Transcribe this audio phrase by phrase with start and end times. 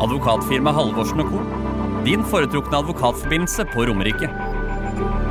[0.00, 1.38] Advokatfirma Halvorsen Co.
[2.04, 4.30] Din foretrukne advokatforbindelse på Romerike.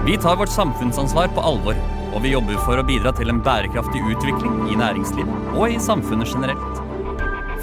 [0.05, 1.75] Vi tar vårt samfunnsansvar på alvor,
[2.13, 6.33] og vi jobber for å bidra til en bærekraftig utvikling i næringslivet og i samfunnet
[6.33, 6.83] generelt.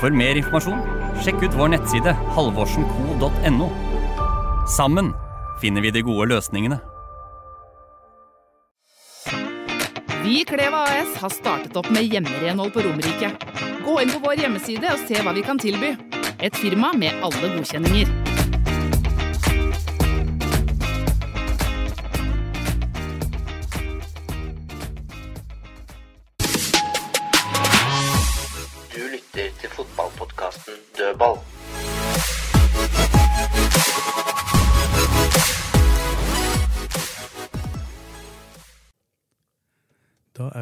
[0.01, 0.81] For mer informasjon,
[1.21, 3.69] sjekk ut vår nettside halvorsenco.no.
[4.69, 5.13] Sammen
[5.61, 6.81] finner vi de gode løsningene.
[10.25, 13.35] Vi i Kleva AS har startet opp med hjemmerenhold på Romerike.
[13.85, 15.93] Gå inn på vår hjemmeside og se hva vi kan tilby.
[16.43, 18.24] Et firma med alle godkjenninger.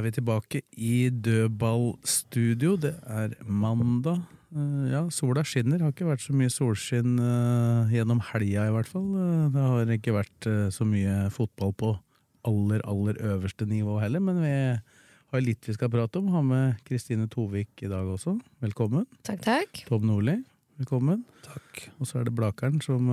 [0.03, 2.77] Er vi tilbake i dødballstudio.
[2.81, 4.23] Det er mandag.
[4.53, 5.79] Eh, Ja, sola skinner.
[5.79, 9.07] Det har ikke vært så mye solskinn eh, gjennom helga, i hvert fall.
[9.15, 11.93] Eh, Det har ikke vært så mye fotball på
[12.45, 14.51] aller, aller øverste nivå heller, men vi
[15.33, 16.29] har litt vi skal prate om.
[16.35, 18.41] Har med Kristine Tovik i dag også.
[18.61, 19.07] Velkommen.
[19.23, 19.85] Takk, takk.
[19.87, 20.43] Tom Nordli,
[20.81, 21.23] velkommen.
[21.47, 21.87] Takk.
[22.01, 23.07] Og så er det Blakeren som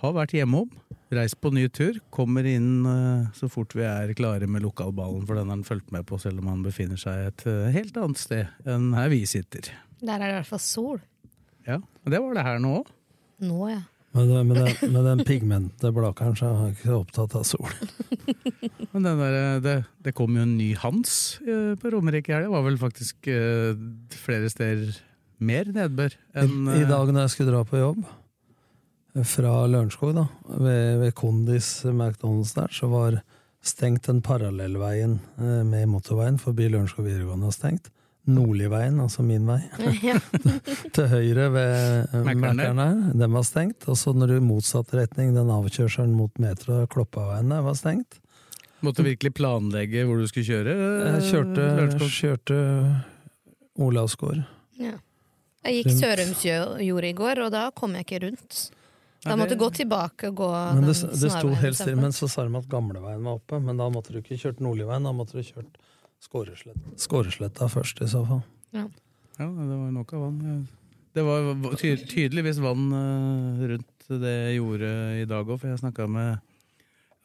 [0.00, 0.70] har vært hjemom,
[1.14, 5.38] reist på ny tur, kommer inn eh, så fort vi er klare med lokalballen, for
[5.38, 8.18] den har han fulgt med på, selv om han befinner seg et eh, helt annet
[8.18, 9.68] sted enn her vi sitter.
[10.02, 10.98] Der er det i hvert fall sol.
[11.66, 12.90] Ja, og det var det her nå òg.
[13.46, 13.82] Nå, ja.
[14.16, 17.68] Med, den- med, den, med den pigmente blakeren så er jeg ikke opptatt av sol.
[18.94, 19.74] Men den der, eh, det,
[20.06, 22.48] det kom jo en ny Hans på Romerike i helga.
[22.48, 23.28] Det var vel faktisk
[24.16, 24.96] flere steder
[25.44, 27.98] mer nedbør enn I I dag når jeg skulle dra på jobb
[29.24, 30.26] fra Lørenskog, da,
[30.60, 33.20] ved, ved Kondis McDonald's der, så var
[33.66, 37.90] stengt den parallellveien eh, med motorveien forbi Lørenskog videregående var stengt.
[38.26, 39.60] Nordligveien, altså min vei,
[40.02, 40.16] ja.
[40.96, 41.74] til høyre ved
[42.10, 43.86] eh, Mækkern her, den var stengt.
[43.86, 48.18] Og så når du motsatt retning, den avkjørselen mot metro, Kloppaveien der, var stengt.
[48.84, 50.74] Måtte virkelig planlegge hvor du skulle kjøre.
[50.76, 52.10] Jeg kjørte, Lørenskog.
[52.12, 52.58] kjørte
[53.86, 54.42] Olavsgård.
[54.82, 54.96] ja.
[55.66, 58.58] Jeg gikk Sørumsjordet i går, og da kom jeg ikke rundt.
[59.24, 61.96] Da måtte du gå tilbake og gå Men det, den det sto snarveien helt stille,
[61.98, 63.60] men så sa de at gamleveien var oppe.
[63.62, 65.80] Men da måtte du ikke kjørt Nordligveien, da måtte du kjørt
[66.22, 68.42] Skåresletta Skåresletta først, i så fall.
[68.76, 68.86] Ja,
[69.36, 70.66] det var nok av vann.
[71.16, 76.42] Det var tydeligvis vann eh, rundt det jordet i dag òg, for jeg snakka med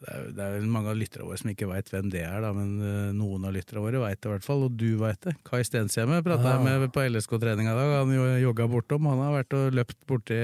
[0.01, 2.49] det er, det er mange av lytterne våre som ikke veit hvem det er, da,
[2.57, 5.35] men eh, noen av lytterne våre veit det i hvert fall, og du veit det.
[5.45, 6.55] Kai Stenshjemme prata Ja.
[6.57, 9.05] jeg med på LSK-treninga i dag, han jo- jogga bortom.
[9.11, 10.39] Han har vært og løpt borti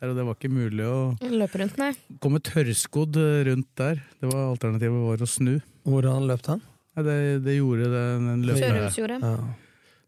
[0.00, 1.92] der, og det var ikke mulig å Løpe rundt, nei.
[2.24, 3.16] komme tørrskodd
[3.50, 4.00] rundt der.
[4.20, 5.60] Det var Alternativet var å snu.
[5.84, 6.16] Hvor har
[6.48, 6.62] han?
[6.96, 8.90] Ja, det, det gjorde den, den løperen.
[8.90, 9.20] Sørumsjordet.
[9.20, 9.36] Ja.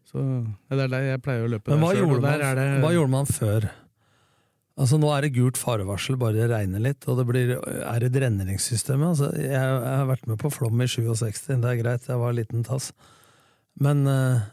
[0.09, 1.69] Så ja, det er der jeg pleier å løpe.
[1.69, 3.69] Men hva selv, gjorde, der man, er det- hva gjorde man før?
[4.79, 8.13] Altså Nå er det gult farevarsel, bare det regner litt, og det blir, er et
[8.15, 9.09] dreneringssystemet.
[9.11, 12.31] Altså, jeg, jeg har vært med på flom i 67, det er greit, jeg var
[12.31, 12.93] en liten tass.
[13.83, 14.47] Men eh,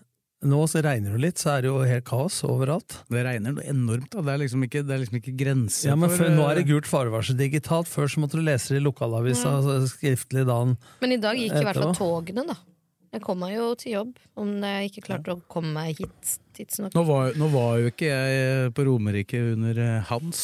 [0.51, 2.99] nå så regner det litt, så er det jo helt kaos overalt.
[3.13, 4.25] Det regner noe enormt, da.
[4.27, 6.67] Det er liksom ikke, det er liksom ikke grenser Ja, men for Nå er det
[6.67, 7.91] eh, gult farevarsel digitalt.
[7.91, 10.77] Før så måtte du lese det i lokalavisa altså, skriftlig dagen.
[11.03, 12.59] Men i dag gikk i hvert fall togene, da.
[13.16, 16.93] Jeg kom meg jo til jobb, om jeg ikke klarte å komme meg hit tidsnok.
[16.93, 20.43] nå var, nå var jo ikke jeg på Romerike under eh, Hans.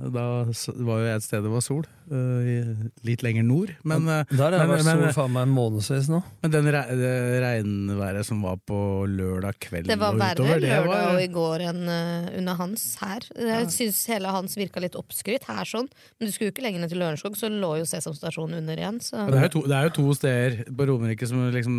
[0.00, 1.84] Da var jo jeg et sted det var sol.
[2.10, 3.72] Eh, litt lenger nord.
[3.84, 6.20] Men, eh, Der har det vært men, sol faen meg en månedsvis nå.
[6.42, 8.78] men den re det regnværet som var på
[9.08, 12.84] lørdag kveld Det var verre utover, lørdag var, og i går enn eh, under hans
[13.02, 13.28] her.
[13.34, 16.84] Jeg syns hele hans virka litt oppskrytt her sånn, men du skulle jo ikke lenger
[16.84, 19.00] ned til Lørenskog, så lå jo Sesam stasjon under igjen.
[19.04, 19.24] Så.
[19.30, 21.76] Det er, jo to, det er jo to steder på Romerike som liksom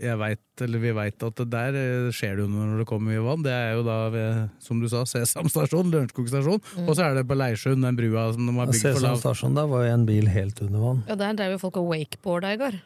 [0.00, 3.24] jeg vet, eller vi veit at det der skjer det jo når det kommer mye
[3.24, 3.44] vann.
[3.46, 6.62] Det er jo da ved, som du sa, Sesam stasjon, Lørenskog stasjon.
[6.76, 6.86] Mm.
[6.86, 9.20] Og så er det på Leirsjøen, den brua som de har bygd for Sesam lav.
[9.22, 11.00] stasjon, der var en bil helt under vann.
[11.10, 12.76] Ja, der drev jo folk og wakeboarda i går.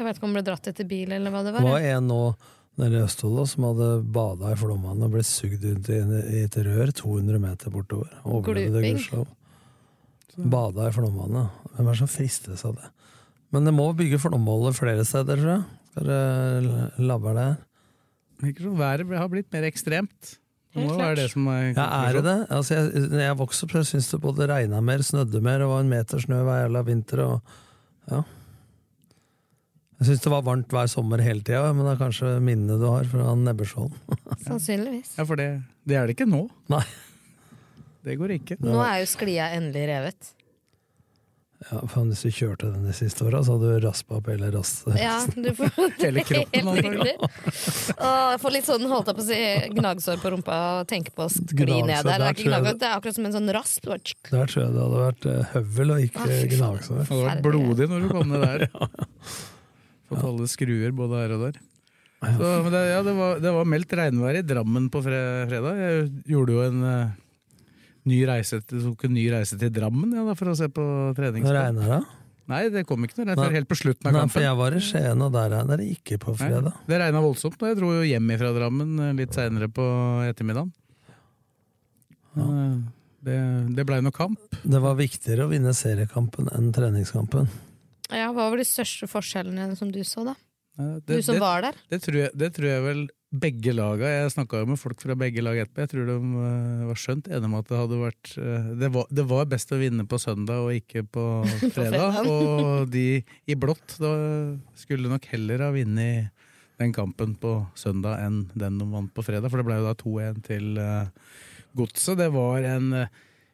[0.00, 1.66] Jeg vet ikke om det ble dratt etter bil, eller hva det var.
[1.66, 1.86] Det var.
[1.94, 2.22] en nå
[2.80, 5.98] nede i Østfold som hadde bada i flomvannet og blitt sugd ut i,
[6.40, 8.10] et rør 200 meter bortover.
[8.24, 9.28] Overlevde gudskjelov.
[10.50, 11.60] Bada i flomvannet.
[11.74, 12.90] Hvem er det som fristes av det?
[13.52, 15.64] Men det må bygge flomvoller flere steder, tror jeg.
[15.90, 20.36] Skal det labbe det Ikke Virker som været har blitt mer ekstremt.
[20.70, 22.36] Det må være det som er Ja, er det det?
[22.54, 25.82] Altså, jeg, når jeg vokste opp, syntes det både regna mer, snødde mer, og var
[25.82, 27.22] en meter snø hver jævla vinter.
[27.24, 27.56] Og,
[28.12, 28.20] ja.
[30.00, 32.86] Jeg syns det var varmt hver sommer hele tida, men det er kanskje minnet du
[32.86, 34.20] har fra Nebbeskjolden.
[34.46, 35.16] Sannsynligvis.
[35.18, 35.48] Ja, for det,
[35.90, 36.46] det er det ikke nå.
[36.72, 36.84] Nei.
[38.06, 38.56] Det går ikke.
[38.64, 40.30] Nå er jo sklia endelig revet.
[41.68, 44.48] Ja, faen, Hvis du kjørte den de siste åra, så hadde du raspa opp hele
[44.54, 44.94] rastet.
[45.00, 45.74] Ja, du får
[46.06, 47.14] Hele kroppen, Helt riktig.
[47.98, 49.40] Og jeg får litt sånn holdt jeg på å si
[49.76, 52.08] gnagsår på rumpa og tenker på å skli ned der.
[52.08, 53.90] Det er, ikke gnagsår, det er akkurat som en sånn rasp.
[53.90, 57.02] Der tror jeg det hadde vært eh, høvel og ikke ah, gnagsår.
[57.02, 58.66] Det hadde vært blodig når du kom ned der.
[60.10, 61.64] Fått alle skruer både her og der.
[62.20, 65.78] Så, men det, ja, det, var, det var meldt regnvær i Drammen på fredag.
[65.80, 67.12] Jeg gjorde jo en eh,
[68.10, 70.84] ny reise til, tok en ny reise til Drammen ja, da, for å se på
[71.18, 71.54] treningskamp.
[71.56, 72.00] regner det.
[72.50, 73.46] Nei, det kom ikke noe regn Nei.
[73.46, 74.32] før helt på slutten av Nei, kampen.
[74.34, 76.78] for jeg var i Skien, og der regner det ikke på Nei, fredag.
[76.90, 79.86] det regna voldsomt, og jeg dro jo hjem fra Drammen eh, litt seinere på
[80.26, 80.72] ettermiddagen.
[82.36, 82.46] Ja.
[83.20, 83.36] Det,
[83.76, 84.40] det blei noe kamp.
[84.64, 87.50] Det var viktigere å vinne seriekampen enn treningskampen.
[88.10, 90.34] Ja, hva var de største forskjellene som du så, da?
[90.80, 91.76] Det, Du som det, var der?
[91.92, 95.14] det, tror jeg, det tror jeg vel begge laga Jeg snakka jo med folk fra
[95.18, 95.84] begge lag etterpå.
[95.84, 99.06] Jeg tror de eh, var skjønt enige om at det hadde vært eh, det var,
[99.20, 101.26] det var best å vinne på søndag og ikke på
[101.76, 102.20] fredag.
[102.26, 104.12] og de i blått da
[104.78, 106.46] skulle nok heller ha vunnet
[106.80, 109.96] den kampen på søndag enn den de vant på fredag, for det ble jo da
[110.00, 111.34] 2-1 til eh,
[111.78, 112.18] Godset.
[112.18, 112.94] Det var en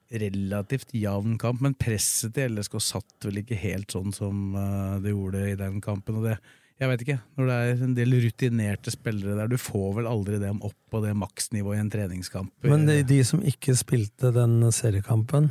[0.07, 4.55] relativt jevn kamp, men presset til LSK satt vel ikke helt sånn som
[5.03, 6.23] det gjorde i den kampen.
[6.23, 6.39] og det
[6.81, 10.39] jeg vet ikke, Når det er en del rutinerte spillere der, du får vel aldri
[10.43, 12.53] dem opp på det maksnivået i en treningskamp.
[12.63, 15.51] Men de, de som ikke spilte den seriekampen,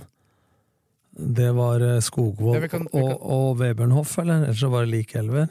[1.16, 4.44] det var eh, Skogvold Ja, vi kan- vi kan- og, og Webernhoff, eller?
[4.44, 5.48] Eller så var det lik elver?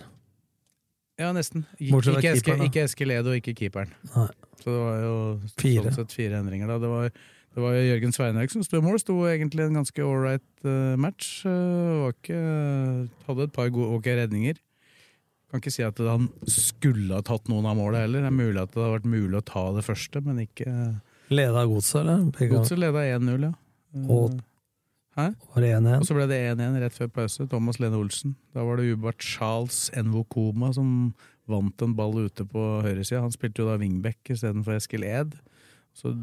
[1.19, 1.65] Ja, nesten.
[1.79, 3.91] Ikke, ikke, ikke Eskil Ed og ikke keeperen.
[4.17, 4.29] Nei.
[4.61, 5.15] Så det var jo
[5.61, 5.83] Fire.
[5.91, 6.67] sånn sett fire endringer.
[6.67, 6.79] da.
[6.83, 7.09] Det var,
[7.55, 8.99] det var Jørgen Sveinhaug som sto i mål.
[8.99, 11.45] Sto egentlig en ganske ålreit uh, match.
[11.47, 12.39] Uh, ikke,
[13.29, 14.59] hadde et par gode ok redninger.
[15.55, 18.25] Kan ikke si at han skulle ha tatt noen av målet heller.
[18.25, 20.73] Det er mulig at det hadde vært mulig å ta det første, men ikke
[21.31, 22.25] Leda Godset, eller?
[22.51, 23.53] Godset leda 1-0, ja.
[24.11, 24.35] Og
[25.15, 25.29] Hæ?
[25.55, 26.01] var det 1-1?
[26.01, 27.47] Og så ble det 1-1 rett før pause.
[27.53, 28.35] Thomas Lene Olsen.
[28.51, 30.89] Da var det ubart Charles Envokoma som
[31.47, 33.23] vant en ball ute på høyresida.
[33.23, 35.39] Han spilte jo da wingback istedenfor Eskil Ed.
[35.95, 36.17] Så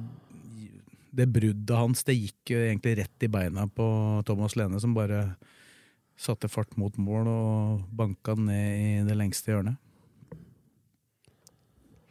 [1.15, 3.87] det bruddet hans det gikk jo egentlig rett i beina på
[4.27, 5.37] Thomas Lene, som bare
[6.21, 9.79] satte fart mot mål og banka den ned i det lengste hjørnet.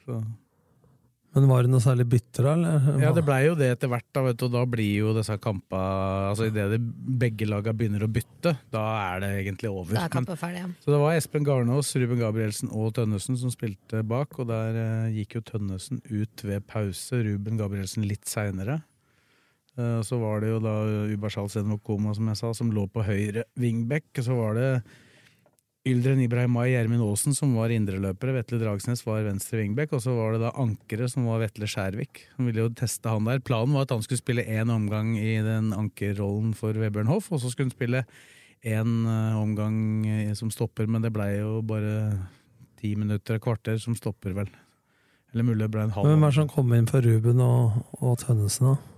[0.04, 0.18] Så
[1.30, 2.52] Men var det noe særlig bytter, da?
[2.56, 2.86] Eller?
[3.04, 5.36] Ja, det blei jo det etter hvert, da, vet du, og da blir jo disse
[5.38, 5.78] kampa
[6.32, 6.80] Altså Idet
[7.20, 9.94] begge laga begynner å bytte, da er det egentlig over.
[9.94, 10.64] Da er Men- ferdig.
[10.64, 10.68] Ja.
[10.82, 15.14] så det var Espen Garnås, Ruben Gabrielsen og Tønnesen som spilte bak, og der eh,
[15.20, 18.82] gikk jo Tønnesen ut ved pause, Ruben Gabrielsen litt seinere.
[19.80, 20.74] Eh, så var det jo da
[21.10, 24.10] Ubashal Senokoma, som jeg sa, som lå på høyre wingback.
[24.20, 24.70] Så var det
[25.88, 30.34] Yldren Ibrahimai Gjermund Aasen som var indreløpere, Vetle Dragsnes var venstre wingback, og så var
[30.34, 32.26] det da ankeret som var Vetle Skjærvik.
[32.34, 33.40] Som ville jo teste han der.
[33.40, 37.40] Planen var at han skulle spille én omgang i den ankerrollen for Vebjørn Hoff, og
[37.40, 38.04] så skulle han spille
[38.60, 38.92] én
[39.40, 41.94] omgang eh, som stopper, men det blei jo bare
[42.80, 44.52] ti minutter, et kvarter, som stopper, vel.
[45.32, 47.80] Eller mulig det ble en halv Hvem er det som kom inn for Ruben og,
[48.02, 48.89] og Tønnesen, da?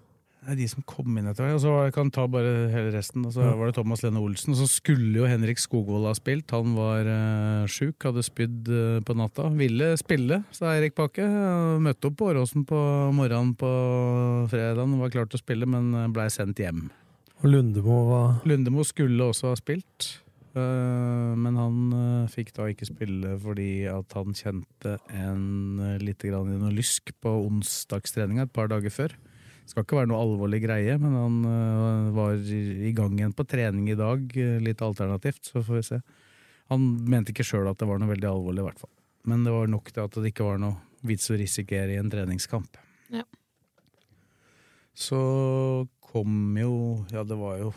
[0.43, 1.55] Det er de som kom inn etter meg.
[1.55, 3.23] Og så jeg kan ta bare hele resten.
[3.29, 4.57] Og så var det Thomas Lene Olsen.
[4.57, 6.51] Og så skulle jo Henrik Skogvold ha spilt.
[6.51, 9.47] Han var uh, sjuk, hadde spydd uh, på natta.
[9.55, 11.29] Ville spille, sa Eirik Bakke.
[11.83, 12.81] Møtte opp på Åråsen på
[13.15, 13.71] morgenen på
[14.51, 14.99] fredagen.
[15.05, 16.89] Var klar til å spille, men eh, blei sendt hjem.
[17.43, 20.11] Og Lundemo var Lundemo skulle også ha spilt,
[20.53, 25.47] Uh, men han uh, fikk da ikke spille fordi at han kjente en
[25.81, 29.15] uh, lite grann i noe lysk på onsdagstreninga et par dager før.
[29.69, 33.87] Skal ikke være noe alvorlig greie, men han uh, var i gang igjen på trening
[33.93, 36.01] i dag, øh, litt alternativt, så får vi se.
[36.73, 38.93] Han mente ikke sjøl at det var noe veldig alvorlig, i hvert fall.
[39.31, 42.11] Men det var nok til at det ikke var noe vits å risikere i en
[42.11, 42.79] treningskamp.
[43.13, 43.25] Ja.
[44.95, 45.19] Så
[46.13, 46.73] kom jo
[47.13, 47.71] Ja, det var jo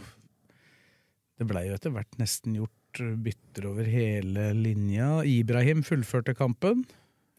[1.39, 5.19] Det blei jo etter hvert nesten gjort bytter over hele linja.
[5.27, 6.85] Ibrahim fullførte kampen.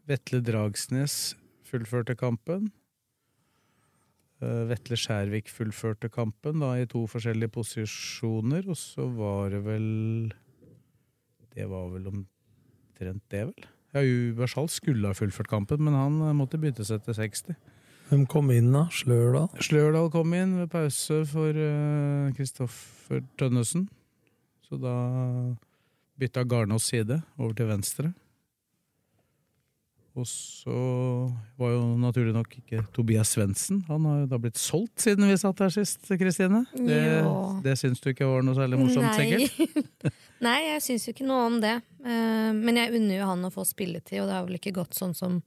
[0.09, 1.35] Vetle Dragsnes
[1.65, 2.69] fullførte kampen.
[4.45, 9.87] Eh, Vetle Skjærvik fullførte kampen da i to forskjellige posisjoner, og så var det vel
[11.57, 13.71] Det var vel omtrent det, vel?
[13.97, 17.57] Ja, Ubersal skulle ha fullført kampen, men han måtte bytte seg til 60.
[18.11, 18.85] Hvem kom inn, da?
[18.93, 19.49] Slørdal?
[19.65, 21.57] Slørdal kom inn ved pause for
[22.37, 23.89] Kristoffer Tønnesen.
[24.69, 24.93] Så da
[26.21, 28.13] bytta Garnås side over til venstre.
[30.17, 30.73] Og så
[31.61, 33.83] var jo naturlig nok ikke Tobias Svendsen.
[33.91, 36.63] Han har jo da blitt solgt siden vi satt her sist, Kristine.
[36.73, 37.35] Det, Jo.
[37.63, 40.15] det syns du ikke var noe særlig morsomt, sikkert?
[40.47, 41.75] Nei, jeg syns jo ikke noe om det.
[42.01, 44.97] Eh, Men jeg unner jo han å få spilletid, og det har vel ikke gått
[44.97, 45.43] sånn som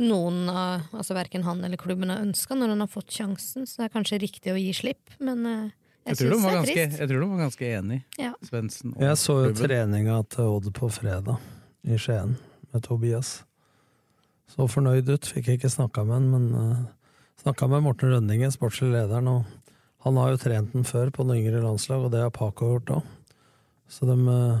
[0.00, 3.80] noen, av- altså verken han eller klubben har ønska når han har fått sjansen, så
[3.82, 5.70] det er kanskje riktig å gi slipp, men eh,
[6.06, 7.00] Jeg jeg tror, de var det er ganske, trist.
[7.00, 8.30] jeg tror de var ganske enig, Ja.
[8.48, 11.36] Svendsen og Jeg så jo treninga til Odd på fredag
[11.84, 12.36] i Skien
[12.72, 13.42] med Tobias.
[14.50, 15.28] Så fornøyd ut.
[15.30, 16.82] Fikk jeg ikke snakka med han, men uh,
[17.42, 19.76] snakka med Morten Rønningen, sportslig lederen, og
[20.06, 22.94] han har jo trent den før på noen yngre landslag, og det har Paco gjort
[22.98, 23.14] òg.
[23.90, 24.60] Så de uh,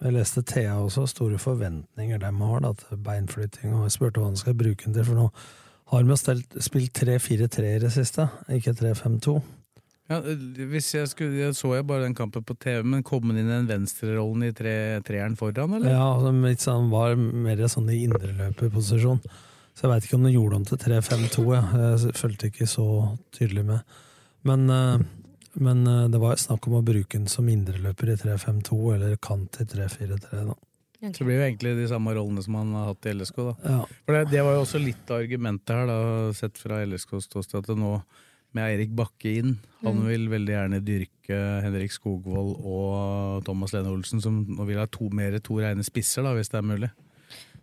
[0.00, 4.30] Jeg leste Thea også, store forventninger de har da, til beinflytting, og jeg spurte hva
[4.30, 5.26] han skal bruke den til, for nå
[5.90, 6.16] har jo
[6.62, 9.34] spilt 3-4-3 i det siste, ikke 3-5-2.
[10.10, 10.18] Ja,
[10.72, 13.46] hvis jeg skulle, jeg så jeg bare den kampen på TV, men kom han inn
[13.46, 14.74] i den venstrerollen i tre,
[15.06, 15.92] treeren foran, eller?
[15.92, 19.20] Ja, altså, litt sånn, var mer sånn i indreløperposisjon.
[19.70, 21.44] Så jeg veit ikke om det gjorde om til 3-5-2.
[21.54, 21.68] jeg.
[21.78, 22.86] Jeg fulgte ikke så
[23.36, 24.00] tydelig med.
[24.50, 25.04] Men, eh,
[25.62, 29.60] men eh, det var snakk om å bruke den som indreløper i 3-5-2, eller kant
[29.62, 30.42] i 3-4-3.
[30.50, 30.58] da.
[31.00, 33.38] Så det blir jo egentlig de samme rollene som han har hatt i LSK.
[33.46, 33.54] da.
[33.62, 33.78] Ja.
[34.04, 36.00] For det, det var jo også litt av argumentet her, da,
[36.36, 37.94] sett fra LSKs ståsted, at det nå
[38.56, 40.06] med Eirik Bakke inn Han Mm.
[40.08, 45.08] vil veldig gjerne dyrke Henrik Skogvold og Thomas Lene Olsen, som nå vil ha to,
[45.08, 46.90] mer to rene spisser, da, hvis det er mulig.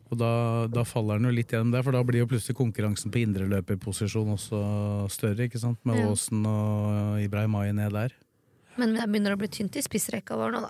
[0.10, 3.12] Og da, da faller han jo litt gjennom der, for da blir jo plutselig konkurransen
[3.12, 5.77] på indreløperposisjon også større, ikke sant?
[5.86, 6.08] Med Ja.
[6.10, 8.13] Aasen og Ibrahim Mai ned der.
[8.77, 10.70] Men det begynner å bli tynt i spissrekka vår nå, da.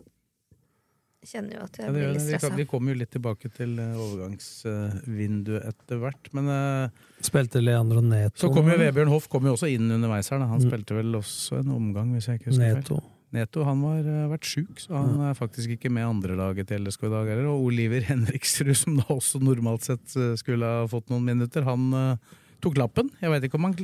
[1.27, 2.21] Kjenner jo at jeg Ja, blir litt.
[2.23, 2.55] Vi, stressa.
[2.55, 8.45] vi kommer jo litt tilbake til eh, overgangsvinduet etter hvert, men eh, Spilte Leandro Neto
[8.45, 10.39] Så kom jo Vebjørn Hoff kom jo også inn underveis her.
[10.43, 10.47] Da.
[10.53, 10.69] Han Mm.
[10.71, 12.95] spilte vel også en omgang, hvis jeg ikke husker Neto.
[13.01, 13.13] feil.
[13.35, 17.03] Neto han har eh, vært sjuk, så han er faktisk ikke med andrelaget til LSK
[17.03, 17.47] i dag heller.
[17.51, 21.91] Og Oliver Henriksrud, som da også normalt sett skulle ha fått noen minutter, han
[22.63, 23.09] tok lappen.
[23.21, 23.75] Jeg veit ikke om han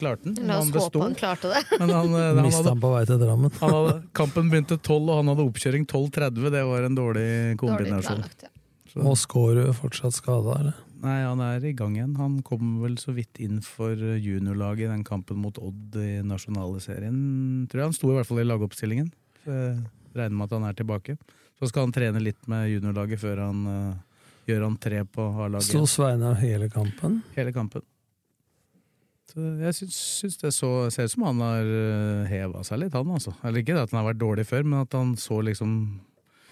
[0.00, 0.36] klarte den.
[0.48, 1.62] La oss han håpe han klarte det.
[1.78, 3.52] Men han, han, han hadde, han på vei til Drammen.
[3.60, 6.50] han hadde, kampen begynte 12, og han hadde oppkjøring 12.30.
[6.56, 8.22] Det var en dårlig Dårlig kombinasjon.
[8.22, 8.54] planlagt, ja.
[8.92, 10.76] Så- Og Skårud fortsatt skada, eller?
[10.98, 12.16] Nei, han er i gang igjen.
[12.18, 16.80] Han kom vel så vidt inn for juniorlaget i den kampen mot Odd i nasjonale
[16.82, 17.68] serien.
[17.70, 19.12] Tror jeg Han sto i hvert fall i lagoppstillingen.
[19.44, 19.76] Så jeg
[20.16, 21.14] regner med at han er tilbake.
[21.60, 23.94] Så skal han trene litt med juniorlaget før han uh,
[24.48, 25.68] gjør entré på A-laget.
[25.70, 27.20] Sto Sveinar hele kampen?
[27.36, 27.82] Hele kampen.
[29.28, 32.94] Så jeg syns, syns det så, ser ut som han har uh, heva seg litt,
[32.96, 33.34] han altså.
[33.44, 35.74] Eller ikke at han har vært dårlig før, men at han så liksom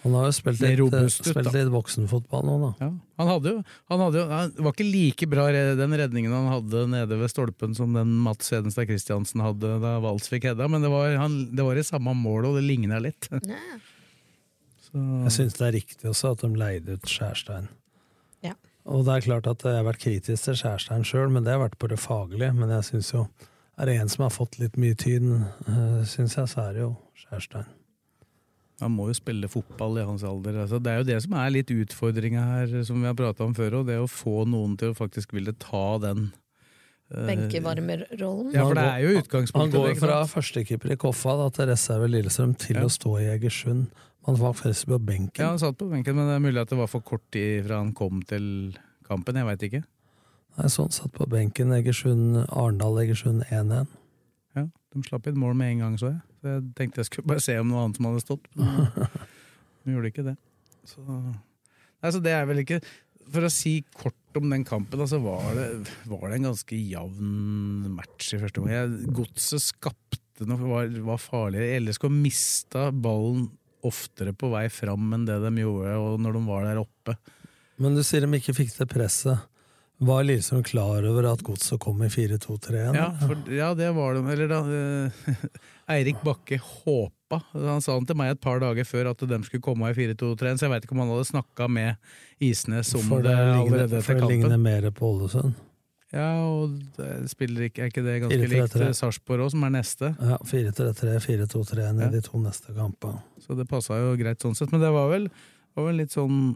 [0.05, 2.69] Han har jo spilt litt, robust spilt litt voksenfotball nå, da.
[2.85, 2.91] Ja,
[3.23, 6.85] han hadde jo, han hadde jo han var ikke like bra den redningen han hadde
[6.93, 10.93] nede ved stolpen som den Mats Hedenstad Christiansen hadde da Vals fikk hedda, men det
[10.93, 13.31] var, han, det var i samme mål, og det ligna litt.
[13.33, 13.61] Ja.
[14.87, 17.67] Så, Jeg syns det er riktig også at de leide ut Skjærstein.
[18.87, 21.63] Og det er klart at jeg har vært kritisk til Skjærstein sjøl, men det har
[21.65, 22.53] vært på det faglige.
[22.55, 23.27] Men jeg syns jo
[23.79, 25.27] Er det en som har fått litt mye tyd,
[26.09, 27.67] syns jeg, så er det jo Skjærstein.
[28.81, 30.57] han må jo spille fotball i hans alder.
[30.63, 33.55] Altså, det er jo det som er litt utfordringa her, som vi har prata om
[33.57, 36.27] før, og det å få noen til å faktisk ville ta den
[37.13, 38.53] eh, Benkevarmerrollen.
[38.57, 39.77] Ja, for det er jo utgangspunktet.
[39.79, 42.85] Han går fra førstekeeper i Koffa da, til reserve Lillestrøm til Ja.
[42.85, 43.87] å stå i Egersund.
[44.27, 45.39] Han var faktisk på benken.
[45.45, 47.63] Ja, han satt på benken, men det er mulig at det var for kort tid
[47.69, 48.47] fra han kom til
[49.07, 49.39] kampen.
[49.39, 49.83] Jeg veit ikke.
[50.57, 51.75] Nei, sånn satt på benken.
[51.77, 53.93] Egersund, Arendal-Egersund 1-1.
[54.57, 56.23] Ja, De slapp inn mål med en gang, så jeg.
[56.41, 58.49] Så jeg tenkte jeg skulle bare se om noe annet som hadde stått.
[58.59, 58.89] Men
[59.85, 60.35] de gjorde ikke det.
[60.91, 62.77] Så, nei, så det er vel ikke
[63.35, 65.65] For å si kort om den kampen, altså var det,
[66.07, 68.99] var det en ganske jevn match i første omgang.
[69.17, 71.79] Godset skapte noe, var, var farligere.
[71.87, 73.49] LSK mista ballen
[73.89, 77.17] oftere på vei fram enn det de gjorde og når de var der oppe.
[77.83, 79.45] Men du sier de ikke fikk det presset.
[79.99, 82.97] Var Lillestrøm klar over at Godset kom i 4-2-3-1?
[82.99, 83.07] Ja,
[83.49, 84.25] ja, det var de.
[84.33, 85.39] Eller da eh,
[85.97, 87.41] Eirik Bakke håpa.
[87.55, 90.53] Han sa han til meg et par dager før at de skulle komme i 4-2-3,
[90.61, 92.13] så jeg veit ikke om han hadde snakka med
[92.45, 95.57] Isnes om For det, det allerede for det ligner mer på Ålesund.
[96.17, 96.77] Ja, og
[97.31, 98.53] spiller ikke, er ikke det ganske 4-3-3.
[98.57, 100.13] likt eh, Sarpsborg òg, som er neste?
[100.17, 102.09] Ja, 4-3-3, 4-2-3-1 Ja.
[102.09, 103.21] i de to neste kampene.
[103.45, 104.73] Så det passa jo greit sånn sett.
[104.73, 105.29] Men det var vel,
[105.77, 106.55] var vel litt sånn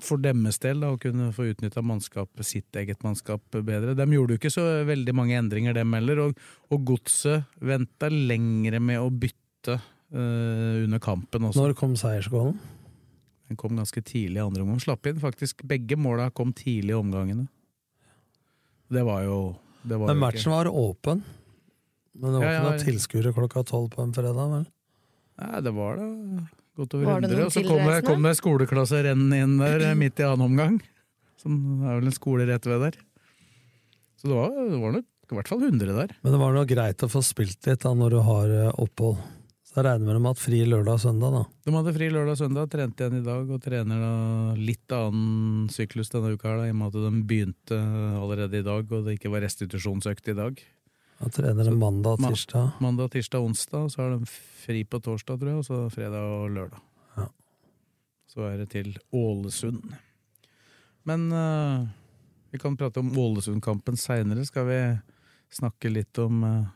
[0.00, 3.92] for deres del da, å kunne få utnytta mannskapet, sitt eget mannskap bedre.
[3.98, 6.22] De gjorde jo ikke så veldig mange endringer, dem heller.
[6.24, 6.38] Og,
[6.72, 11.60] og Godset venta lengre med å bytte eh, under kampen også.
[11.60, 12.56] Når kom seiersgålen?
[13.50, 14.80] Den kom ganske tidlig i andre omgang.
[14.82, 17.48] Slapp inn faktisk begge måla kom tidlig i omgangene.
[18.90, 19.36] Det var jo
[19.86, 21.22] det var Men matchen var åpen.
[22.20, 22.70] Men det var Ja, ikke ja.
[22.70, 24.66] noen tilskuere klokka tolv på en fredag, vel?
[25.40, 26.08] Nei, det var da
[26.76, 27.44] godt over hundre, 100.
[27.46, 30.80] Og så kom det, kom det skoleklasse rennende inn der eh, midt i annen omgang.
[31.40, 31.54] Som
[31.88, 32.98] er vel en skole rett ved der.
[34.20, 36.12] Så det var, det var nok i hvert fall 100 der.
[36.20, 39.16] Men det var nok greit å få spilt litt da når du har eh, opphold.
[39.70, 41.40] Så jeg regner med de har hatt fri lørdag og søndag, da.
[41.62, 44.14] De hadde fri lørdag og søndag, trente igjen i dag, og trener da
[44.58, 47.78] litt annen syklus denne uka, her da, i og med at de begynte
[48.18, 50.58] allerede i dag, og det ikke var restitusjonsøkt i dag.
[51.20, 52.82] Da trener de mandag og Ma- tirsdag.
[52.82, 54.34] Mandag, tirsdag, onsdag, så har de
[54.64, 56.84] fri på torsdag, tror jeg, og så fredag og lørdag.
[57.20, 57.30] Ja.
[58.34, 59.86] Så er det til Ålesund.
[61.06, 61.86] Men uh,
[62.50, 64.42] vi kan prate om Ålesund-kampen seinere.
[64.50, 64.80] Skal vi
[65.54, 66.72] snakke litt om uh,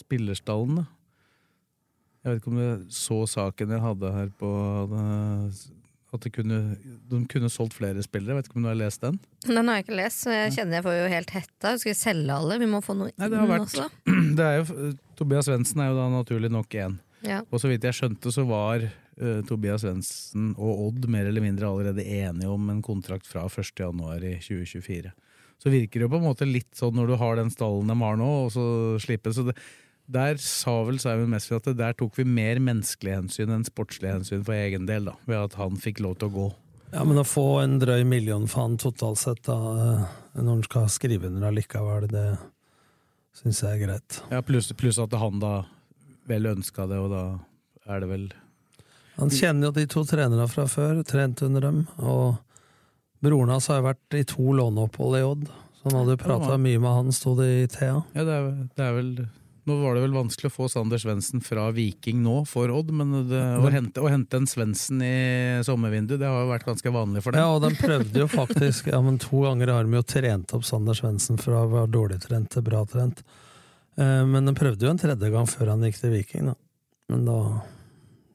[0.00, 0.88] spillerstallene?
[0.88, 0.94] da?
[2.24, 4.52] Jeg vet ikke om du så saken jeg hadde her på
[4.98, 5.60] eh,
[6.16, 6.58] at kunne,
[7.10, 8.32] de kunne solgt flere spillere.
[8.32, 9.18] Jeg vet ikke om du har lest den?
[9.44, 11.72] Den har jeg ikke lest, så jeg kjenner jeg får jo helt hetta.
[11.76, 12.56] Skal vi selge alle?
[12.62, 13.88] Vi må få noe Nei, det har inn vært også.
[14.38, 16.96] det er jo, Tobias Svendsen er jo da naturlig nok én.
[17.26, 17.42] Ja.
[17.52, 21.68] Og så vidt jeg skjønte, så var uh, Tobias Svendsen og Odd mer eller mindre
[21.68, 23.74] allerede enige om en kontrakt fra 1.
[23.76, 25.12] januar i 2024.
[25.58, 27.98] Så virker det jo på en måte litt sånn når du har den stallen de
[28.00, 28.64] har nå, og så
[29.02, 29.34] slippe.
[29.34, 29.58] Så det,
[30.08, 34.44] der sa vel Simon Mesfield at der tok vi mer menneskelige hensyn enn sportslige hensyn
[34.46, 36.46] for egen del, da, ved at han fikk lov til å gå.
[36.94, 40.06] Ja, men å få en drøy million for han totalt sett, da, eh,
[40.40, 42.26] når han skal skrive under allikevel, det
[43.36, 44.20] syns jeg er greit.
[44.32, 45.54] Ja, pluss, pluss at han da
[46.28, 47.24] vel ønska det, og da
[47.88, 48.28] er det vel
[49.18, 52.38] Han kjenner jo de to trenerne fra før, trent under dem, og
[53.24, 56.94] broren hans har vært i to låneopphold i Odd, så han hadde prata mye med
[56.94, 57.96] han, sto det i TA.
[58.14, 58.46] Ja, det er,
[58.78, 59.10] det er vel
[59.68, 63.10] Nå var det vel vanskelig å få Sander Svendsen fra Viking nå for Odd, men
[63.28, 65.16] det, å, hente, å hente en Svendsen i
[65.66, 67.44] sommervinduet, det har jo vært ganske vanlig for dem.
[67.44, 70.64] Ja, og de prøvde jo faktisk Ja, men to ganger har de jo trent opp
[70.64, 73.20] Sander Svendsen fra å være dårlig trent til bra trent.
[73.98, 76.56] Eh, Men de prøvde jo en tredje gang før han gikk til Viking, da.
[77.12, 77.38] Men da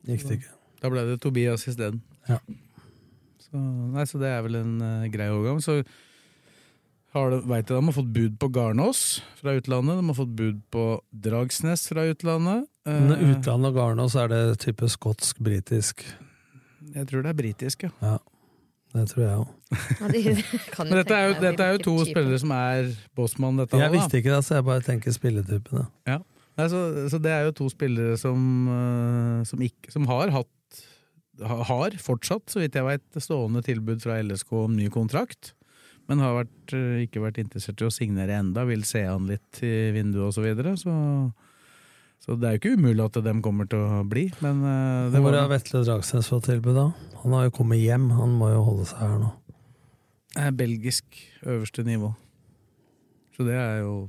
[0.09, 0.53] gikk det ikke.
[0.83, 2.01] Da ble det Tobias isteden.
[2.27, 2.39] Ja.
[3.39, 5.61] Så, nei, så det er vel en uh, grei overgang.
[5.63, 5.79] Så
[7.13, 8.99] har vet jeg de har fått bud på Garnås
[9.39, 10.83] fra utlandet, de har fått bud på
[11.25, 12.67] Dragsnes fra utlandet.
[12.89, 16.03] Eh, Men utlandet og Garnås er det type skotsk-britisk.
[16.93, 17.91] Jeg tror det er britisk, ja.
[18.03, 18.17] Ja,
[18.93, 19.47] det tror jeg òg.
[19.73, 20.23] Ja, de
[20.89, 23.95] Men dette er jo, dette er jo to spillere som er bossmann, dette Jeg nå,
[23.95, 23.99] da.
[24.01, 25.85] visste ikke det, så jeg bare tenker spilletypene.
[26.09, 26.19] Ja.
[26.53, 30.49] Nei, så, så det er jo to spillere som, eh, som, ikke, som har hatt
[31.41, 35.55] har fortsatt, så vidt jeg veit, stående tilbud fra LSK om ny kontrakt.
[36.11, 39.63] Men har vært, eh, ikke vært interessert i å signere enda, vil se han litt
[39.63, 40.41] i vinduet osv.
[40.41, 40.93] Så, videre, så
[42.23, 45.19] så det er jo ikke umulig at dem kommer til å bli, men eh, det
[45.25, 46.85] Hvor er Vetle Dragsnes fra tilbud, da?
[47.19, 49.31] Han har jo kommet hjem, han må jo holde seg her nå.
[50.33, 52.13] Det er belgisk øverste nivå.
[53.35, 54.07] Så det er jo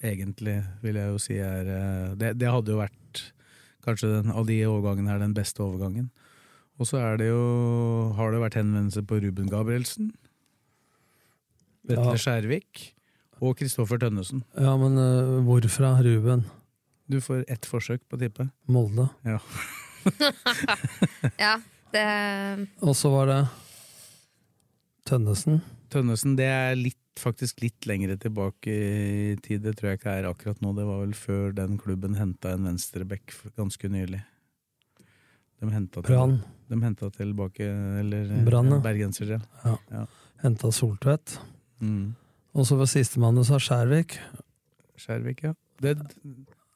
[0.00, 3.22] egentlig, vil jeg jo si, er eh, Det, det hadde jo vært
[3.84, 6.08] kanskje den, av de overgangene her den beste overgangen.
[6.80, 7.44] Og så er det jo,
[8.16, 10.14] har det vært henvendelse på Ruben Gabrielsen,
[11.84, 12.20] Vetle Ja.
[12.20, 12.84] Skjærvik
[13.44, 14.44] og Kristoffer Tønnesen.
[14.56, 14.96] Ja, men
[15.44, 16.44] hvorfor hvorfra, Ruben?
[17.10, 18.48] Du får ett forsøk på å tippe.
[18.66, 19.08] Molde.
[19.26, 19.40] Ja.
[21.40, 21.54] Ja,
[21.94, 22.02] det
[22.84, 23.38] Og så var det
[25.08, 25.62] Tønnesen.
[25.92, 29.62] Tønnesen, det er litt, faktisk litt lengre tilbake i tid.
[29.64, 30.72] Det tror jeg ikke er akkurat nå.
[30.76, 34.22] Det var vel før den klubben henta en venstreback ganske nylig.
[35.60, 37.68] De henta til, de tilbake
[38.00, 38.80] Eller eh, Brann, ja.
[38.84, 39.40] bergensere.
[39.64, 39.76] Ja.
[39.92, 40.06] Ja.
[40.42, 41.38] Henta Soltvedt.
[41.80, 42.14] Mm.
[42.54, 44.18] Og så var sistemann du sa Skjærvik.
[45.00, 45.54] Skjærvik, ja.
[45.82, 45.96] Det,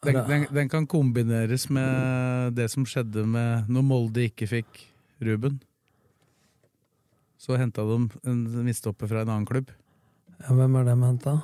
[0.04, 4.80] den, den, den kan kombineres med det som skjedde med når Molde ikke fikk
[5.22, 5.61] Ruben.
[7.38, 9.70] Så henta de en midtstopper fra en annen klubb.
[10.42, 11.38] Ja, hvem er dem henta?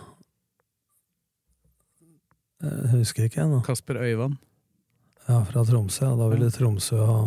[2.64, 3.60] Jeg husker ikke, ennå.
[3.66, 4.36] Kasper Øyvand.
[5.28, 6.04] Ja, fra Tromsø.
[6.06, 6.12] Ja.
[6.18, 7.18] Da ville Tromsø ha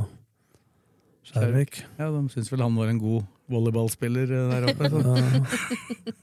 [1.27, 1.81] Skjærvik.
[1.99, 4.91] Ja, De syns vel han var en god volleyballspiller der oppe.
[4.93, 6.15] Så.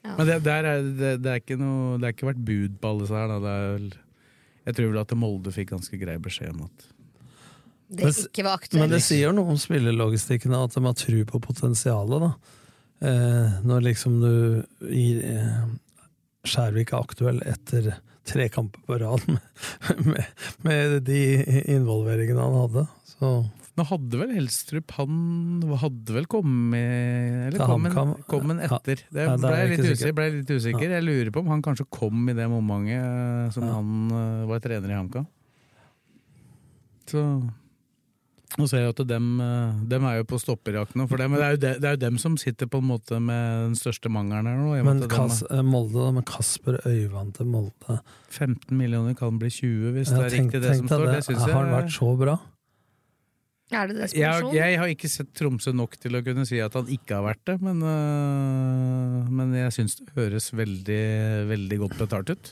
[0.00, 0.14] Ja.
[0.16, 2.92] Men det, der er, det, det, er ikke noe, det har ikke vært bud på
[2.92, 3.28] alle disse her.
[3.28, 3.40] Da.
[3.44, 3.98] Det er
[4.70, 6.88] jeg tror vel at Molde fikk ganske grei beskjed om at
[7.90, 8.84] det ikke var aktuelt.
[8.84, 12.22] Men det sier noe om spillelogistikken, at de har tro på potensialet.
[12.22, 12.28] da.
[13.10, 14.34] Eh, når liksom du
[14.86, 15.64] gir eh,
[16.46, 17.88] Skjærvik er aktuell etter
[18.30, 19.42] tre kamper på rad med,
[20.06, 20.28] med,
[20.62, 21.18] med de
[21.74, 22.86] involveringene han hadde.
[23.10, 23.32] Så
[23.80, 28.66] Nå hadde vel Helstrup Han hadde vel kommet Eller kom han, kom Ja.
[28.76, 29.00] etter.
[29.08, 30.92] Det ble, jeg litt ikke usikker, ble litt usikker.
[30.98, 34.60] Jeg lurer på om han kanskje kom i det momentet eh, som han eh, var
[34.60, 35.26] trener i HamKam.
[37.10, 37.22] Så
[38.58, 41.46] nå ser jeg at dem, eh, dem er jo på stopperjakt nå, for dem, det
[41.46, 44.48] er, de, det er jo dem som sitter på en måte med den største mangelen
[44.50, 44.74] her nå.
[44.86, 48.00] Men Kas, Molde, med Kasper Øyvand til Molde er
[48.34, 51.06] 15 millioner kan bli 20 hvis Ja, det er tenk- riktig det som står.
[51.06, 51.14] det.
[51.20, 52.38] Det syns jeg Har han vært så bra?
[53.70, 54.54] Er det Jeg, desperasjon?
[54.56, 57.44] jeg har ikke sett Tromsø nok til å kunne si at han ikke har vært
[57.46, 61.02] det, men, øh, men jeg syns det høres veldig,
[61.50, 62.50] veldig godt betalt ut.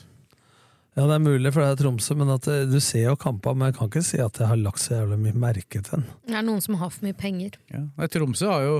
[0.97, 3.69] Ja, det er mulig, for det er Tromsø, men at du ser jo kampa, men
[3.69, 6.07] jeg kan ikke si at jeg har lagt så jævlig mye merke til den.
[6.27, 7.55] Det er noen som har for mye penger.
[7.71, 7.83] Ja.
[7.99, 8.79] Nei, Tromsø har jo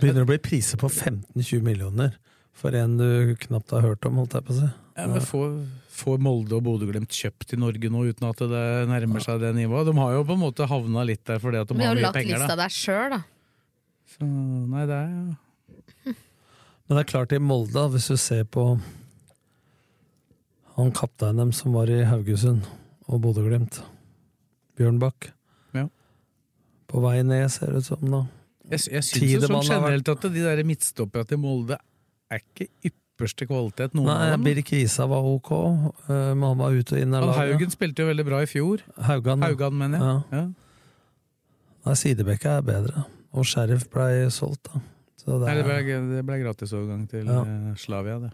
[0.00, 2.12] Begynner å bli priser på 15-20 millioner
[2.54, 4.68] for en du knapt har hørt om, holdt jeg på å si.
[5.00, 5.56] ja, men får,
[6.00, 9.86] får Molde og Bodø-Glimt kjøpt i Norge nå uten at det nærmer seg det nivået?
[9.90, 11.94] De har jo på en måte havna litt der fordi at de Vi har har
[11.94, 12.38] jo mye lagt penger.
[12.40, 13.20] lista der sjøl, da.
[14.10, 15.12] Så, nei, det er
[16.10, 18.64] Men det er klart, i Molde, hvis du ser på
[20.76, 22.64] han kapteinen dem som var i Haugesund
[23.10, 23.80] og Bodø-Glimt,
[24.78, 25.30] Bjørnbakk,
[25.74, 25.86] Ja.
[26.88, 28.22] på vei ned, ser det ut som nå.
[28.70, 31.76] Jeg, jeg syns jo sånn har generelt at de der midtstopperne til Molde
[32.30, 32.68] er ikke
[33.20, 34.40] ypperste kvalitet, noen Nei, av.
[34.44, 37.52] Birk Isa var ok, eh, men han var ute og inn av laget.
[37.52, 38.80] Haugen spilte jo veldig bra i fjor.
[39.10, 39.44] Haugan.
[39.44, 40.06] Haugan, mener jeg.
[40.32, 40.40] Ja.
[40.40, 40.46] Ja.
[41.84, 44.80] Nei, Sidebekka er bedre, og Sheriff blei solgt, da.
[45.20, 47.42] Så det Nei, det ble, det ble gratisovergang til Ja.
[47.44, 48.32] eh, Slavia, det.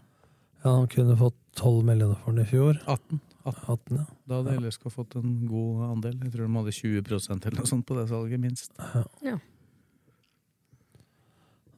[0.63, 2.79] ja, han kunne fått 12 millioner for den i fjor.
[2.87, 3.19] 18.
[3.45, 3.63] 18.
[3.67, 4.05] 18, ja.
[4.27, 6.17] Da hadde LSK fått en god andel.
[6.23, 8.71] Jeg tror de hadde 20% eller noe sånt på det salget, minst.
[8.93, 9.03] Ja.
[9.23, 9.37] ja.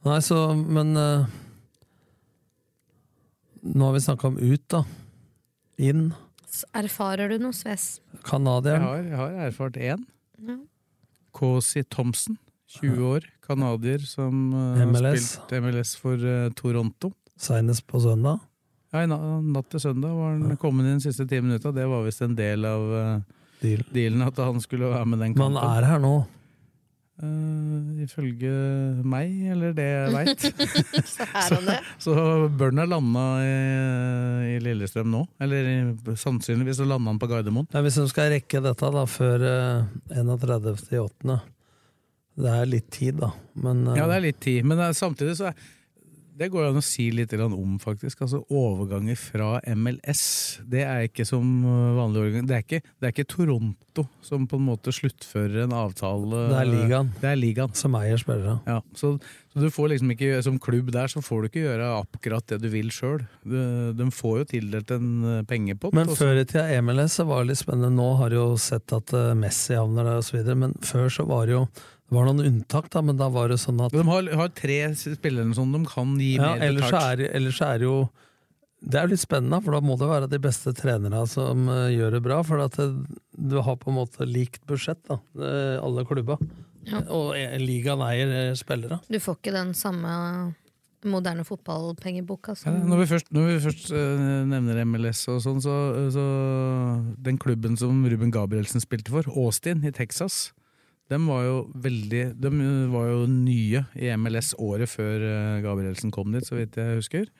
[0.06, 1.26] Nei, så, men eh,
[3.62, 4.84] Nå har vi snakka om ut, da.
[5.80, 6.10] Inn.
[6.76, 8.00] Erfarer du noe, Sves?
[8.14, 8.84] Jeg Canadieren.
[8.86, 10.04] Jeg, jeg har erfart én.
[10.46, 10.56] Ja.
[11.36, 12.38] Cosi Thompson,
[12.80, 13.26] 20 år.
[13.46, 15.34] Canadier som uh, MLS.
[15.34, 17.12] spilte MLS for uh, Toronto.
[17.40, 18.40] Seinest på søndag.
[18.90, 21.70] Ja, i natt til søndag var han kommet inn de siste ti minutta.
[21.74, 23.84] Det var visst en del av uh, Deal.
[23.94, 25.60] dealen at han skulle være med den Men kampen.
[25.62, 26.14] han er her nå.
[27.20, 28.50] Eh, ifølge
[29.04, 30.44] meg, eller det jeg veit,
[31.50, 32.14] Så så, så
[32.48, 33.50] bør den ha landa i,
[34.54, 35.20] i Lillestrøm nå.
[35.44, 37.68] Eller i- sannsynligvis så landa han på Gardermoen.
[37.74, 41.36] Ja, hvis du skal rekke dette da før uh, 31.8.
[42.40, 43.32] Det er litt tid, da.
[43.60, 45.60] Men uh, Ja, det er litt tid, men det er, samtidig så er
[46.40, 48.22] det går an å si litt om, faktisk.
[48.24, 50.22] Altså Overganger fra MLS,
[50.64, 52.46] det er ikke som uh, vanlig overgang.
[52.48, 56.46] Det er ikke, det er ikke Toronto som på en måte sluttfører en avtale.
[56.48, 57.76] det er ligaen Det er ligaen.
[57.76, 58.56] som eier spillere.
[58.64, 59.12] Ja, så,
[59.52, 62.62] så du får liksom ikke, som klubb der, så får du ikke gjøre akkurat det
[62.64, 63.20] du vil sjøl.
[63.44, 65.92] De får jo tildelt en uh, pengepott.
[65.96, 66.24] Men også.
[66.24, 67.92] før i tida MLS så var det litt spennende.
[68.00, 71.50] Nå har du jo sett at eh, Messi havner der osv., men før så var
[71.50, 71.66] det jo
[72.10, 74.80] det var noen unntak, da, men da var det sånn at de har, har tre
[74.98, 77.20] spillere som de kan gi ja, mer ellers, så betalt.
[77.22, 77.98] er, ellers så er det jo
[78.80, 81.92] Det er jo litt spennende, for da må det være de beste trenerne som eh,
[81.94, 82.40] gjør det bra.
[82.48, 82.88] For at det,
[83.30, 86.40] du har på en måte likt budsjett, da, eh, alle klubba.
[86.88, 87.04] Ja.
[87.12, 88.98] Og eh, ligaen eier spillere.
[89.06, 90.10] Du får ikke den samme
[91.06, 93.92] moderne fotballpengeboka Ja, når vi først, når vi først
[94.50, 95.76] nevner MLS og sånn, så,
[96.12, 96.24] så
[97.22, 100.48] Den klubben som Ruben Gabrielsen spilte for, Austin i Texas,
[101.10, 102.50] dem var jo veldig De
[102.92, 107.30] var jo nye i MLS året før eh, Gabrielsen kom dit, så vidt jeg husker.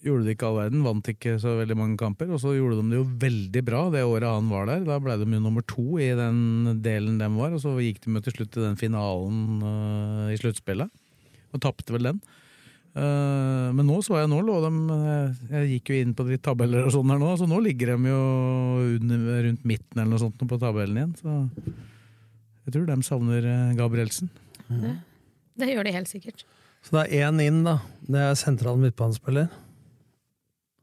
[0.00, 2.92] Gjorde det ikke all verden, vant ikke så veldig mange kamper, og så gjorde de
[2.92, 4.84] det jo veldig bra det året han var der.
[4.88, 8.14] Da ble de jo nummer to i den delen de var, og så gikk de
[8.16, 10.88] jo til slutt til den finalen uh, i sluttspillet,
[11.52, 12.22] og tapte vel den.
[12.96, 16.40] Uh, men nå så jeg nå lå de eh, Jeg gikk jo inn på de
[16.42, 18.22] tabeller og sånn her nå, så nå ligger de jo
[18.96, 21.12] under, rundt midten eller noe sånt på tabellen igjen.
[21.20, 21.36] Så
[22.66, 23.46] jeg tror de savner
[23.78, 24.30] Gabrielsen.
[24.68, 25.00] Gabrielsen.
[25.60, 26.44] Det gjør de helt sikkert.
[26.86, 27.78] Så det er én inn, da.
[28.08, 29.48] Det er sentral midtbanespiller.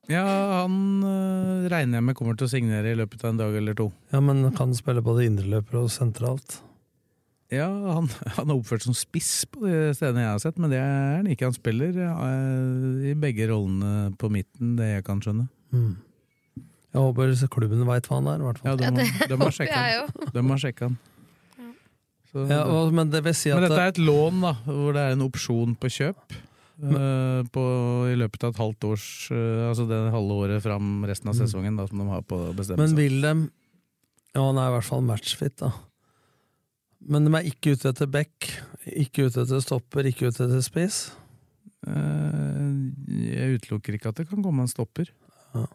[0.07, 0.23] Ja,
[0.61, 3.75] han øh, regner jeg med kommer til å signere i løpet av en dag eller
[3.75, 3.89] to.
[4.13, 6.61] Ja, men kan spille både indreløper og sentralt.
[7.51, 10.79] Ja, han, han er oppført som spiss på de stedene jeg har sett, men det
[10.83, 11.49] er han ikke.
[11.49, 15.47] Han spiller øh, i begge rollene på midten, det jeg kan skjønne.
[15.75, 15.93] Mm.
[16.95, 18.71] Jeg håper klubben veit hva han er, i hvert fall.
[18.71, 20.31] Ja, de, Ja, det har- de har.
[20.37, 20.97] De har sjekka han.
[22.31, 24.95] Så, Ja, og, men det vil si at Men dette er et lån, da, hvor
[24.95, 26.37] det er en opsjon på kjøp.
[26.77, 27.61] Uh, på,
[28.11, 31.73] I løpet av et halvt års uh, Altså det halve året fram resten av sesongen,
[31.79, 32.37] da, som de har på
[32.77, 33.31] Men vil de
[34.35, 35.71] Ja, han er i hvert fall matchfit, da.
[37.01, 38.51] Men de er ikke ute etter back,
[38.85, 40.99] ikke ute etter stopper, ikke ute etter spiss.
[41.87, 45.09] Uh, jeg utelukker ikke at det kan komme en stopper.
[45.57, 45.65] Ja.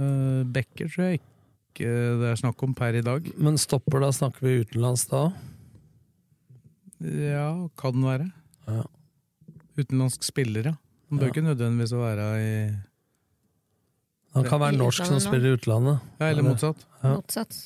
[0.00, 1.90] Eh, Becker tror jeg ikke
[2.20, 3.26] det er snakk om per i dag.
[3.40, 5.28] Men stopper, da snakker vi utenlands da?
[7.00, 7.48] Ja,
[7.80, 8.30] kan være.
[8.68, 8.82] Ja.
[9.80, 10.76] Utenlandsk spiller, ja.
[11.10, 11.32] Han bør Ja.
[11.32, 12.50] ikke nødvendigvis være i
[14.34, 15.98] Han kan være norsk som spiller i utlandet.
[16.20, 16.84] Ja, eller motsatt.
[17.02, 17.16] Ja.
[17.16, 17.56] Motsatt.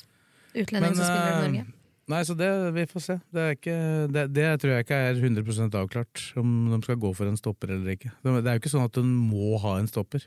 [0.55, 1.65] Utlending som spiller i eh, Norge.
[2.07, 3.15] Nei, så det, vi får se.
[3.33, 3.75] Det, er ikke,
[4.13, 7.73] det, det tror jeg ikke er 100 avklart, om de skal gå for en stopper
[7.73, 8.11] eller ikke.
[8.23, 10.25] Det det er jo ikke sånn at hun må ha en stopper.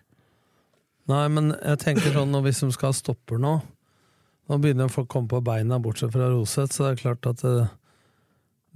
[1.09, 3.61] Nei, men jeg tenker sånn, hvis de skal ha stopper nå
[4.49, 7.43] Nå begynner folk å komme på beina, bortsett fra Roseth, så det er klart at
[7.45, 7.67] eh,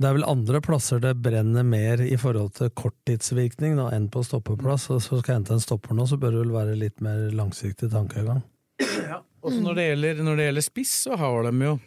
[0.01, 4.25] Det er vel andre plasser det brenner mer i forhold til korttidsvirkning da, enn på
[4.27, 4.89] stoppeplass.
[4.95, 7.29] Og så skal jeg hente en stopper nå, så bør det vel være litt mer
[7.37, 8.41] langsiktig tankegang.
[9.43, 11.79] Også når, det gjelder, når det gjelder spiss, så har de jo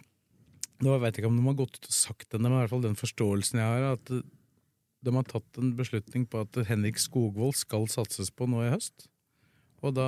[0.83, 2.71] Nå vet jeg ikke om de har gått ut og sagt det, men i hvert
[2.73, 7.55] fall den forståelsen jeg har, at de har tatt en beslutning på at Henrik Skogvold
[7.55, 9.05] skal satses på nå i høst.
[9.85, 10.07] Og da,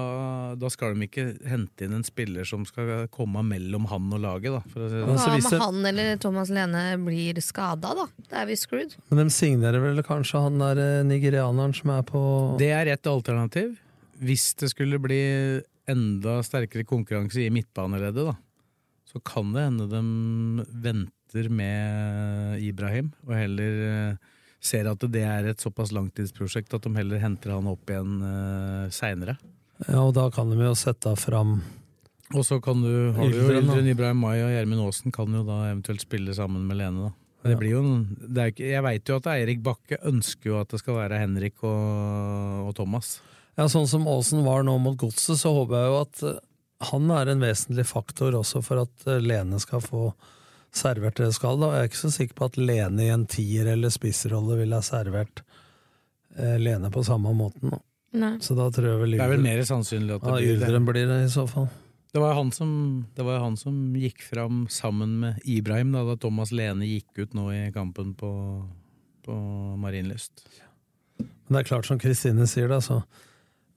[0.58, 4.56] da skal de ikke hente inn en spiller som skal komme mellom han og laget,
[4.56, 4.62] da.
[4.74, 5.02] For å si.
[5.06, 5.58] Hva sånn.
[5.60, 8.08] om han eller Thomas Lene blir skada, da?
[8.32, 8.96] Da er vi screwed.
[9.12, 12.22] Men de signerer vel kanskje han der eh, nigerianeren som er på
[12.62, 13.76] Det er ett alternativ.
[14.18, 15.22] Hvis det skulle bli
[15.88, 18.34] enda sterkere konkurranse i midtbaneleddet, da,
[19.08, 20.02] så kan det hende de
[20.88, 26.98] venter med Ibrahim, og heller eh, ser at det er et såpass langtidsprosjekt at de
[26.98, 29.38] heller henter han opp igjen uh, seinere.
[29.86, 31.60] Ja, og da kan de jo sette fram
[32.34, 35.60] Og så kan du, har du jo Ibrahim Mai og Gjermund Aasen kan jo da
[35.70, 37.14] eventuelt spille sammen med Lene, da.
[37.48, 40.74] Det blir jo, en- det er jeg veit jo at Eirik Bakke ønsker jo at
[40.74, 43.20] det skal være Henrik og, og Thomas.
[43.56, 46.42] Ja, sånn som Aasen var nå mot Godset, så håper jeg jo at eh,
[46.92, 50.10] han er en vesentlig faktor også for at eh, Lene skal få
[50.76, 51.56] servert det det skal.
[51.62, 51.72] Da.
[51.78, 54.84] Jeg er ikke så sikker på at Lene i en tier- eller spissrolle ville ha
[54.86, 55.46] servert
[56.36, 57.72] eh, Lene på samme måten.
[57.72, 57.80] Da.
[58.14, 58.38] Nei.
[58.40, 60.82] Så da tror jeg vel Det er vel mer sannsynlig at det blir det.
[60.88, 61.68] Blir det i så fall.
[62.14, 62.70] Det var jo han som,
[63.18, 67.20] det var jo han som gikk fram sammen med Ibrahim da, da Thomas Lene gikk
[67.20, 68.30] ut nå i kampen på,
[69.28, 69.36] på
[69.84, 70.46] Marienlyst.
[71.20, 73.02] Men det er klart, som Kristine sier, da, så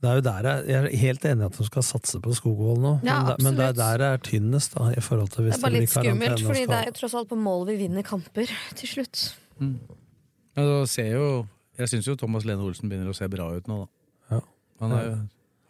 [0.00, 2.32] det er jo der jeg, jeg er helt enig i at de skal satse på
[2.38, 5.28] Skogvold nå, Ja, men, det, men det er der det er tynnest, da, i forhold
[5.34, 7.36] til Det er bare det, litt blir skummelt, skal- det er jo tross alt på
[7.42, 9.26] mål vi vinner kamper til slutt.
[9.60, 11.26] Ja, da ser jo,
[11.78, 13.96] jeg syns jo Thomas Lene Olsen begynner å se bra ut nå, da.
[14.80, 15.18] Han, er, jo-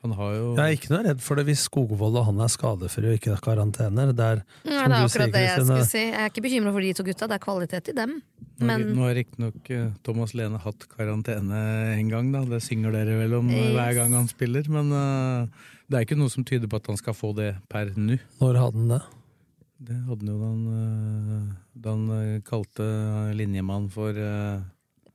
[0.00, 2.52] han har jo Jeg er ikke noe redd for det hvis Skogvold og han er
[2.52, 4.14] skadefri og ikke har karantener.
[4.16, 6.04] Det er, Nei, det er akkurat sier, det jeg skulle si.
[6.06, 8.16] Jeg er ikke bekymra for de to gutta, det er kvalitet i dem.
[8.60, 11.60] Men Nå har riktignok eh, Thomas Lene hatt karantene
[11.96, 12.42] en gang, da.
[12.48, 13.70] Det synger dere vel om yes.
[13.76, 14.68] hver gang han spiller.
[14.72, 17.92] Men uh, det er ikke noe som tyder på at han skal få det per
[17.96, 18.20] nå.
[18.42, 19.00] Når hadde han det?
[19.80, 22.86] Det hadde han jo da han, eh, da han eh, kalte
[23.36, 24.60] linjemann for uh,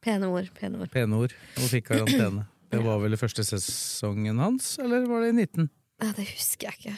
[0.01, 0.89] pene ord, pene ord.
[0.93, 2.47] pene ord og fikk karantene.
[2.75, 5.67] Det var vel første sesongen hans, eller var det i 19?
[6.03, 6.95] Ja, det husker jeg ikke.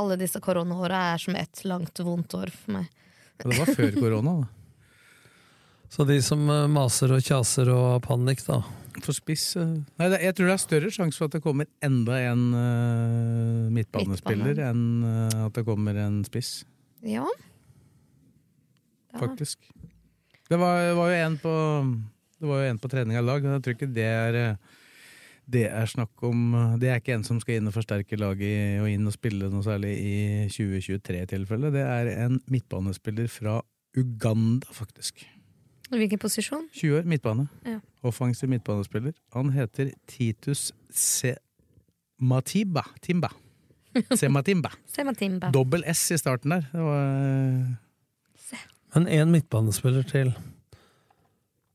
[0.00, 2.86] Alle disse koronaåra er som ett langt, vondt år for meg.
[3.38, 4.46] Ja, Det var før korona, da.
[5.94, 8.62] Så de som eh, maser og kjaser og har panikk, da.
[9.02, 12.44] For spiss Nei, jeg tror det er større sjanse for at det kommer enda en
[12.54, 16.62] uh, midtbanespiller enn uh, at det kommer en spiss,
[17.02, 17.26] Ja.
[19.12, 19.18] Ja.
[19.18, 19.66] faktisk.
[20.48, 21.54] Det var, var jo en på
[22.44, 24.80] Det var jo en på trening av lag, men jeg tror ikke det er eh,
[25.48, 28.82] det er snakk om eh, Det er ikke en som skal inn og forsterke laget
[28.82, 30.16] og inn og spille noe særlig i
[30.52, 31.72] 2023-tilfellet.
[31.72, 33.62] Det er en midtbanespiller fra
[33.96, 35.24] Uganda, faktisk.
[35.88, 36.68] Hvilken posisjon?
[36.76, 37.48] 20 år, midtbane.
[37.64, 37.80] Ja.
[38.04, 39.16] Offensiv midtbanespiller.
[39.32, 42.84] Han heter Titus Sematimba.
[43.00, 43.32] Timba.
[44.20, 44.76] Sematimba.
[44.92, 45.48] Sematimba.
[45.54, 46.68] Dobbel S i starten der.
[46.72, 47.80] Det var
[48.94, 50.34] Men én midtbanespiller til.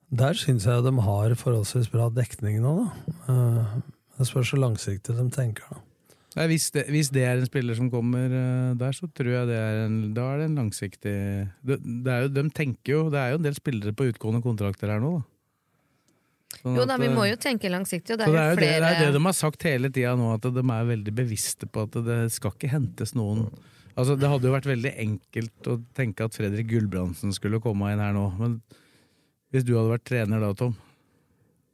[0.10, 3.14] Der syns jeg de har forholdsvis bra dekning nå, da.
[3.30, 3.80] Eh,
[4.20, 5.84] Det spørs så langsiktig de tenker, da.
[6.38, 9.48] Nei, hvis, det, hvis det er en spiller som kommer eh, der, så tror jeg
[9.50, 11.14] det er en, da er det en langsiktig
[11.66, 14.44] det, det er jo, De tenker jo Det er jo en del spillere på utgående
[14.46, 15.26] kontrakter her nå, da.
[16.60, 18.52] Sånn Jo at, da, vi eh, må jo tenke langsiktig, og det er det er
[18.52, 18.76] jo flere...
[18.76, 21.70] det, det, er det de har sagt hele tida nå, at de er veldig bevisste
[21.70, 23.48] på at det skal ikke hentes noen
[24.00, 28.00] Altså, Det hadde jo vært veldig enkelt å tenke at Fredrik Gulbrandsen skulle komme inn
[28.00, 28.60] her nå, men
[29.54, 30.76] hvis du hadde vært trener da, Tom,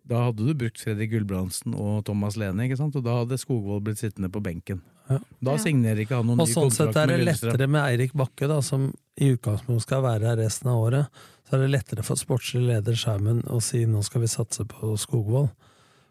[0.05, 2.95] da hadde du brukt Fredrik Gulbrandsen og Thomas Lene, ikke sant?
[2.97, 4.83] og da hadde Skogvold blitt sittende på benken.
[5.09, 5.19] Ja.
[5.49, 8.49] Da signerer ikke han noen Og ny sånn sett er det lettere med Eirik Bakke,
[8.49, 8.89] da, som
[9.21, 11.23] i utgangspunktet skal være her resten av året.
[11.45, 14.95] Så er det lettere for sportslig leder Skjermen å si nå skal vi satse på
[15.01, 15.51] Skogvold.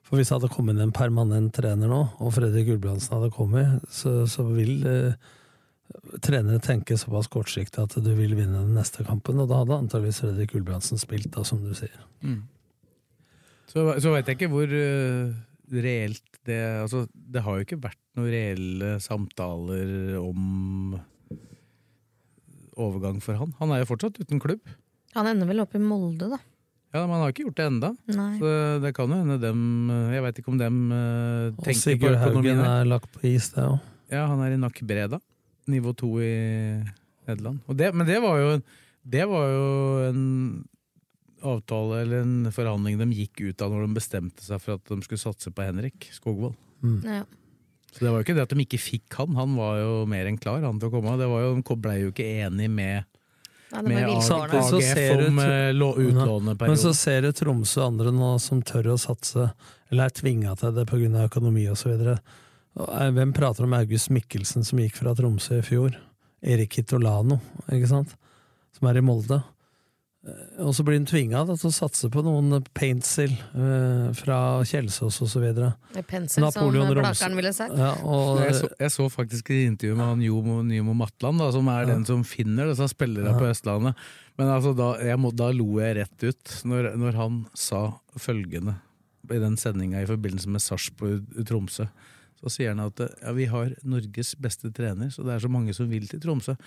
[0.05, 3.87] For hvis det hadde kommet inn en permanent trener nå, og Fredrik Gulbrandsen hadde kommet,
[3.91, 5.33] så, så vil eh,
[6.25, 10.23] trenere tenke såpass kortsiktig at du vil vinne den neste kampen, og da hadde antakeligvis
[10.25, 11.97] Fredrik Gulbrandsen spilt, da, som du sier.
[12.25, 12.43] Mm.
[13.71, 15.35] Så, så vet jeg ikke hvor uh,
[15.75, 20.99] reelt det Altså, det har jo ikke vært noen reelle samtaler om
[22.79, 23.55] overgang for han.
[23.61, 24.61] Han er jo fortsatt uten klubb.
[25.15, 26.41] Han ender vel opp i Molde, da.
[26.95, 27.91] Ja, Men han har ikke gjort det enda.
[28.15, 28.33] Nei.
[28.39, 28.51] Så
[28.85, 32.19] det kan jo hende dem eh, Jeg veit ikke om dem uh, tenker på Sigurd.
[32.23, 33.81] Haugen er lagt på is, det òg.
[34.13, 35.19] Ja, han er i NAC Breda.
[35.71, 36.35] Nivå to i
[37.29, 37.63] Nederland.
[37.67, 38.51] Og det, men det var jo
[39.05, 39.69] Det var jo
[40.09, 40.23] en
[41.45, 44.97] avtale eller en forhandling de gikk ut av når de bestemte seg for at de
[45.05, 46.55] skulle satse på Henrik Skogvold.
[47.05, 47.25] Ja.
[47.95, 50.27] Så det var jo ikke det at de ikke fikk han, han var jo mer
[50.27, 51.19] enn klar han til å komme.
[51.21, 53.05] Det var jo, De blei jo ikke enig med
[53.75, 54.07] Ja, Med.
[54.07, 59.49] AGF om eh, Men så ser du Tromsø og andre nå som tør å satse,
[59.91, 61.25] eller er tvinga til det pga.
[61.27, 61.97] økonomi osv.
[62.75, 65.95] Hvem prater om August Mikkelsen som gikk fra Tromsø i fjor?
[66.45, 67.39] Erik Kitolano,
[67.73, 68.15] ikke sant?
[68.75, 69.39] Som er i Molde.
[70.27, 75.21] Eh, Og så blir han tvinga til å satse på noen Paintsil eh, fra Kjelsås
[75.25, 75.45] osv.
[76.09, 77.77] Pensel, som Napoleon som Blakeren ville sagt.
[77.79, 81.51] Ja, og, jeg, så, jeg så faktisk et intervju med han Jomo Nymo Matland, da,
[81.55, 83.39] som er den som finner disse spillerne Ja.
[83.39, 83.95] på Østlandet.
[84.41, 87.85] Men altså, da, jeg må, da lo jeg rett ut, når, når han sa
[88.19, 88.81] følgende
[89.31, 91.87] i den sendinga i forbindelse med Sarpsborg Tromsø.
[92.45, 95.73] Så sier han at ja, vi har Norges beste trener, så det er så mange
[95.77, 96.59] som vil til Tromsø.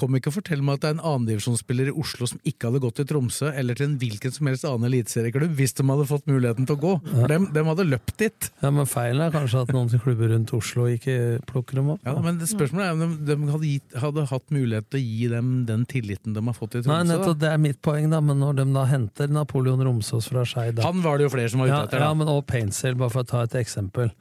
[0.00, 2.80] Kom ikke og fortell meg at det er en annendivisjonsspiller i Oslo som ikke hadde
[2.80, 6.30] gått til Tromsø, eller til en hvilken som helst annen eliteserieklubb, hvis de hadde fått
[6.30, 6.92] muligheten til å gå.
[7.12, 7.28] Ja.
[7.34, 8.48] dem, dem hadde løpt dit.
[8.62, 11.18] ja, men feilen er kanskje at noen klubber rundt Oslo ikke
[11.50, 12.08] plukker dem opp.
[12.08, 15.30] Ja, men Spørsmålet er om de, de hadde, gitt, hadde hatt mulighet til å gi
[15.34, 17.12] dem den tilliten de har fått i Nei, Tromsø.
[17.12, 20.80] nettopp, det er mitt poeng, da, men når de da henter Napoleon Romsås fra Skeid.
[20.88, 22.00] Han var det jo flere som var ute etter.
[22.00, 24.14] ja, ja men og Paintsail, bare for å ta et eksempel.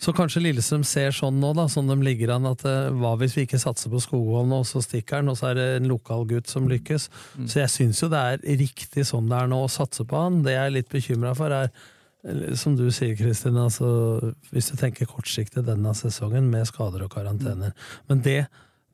[0.00, 3.36] Så kanskje Lillestrøm ser sånn nå, da, sånn de ligger an, at eh, hva hvis
[3.36, 6.24] vi ikke satser på Skogvold nå, så stikker han, og så er det en lokal
[6.30, 7.10] gutt som lykkes.
[7.36, 7.48] Mm.
[7.52, 10.40] Så jeg syns jo det er riktig sånn det er nå, å satse på han.
[10.46, 13.90] Det jeg er litt bekymra for, er eh, som du sier, Kristin, altså,
[14.54, 17.76] hvis du tenker kortsiktig denne sesongen med skader og karantener.
[18.08, 18.40] Men det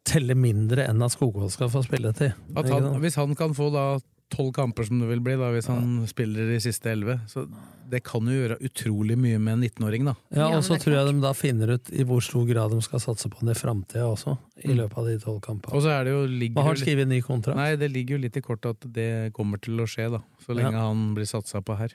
[0.07, 2.35] teller mindre enn at Skogvold skal få spilletid.
[2.59, 3.87] Han, hvis han kan få da
[4.33, 7.45] tolv kamper, som det vil bli, da, hvis han spiller de siste elleve, så
[7.87, 10.17] det kan jo gjøre utrolig mye med en 19-åring, da.
[10.35, 12.81] Ja, Ja, og så tror jeg de da finner ut i hvor stor grad de
[12.83, 14.35] skal satse på den i framtida også,
[14.67, 15.77] i løpet av de tolv kampene.
[15.79, 17.59] Og så er det jo Man har skrevet ny kontrakt.
[17.61, 20.23] Nei, det ligger jo litt i kortet at det kommer til å skje, da.
[20.43, 21.95] Så lenge han blir satsa på her.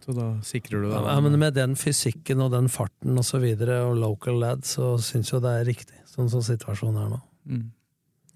[0.00, 1.08] Så da sikrer du deg.
[1.08, 4.94] Ja, men med den fysikken og den farten og så videre, og local lad, så
[5.00, 7.20] syns jo det er riktig, sånn som situasjonen er nå.
[7.50, 7.68] Mm.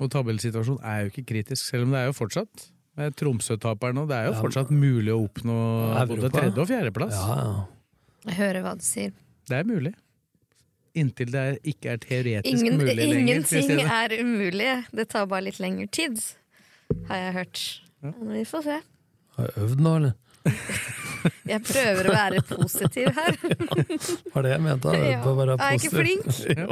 [0.03, 2.65] Og tabellsituasjonen er jo ikke kritisk, selv om det er jo fortsatt
[2.99, 4.07] med Tromsø-taperen nå.
[4.11, 5.59] Det er jo fortsatt mulig å oppnå
[6.11, 7.15] både tredje- og fjerdeplass.
[7.15, 7.67] Ja, ja.
[8.31, 9.13] Jeg hører hva du sier.
[9.51, 9.93] Det er mulig.
[10.95, 13.19] Inntil det er, ikke er teoretisk Ingen, mulig lenger.
[13.19, 14.69] ingenting er umulig.
[14.95, 16.21] Det tar bare litt lengre tid,
[17.11, 17.65] har jeg hørt.
[18.05, 18.79] Men vi får se.
[19.37, 20.15] Har jeg øvd nå, eller?
[21.49, 23.37] Jeg prøver å være positiv her.
[24.35, 24.97] Var det jeg mente?
[25.05, 26.27] Jeg være Er jeg ikke flink?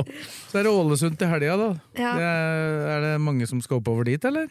[0.50, 1.70] Så er det Ålesund til helga, da.
[1.98, 2.16] Ja.
[2.18, 4.50] Det er, er det mange som skal oppover dit, eller?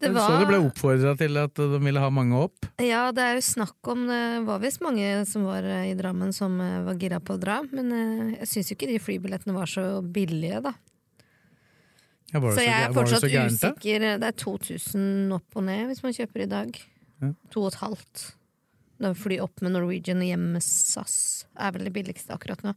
[0.00, 0.26] Det var...
[0.26, 2.66] Så det ble oppfordra til at de ville ha mange opp.
[2.82, 6.34] ja, det er jo snakk om Det var visst mange som var eh, i Drammen
[6.34, 9.54] som eh, var gira på å dra, men eh, jeg syns jo ikke de flybillettene
[9.56, 10.74] var så billige, da.
[12.34, 14.06] Ja, så, Så jeg er fortsatt det usikker.
[14.18, 16.80] Det er 2000 opp og ned hvis man kjøper i dag.
[17.22, 17.30] Ja.
[17.54, 18.24] To og et halvt.
[19.00, 22.74] Da fly opp med Norwegian og hjem med SAS er vel det billigste akkurat nå.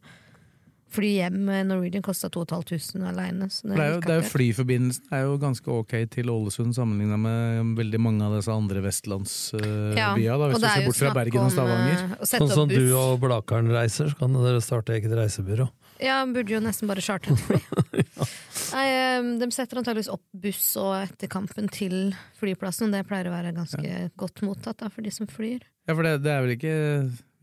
[0.89, 3.49] Fly hjem med Norwegian kosta 2500 aleine.
[3.51, 7.73] Det er jo, det er jo Flyforbindelsen er jo ganske ok til Ålesund sammenligna med
[7.77, 11.43] veldig mange av disse andre vestlandsbya, Ja, da, hvis du er ser bort fra Bergen
[11.43, 12.05] og Stavanger.
[12.15, 15.67] eh, Sånn som du og Blakaren reiser, så kan dere starte eget reisebyrå.
[16.03, 17.61] Ja, burde jo nesten bare chartre et fly.
[18.75, 23.29] Nei, eh, de setter antageligvis opp buss og etter kampen til flyplassen, og det pleier
[23.29, 25.65] å være ganske godt mottatt da, for de som flyr.
[25.87, 26.75] Ja, for det, det er vel ikke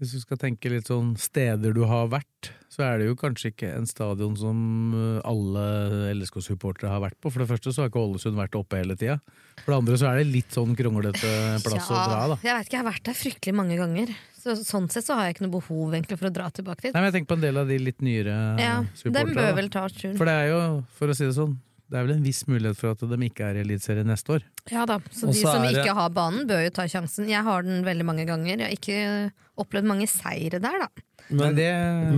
[0.03, 3.53] Hvis du skal tenke litt sånn steder du har vært, så er det jo kanskje
[3.53, 4.59] ikke en stadion som
[4.91, 7.31] uh, alle LSK-supportere har vært på.
[7.31, 9.21] For det første så har ikke Ålesund vært oppe hele tida.
[9.61, 11.31] For det andre så er det litt sånn kronglete
[11.63, 12.39] plass å dra, da.
[12.43, 14.15] Jeg vet ikke, jeg har vært der fryktelig mange ganger.
[14.41, 16.91] Så, sånn sett så har jeg ikke noe behov egentlig for å dra tilbake dit.
[16.91, 20.17] Nei, men jeg tenker på en del av de litt nyere Ja, supporterne.
[20.19, 20.59] For det er jo,
[20.99, 21.55] for å si det sånn,
[21.95, 24.43] det er vel en viss mulighet for at de ikke er i Eliteserien neste år.
[24.73, 27.29] Ja da, så de som det- ikke har banen, bør jo ta sjansen.
[27.31, 28.59] Jeg har den veldig mange ganger.
[28.59, 30.89] Jeg har ikke opplevd mange seire der, da.
[31.31, 31.69] Men, det,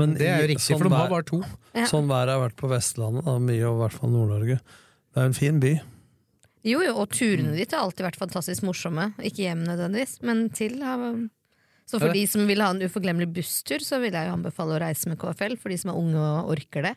[0.01, 1.43] men det er jo riktig, sånn for de har bare to.
[1.77, 1.85] Ja.
[1.87, 4.57] Sånn været har vært på Vestlandet, da, mye, og i hvert fall Nord-Norge.
[5.12, 5.75] Det er en fin by.
[6.67, 9.11] Jo jo, og turene ditt har alltid vært fantastisk morsomme.
[9.21, 10.81] Ikke hjem nødvendigvis, men til.
[10.83, 11.29] har-
[11.87, 14.81] Så for de som vil ha en uforglemmelig busstur, så vil jeg jo anbefale å
[14.81, 16.97] reise med KFL, for de som er unge og orker det.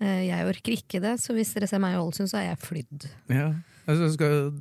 [0.00, 2.60] Eh, Jeg orker ikke det, så hvis dere ser meg i Ålesund, så er jeg
[2.64, 3.08] flydd.
[3.32, 3.50] Ja.
[3.86, 4.52] Altså, skal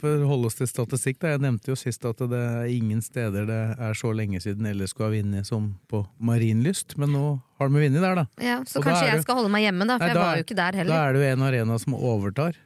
[0.00, 1.34] for å holde oss til statistikk, da.
[1.34, 5.02] jeg nevnte jo sist at det er ingen steder det er så lenge siden LSK
[5.04, 7.24] har vunnet som på Marienlyst, men nå
[7.60, 8.24] har de vunnet der, da.
[8.40, 9.24] Ja, så Og kanskje jeg du...
[9.26, 10.94] skal holde meg hjemme, da, for Nei, jeg da var jo ikke der heller.
[10.94, 12.56] Da er det jo en arena som overtar.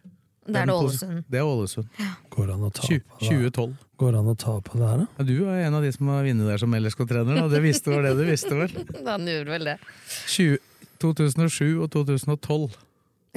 [0.44, 1.20] Det er det Ålesund.
[1.32, 2.00] Det er Ålesund.
[2.34, 3.28] Går an å ta 20, på det?
[3.32, 3.74] 2012.
[4.04, 5.06] Går an å ta på det her, da?
[5.18, 7.44] Ja, du er en av de som har vunnet der som LSK-trener, da.
[7.50, 8.74] Det visste var det du visste, vel?
[9.08, 9.76] Han gjorde vel det.
[10.36, 10.58] 20,
[11.04, 12.74] 2007 og 2012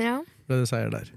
[0.01, 0.17] Ja.
[0.47, 1.11] ble det seier der.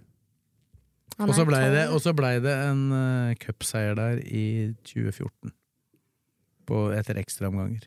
[1.20, 1.94] Og så blei det, tolv.
[1.94, 4.44] og så blei det en uh, cupseier der i
[4.88, 5.52] 2014.
[6.70, 7.84] På etter ekstraomganger.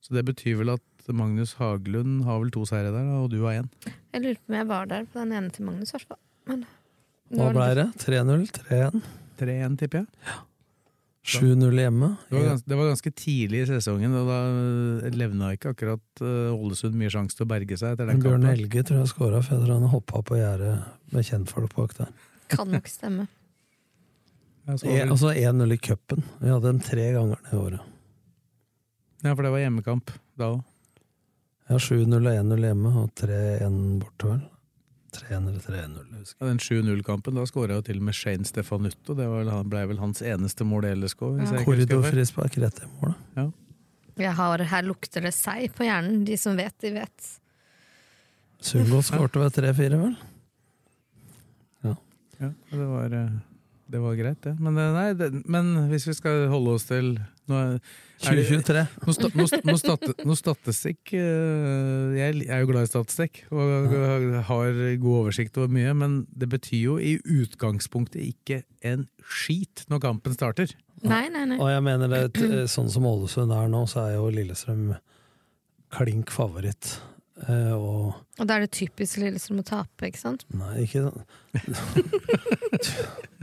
[0.00, 3.58] Så det betyr vel at Magnus Haglund har vel to seire der, og du har
[3.62, 3.70] én.
[4.14, 6.62] Jeg lurer på om jeg var der på den ene til Magnus, i hvert fall.
[7.34, 7.88] Hva blei det?
[7.98, 8.46] 3-0?
[8.70, 9.02] 3-1?
[9.40, 10.38] 3-1, tipper jeg.
[11.20, 12.14] 7-0 hjemme?
[12.30, 16.54] Det var, ganske, det var ganske tidlig i sesongen, og da levna ikke akkurat uh,
[16.54, 18.48] Ålesund mye sjanse til å berge seg etter den Bjørn kampen.
[18.48, 20.72] Helge tror jeg skåra, for jeg tror han hoppa på gjerdet
[21.12, 22.14] med kjentfolk bak der.
[22.50, 23.28] Kan nok stemme.
[24.70, 26.24] Og så E, altså 1-0 i cupen.
[26.40, 27.80] Vi hadde den tre ganger det året.
[29.22, 30.60] ja, for det var hjemmekamp da òg.
[31.70, 34.40] Ja, 7-0 og 1-0 hjemme, og 3-1 borte, vel.
[35.14, 38.46] 3-1 eller 3-0, jeg husker Ja, den 7-0-kampen, da skåra jo til og med Shane
[38.48, 39.16] Stefanutto.
[39.18, 41.24] Det var vel, ble vel hans eneste mål i LSK.
[41.40, 41.64] Ja.
[41.66, 43.14] Korridorfrispark rett i mål.
[43.36, 43.50] da.
[44.20, 46.24] Jeg har, her lukter det seg på hjernen.
[46.28, 47.30] De som vet, de vet.
[48.60, 50.16] Sundgodt skårte ved 3-4, vel?
[52.40, 53.38] Ja, det var, eh,
[53.92, 54.54] det var greit, det.
[54.60, 55.30] Men, eh, nei, det.
[55.48, 57.14] men hvis vi skal holde oss til
[57.50, 58.84] nå er, er 2023.
[59.06, 63.42] Noe, sta, noe, sta- noe, stat- noe statistikk eh, Jeg er jo glad i statistikk
[63.50, 63.94] og
[64.50, 70.02] har god oversikt over mye, men det betyr jo i utgangspunktet ikke en skit når
[70.06, 70.72] kampen starter.
[71.02, 71.56] Nei, nei, nei.
[71.60, 74.90] Og jeg mener det, eh, sånn som Ålesund er nå, så er jo Lillestrøm
[75.96, 76.98] klink favoritt.
[77.48, 80.44] Eh, og Og da er det typisk Lillestrøm å tape, ikke sant?
[80.52, 81.24] Nei, ikke sånn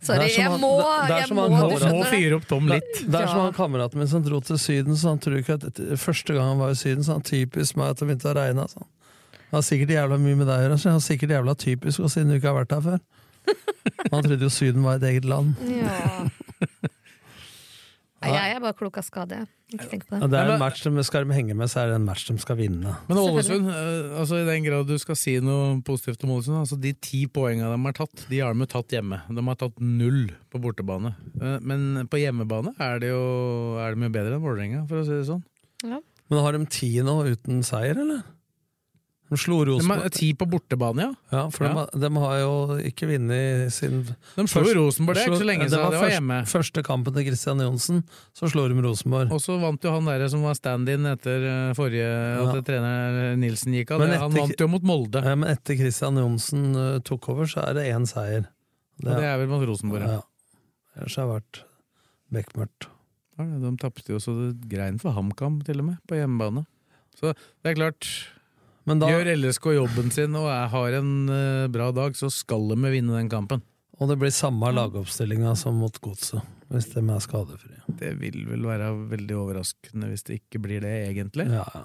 [0.00, 3.00] Sorry, er jeg må, er jeg som må, han du skjønner fyre opp Tom litt.
[3.02, 5.66] Det er som han kameraten min som dro til Syden, så han tror ikke at
[5.74, 8.36] det- første gang han var i Syden, så han typisk meg at det begynte å
[8.38, 8.68] regne.
[8.70, 8.86] Sånn.
[9.32, 12.00] Det har sikkert jævla mye med deg å gjøre, så det er sikkert jævla typisk,
[12.00, 13.00] og siden du ikke har vært her før.
[14.12, 15.54] Han trodde jo Syden var et eget land.
[15.70, 16.28] Ja.
[18.34, 19.38] Jeg er bare klok av skade.
[19.74, 20.28] Ikke tenk på det.
[20.30, 22.36] det er en match de skal de henge med, så er det en match de
[22.38, 22.92] skal vinne.
[23.08, 26.78] Men Ålesund, eh, altså i den grad du skal si noe positivt om Ålesund, altså
[26.78, 29.18] de ti poengene de har tatt, de har de tatt hjemme.
[29.26, 31.16] De har tatt null på bortebane.
[31.40, 33.24] Eh, Men på hjemmebane er det jo
[33.82, 35.42] er de jo bedre enn Vålerenga, for å si det sånn.
[35.82, 35.98] Ja.
[36.30, 38.22] Men har de ti nå uten seier, eller?
[39.26, 40.10] De slo De Rosenborg.
[40.14, 41.14] ti på bortebane, ja.
[41.32, 41.86] Ja, for Ja.
[41.90, 42.52] De, de har jo
[42.86, 44.04] ikke vunnet siden
[44.36, 45.74] De slo Rosenborg, det er ikke så lenge siden.
[45.74, 46.36] Det var var hjemme.
[46.46, 48.04] Første kampen til Christian Johnsen,
[48.38, 49.32] så slår de Rosenborg.
[49.34, 52.46] Og så vant jo han der som var stand-in etter eh, forrige Ja.
[52.54, 54.00] at trener Nilsen gikk av.
[54.06, 55.24] Etter, Det- Han vant jo mot Molde.
[55.26, 58.46] Ja, men etter Christian Johnsen uh, tok over, så er det én seier.
[59.02, 60.06] Og det er vel mot Rosenborg.
[60.06, 60.20] Ja.
[60.20, 60.22] ja.
[60.96, 61.64] Ellers har det vært
[62.32, 62.86] bekmørkt.
[63.38, 66.62] Ja, De tapte jo så det grein for HamKam, til og med, på hjemmebane.
[67.18, 68.06] Så det er klart
[68.86, 72.92] da, Gjør LSK jobben sin og jeg har en uh, bra dag, så skal de
[72.92, 73.64] vinne den kampen.
[73.98, 77.80] og det blir samme lagoppstillinga som mot Godset, hvis de er skadefrie.
[77.98, 81.48] Det vil vel være veldig overraskende hvis det ikke blir det, egentlig.
[81.50, 81.84] Ja, ja.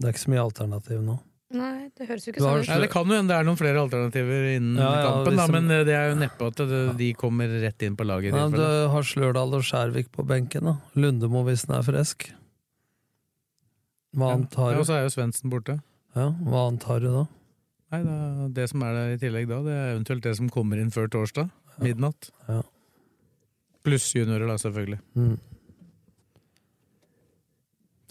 [0.00, 1.18] Det er ikke så mye alternativ nå.
[1.52, 2.68] Nei, det høres jo ikke sånn ut.
[2.70, 5.44] Ja, det kan jo hende det er noen flere alternativer innen Ja, ja, kampen, da,
[5.52, 8.32] men eh, det er jo neppe at det, de kommer rett inn på laget.
[8.32, 8.64] Nei, du
[8.94, 10.70] har Slørdal og Skjærvik på benken.
[10.70, 12.30] da Lundemo hvis den er frisk.
[14.16, 15.76] Hva annet har Ja, og så er jo Svendsen borte.
[16.12, 17.22] Ja, hva annet har du da?
[17.92, 20.80] Nei, da, Det som er der i tillegg da, det er eventuelt det som kommer
[20.80, 21.48] inn før torsdag.
[21.82, 22.30] Midnatt.
[22.48, 22.60] Ja.
[23.82, 25.00] Pluss juniorer, da, selvfølgelig.
[25.18, 25.38] Mm.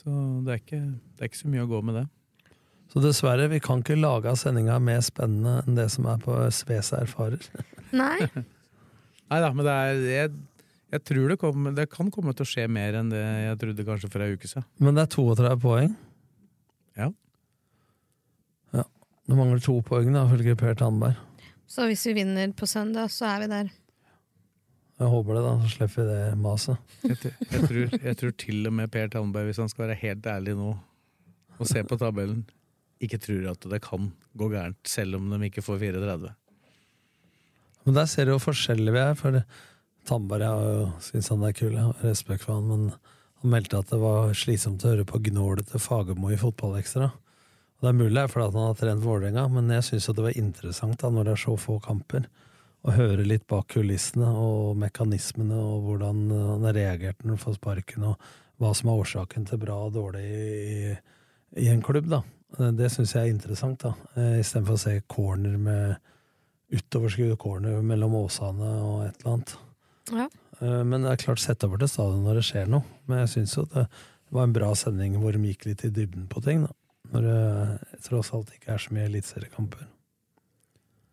[0.02, 2.08] Så det er, ikke, det er ikke så mye å gå med det.
[2.92, 6.92] Så dessverre, vi kan ikke lage sendinga mer spennende enn det som er på Sves
[6.98, 7.44] erfarer.
[8.02, 8.18] Nei,
[9.32, 10.32] Nei da, men det er jeg,
[10.92, 13.86] jeg tror det, kom, det kan komme til å skje mer enn det jeg trodde
[13.88, 14.68] kanskje for ei uke siden.
[14.84, 15.94] Men det er 32 poeng.
[17.00, 17.08] Ja.
[19.28, 21.20] Det mangler to poeng, da, ifølge Per Tandberg.
[21.72, 23.70] så hvis vi vinner på søndag, så er vi der.
[25.02, 26.78] Jeg håper det, da, så slipper vi det maset.
[27.04, 27.18] Jeg,
[27.52, 30.58] jeg, tror, jeg tror til og med Per Tandberg, hvis han skal være helt ærlig
[30.58, 30.74] nå
[31.62, 32.44] og se på tabellen,
[33.02, 36.34] ikke tror at det kan gå gærent, selv om de ikke får 34.
[37.86, 39.18] Men der ser du hvor forskjellige vi er.
[39.18, 39.42] For
[40.10, 42.94] Tandberg jeg syns han er kul, jeg har respekt for han, men
[43.42, 47.10] han meldte at det var slitsomt å høre på gnålet til Fagermo i Fotballekstra.
[47.82, 50.22] Og Det er mulig det er fordi han har trent Vålerenga, men jeg syns det
[50.22, 52.28] var interessant da, når det er så få kamper,
[52.86, 57.58] å høre litt bak kulissene og mekanismene og hvordan han har reagert når han får
[57.58, 58.30] sparken, og
[58.62, 60.94] hva som er årsaken til bra og dårlig i,
[61.62, 62.10] i en klubb.
[62.10, 62.22] da.
[62.78, 65.98] Det syns jeg er interessant, da, eh, istedenfor å se corner med
[66.72, 69.56] utoverskudd corner mellom Åsane og et eller annet.
[70.12, 70.28] Ja.
[70.62, 72.86] Eh, Men det er klart, sett over til stadion når det skjer noe.
[73.08, 73.88] Men jeg syns jo det
[74.32, 76.66] var en bra sending hvor de gikk litt i dybden på ting.
[76.68, 76.74] da.
[77.12, 79.88] Når det tross alt ikke er så mye eliteseriekamper.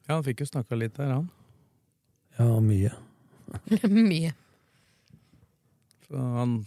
[0.09, 1.28] Ja, han fikk jo snakka litt der, han.
[2.38, 2.92] Ja, mye.
[3.88, 4.34] Mye.
[6.09, 6.61] Så han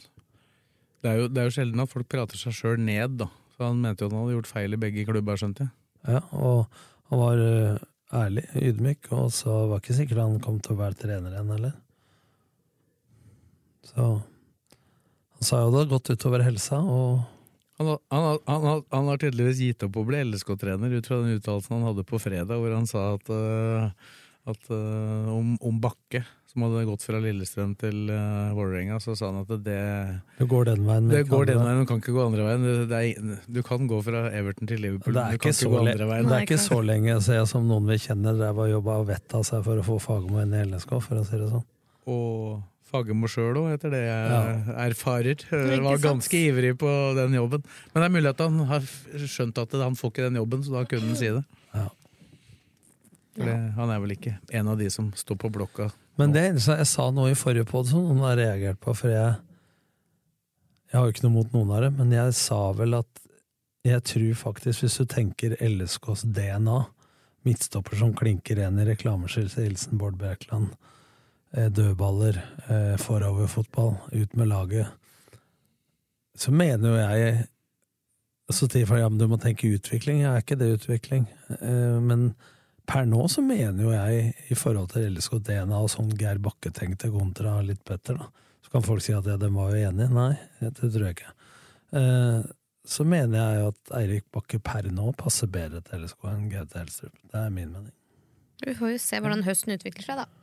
[1.02, 3.28] det er, jo, det er jo sjelden at folk prater seg sjøl ned, da.
[3.56, 5.72] Så han mente jo han hadde gjort feil i begge klubber, skjønte jeg.
[6.14, 6.76] Ja, og
[7.10, 7.80] han var eh,
[8.22, 11.74] ærlig, ydmyk, og så var ikke sikkert han kom til å være trener igjen heller.
[13.90, 17.24] Så han sa jo det hadde gått utover helsa, og
[17.82, 21.40] Han, har- han, han, han har tydeligvis gitt opp å bli LSK-trener ut fra den
[21.40, 23.88] uttalelsen han hadde på fredag, hvor han sa at, øh,
[24.52, 26.22] at uh, om, om, Bakke,
[26.52, 29.82] som hadde gått fra Lillestrøm til uh, Vålerenga, så sa han at det
[30.38, 31.10] Det går den veien.
[31.10, 32.70] Det går den veien, du kan ikke gå andre veien.
[32.92, 36.12] Det, er, du kan gå fra Everton til Liverpool, men du ikke, ikke, gå andre
[36.14, 36.30] veien.
[36.30, 39.48] Det er ikke så lenge siden som noen vi kjenner drev og jobba vettet av
[39.50, 41.66] seg for å få Fagermo inn i LSK, for å si det sånn.
[42.12, 42.62] Og
[42.92, 44.42] Fagermo sjøl òg, etter det jeg ja.
[44.84, 45.46] erfarer.
[45.50, 47.64] Var ganske ivrig på den jobben.
[47.94, 48.86] Men det er mulig at han har
[49.24, 51.44] skjønt at han får ikke den jobben, så da kunne han si det.
[51.72, 51.88] Ja.
[53.42, 55.88] Det, han er vel ikke en av de som står på blokka.
[56.20, 59.40] Men det jeg sa noe i forrige pod som noen har reagert på, for jeg
[60.92, 63.22] Jeg har jo ikke noe mot noen av det, men jeg sa vel at
[63.88, 66.82] jeg tror faktisk, hvis du tenker LSKs DNA,
[67.48, 70.76] midtstopper som klinker ren i reklameskiltet, Hilsen Bård Bjerkland,
[71.52, 72.38] dødballer,
[72.68, 74.88] eh, foroverfotball, ut med laget,
[76.36, 77.48] så mener jo jeg
[78.52, 80.26] Så sier folk ja, men du må tenke utvikling.
[80.26, 81.22] Ja, er ikke det utvikling.
[81.62, 82.34] Eh, men
[82.84, 86.68] per nå så mener jo jeg, i forhold til LSK DNA og sånn Geir Bakke
[86.76, 88.28] tenkte kontra litt Petter, da,
[88.60, 90.10] så kan folk si at ja, de var jo enige.
[90.12, 91.32] Nei, det tror jeg ikke.
[92.92, 96.82] Så mener jeg jo at Eirik Bakke per nå passer bedre til LSK enn Gaute
[96.82, 97.16] Helstrup.
[97.32, 97.96] Det er min mening.
[98.66, 100.41] Vi får jo se hvordan høsten utvikler seg, da.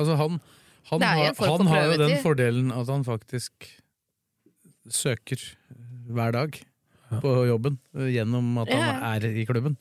[0.00, 0.40] Altså han,
[0.88, 3.68] han, har, han har, jo den fordelen at han faktisk
[4.90, 5.42] søker
[6.10, 6.56] hver dag
[7.20, 7.76] på jobben
[8.08, 9.76] gjennom at han er i klubben.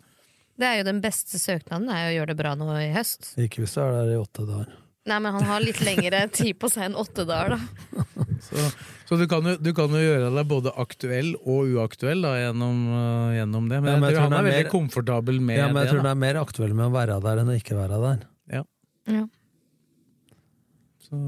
[0.59, 3.31] Det er jo den beste søknaden, er å gjøre det bra nå i høst.
[3.39, 4.73] Ikke hvis du er der i åtte dager.
[5.07, 8.05] Nei, men han har litt lengre tid på seg enn åtte dager, da.
[8.43, 8.65] Så,
[9.07, 12.83] så du, kan jo, du, kan jo, gjøre deg både aktuell og uaktuell da, gjennom,
[12.91, 13.79] uh, gjennom det.
[13.85, 15.61] Men, ja, men jeg, tror han er, er veldig mer, komfortabel med det.
[15.61, 17.57] Ja, men jeg det, tror han er mer aktuell med å være der enn å
[17.59, 18.27] ikke være der.
[19.09, 19.25] Ja.
[21.07, 21.21] Så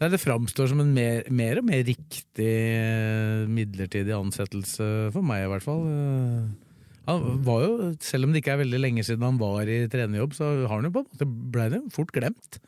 [0.00, 5.44] Nei, det framstår som en mer, mer, og mer riktig eh, midlertidig ansettelse for meg,
[5.44, 5.82] i hvert fall.
[5.92, 6.70] Eh,
[7.10, 10.32] han var jo, Selv om det ikke er veldig lenge siden han var i trenerjobb,
[10.38, 12.60] så har han jo på en måte ble det fort glemt.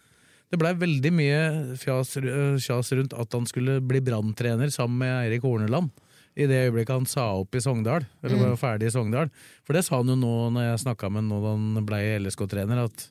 [0.53, 1.41] Det blei veldig mye
[1.81, 2.19] fjas,
[2.61, 5.89] kjas rundt at han skulle bli branntrener sammen med Eirik Horneland.
[6.37, 8.61] I det øyeblikket han sa opp i Sogndal, eller var mm.
[8.61, 9.33] ferdig i Sogndal.
[9.65, 12.85] For det sa han jo nå når jeg snakka med ham da han blei LSK-trener,
[12.85, 13.09] at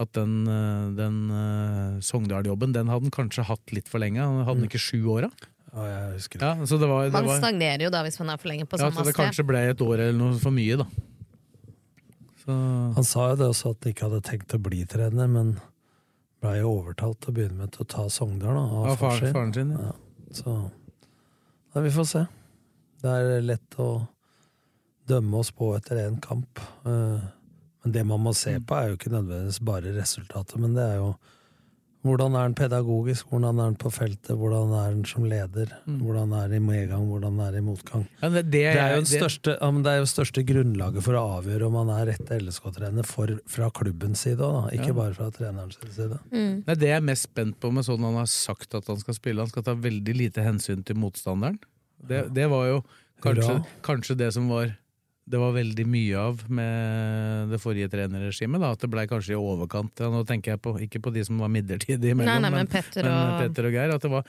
[0.00, 4.22] at den, eh, den uh, Sogndal-jobben den hadde han kanskje hatt litt for lenge.
[4.22, 4.68] Han hadde mm.
[4.70, 5.50] ikke sju år, da?
[5.70, 6.40] Ja, det.
[6.40, 8.80] Ja, det var, det man var, stagnerer jo da hvis man er for lenge på
[8.80, 9.04] samme sted.
[9.04, 10.88] Ja, så det kanskje ble et år eller noe for mye, da.
[12.40, 12.56] Så.
[12.96, 15.52] Han sa jo det også at han ikke hadde tenkt å bli trener, men
[16.40, 18.56] blei jo overtalt til å begynne med til å ta Sogndal.
[18.56, 19.74] Da, av far, faren sin.
[19.76, 19.90] Ja.
[19.92, 20.36] ja.
[20.40, 20.54] Så
[21.74, 22.24] ja, vi får se.
[23.00, 23.90] Det er lett å
[25.10, 26.58] dømme oss på etter én kamp.
[26.86, 27.20] Uh,
[27.82, 30.98] men det man må se på, er jo ikke nødvendigvis bare resultatet, men det er
[31.00, 31.12] jo
[32.00, 35.98] hvordan er han pedagogisk, hvordan er han på feltet, hvordan er han som leder, mm.
[36.00, 38.06] hvordan er han i medgang, hvordan er han i motgang.
[38.22, 41.18] Ja, det, det, det, er jo det, største, ja, det er jo største grunnlaget for
[41.20, 44.96] å avgjøre om han er rett LSK-trener fra klubbens side òg, ikke ja.
[44.96, 46.22] bare fra trenerens side.
[46.32, 46.62] Mm.
[46.64, 49.04] Det er det jeg er mest spent på med sånn han har sagt at han
[49.04, 49.44] skal spille.
[49.44, 51.60] Han skal ta veldig lite hensyn til motstanderen.
[52.00, 52.80] Det, var jo
[53.20, 54.72] kanskje, kanskje det som var
[55.30, 58.64] det var veldig mye av med det forrige trenerregimet.
[58.66, 60.00] At det blei kanskje i overkant.
[60.00, 62.70] Ja, nå tenker jeg på, ikke på de som var midlertidige imellom, nei, nei, men,
[62.70, 63.12] Petter, og...
[63.12, 63.94] men Petter og Geir.
[63.94, 64.26] At det var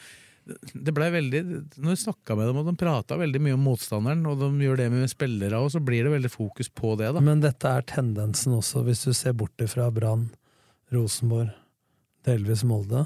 [0.73, 1.41] det ble veldig,
[1.77, 4.79] Når vi snakka med dem, og de prata veldig mye om motstanderen, og de gjør
[4.81, 7.11] det med spillere òg, så blir det veldig fokus på det.
[7.13, 7.21] da.
[7.23, 10.29] Men dette er tendensen også, hvis du ser bort fra Brann,
[10.91, 11.53] Rosenborg,
[12.25, 13.05] delvis Molde.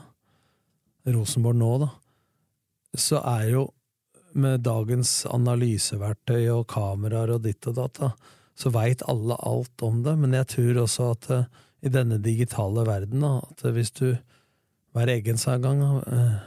[1.06, 1.92] Rosenborg nå, da.
[2.96, 3.68] Så er jo
[4.36, 8.02] med dagens analyseverktøy og kameraer og ditt og datt,
[8.56, 11.46] så veit alle alt om det, men jeg tror også at uh,
[11.86, 14.10] i denne digitale verden, da, at hvis du
[14.96, 16.38] hver egen seg gang uh,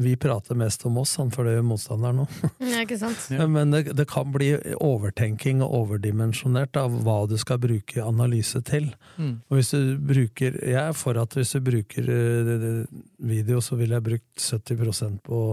[0.00, 2.24] vi prater mest om oss, for det gjør motstanderen nå.
[2.72, 3.26] Ja, ikke sant?
[3.30, 3.44] Ja.
[3.50, 8.88] Men det, det, kan bli overtenking og overdimensjonert av hva du skal bruke analyse til.
[9.18, 9.34] Mm.
[9.50, 12.82] Og hvis du bruker Jeg er for at hvis du bruker uh,
[13.20, 15.44] video, så ville jeg brukt 70% på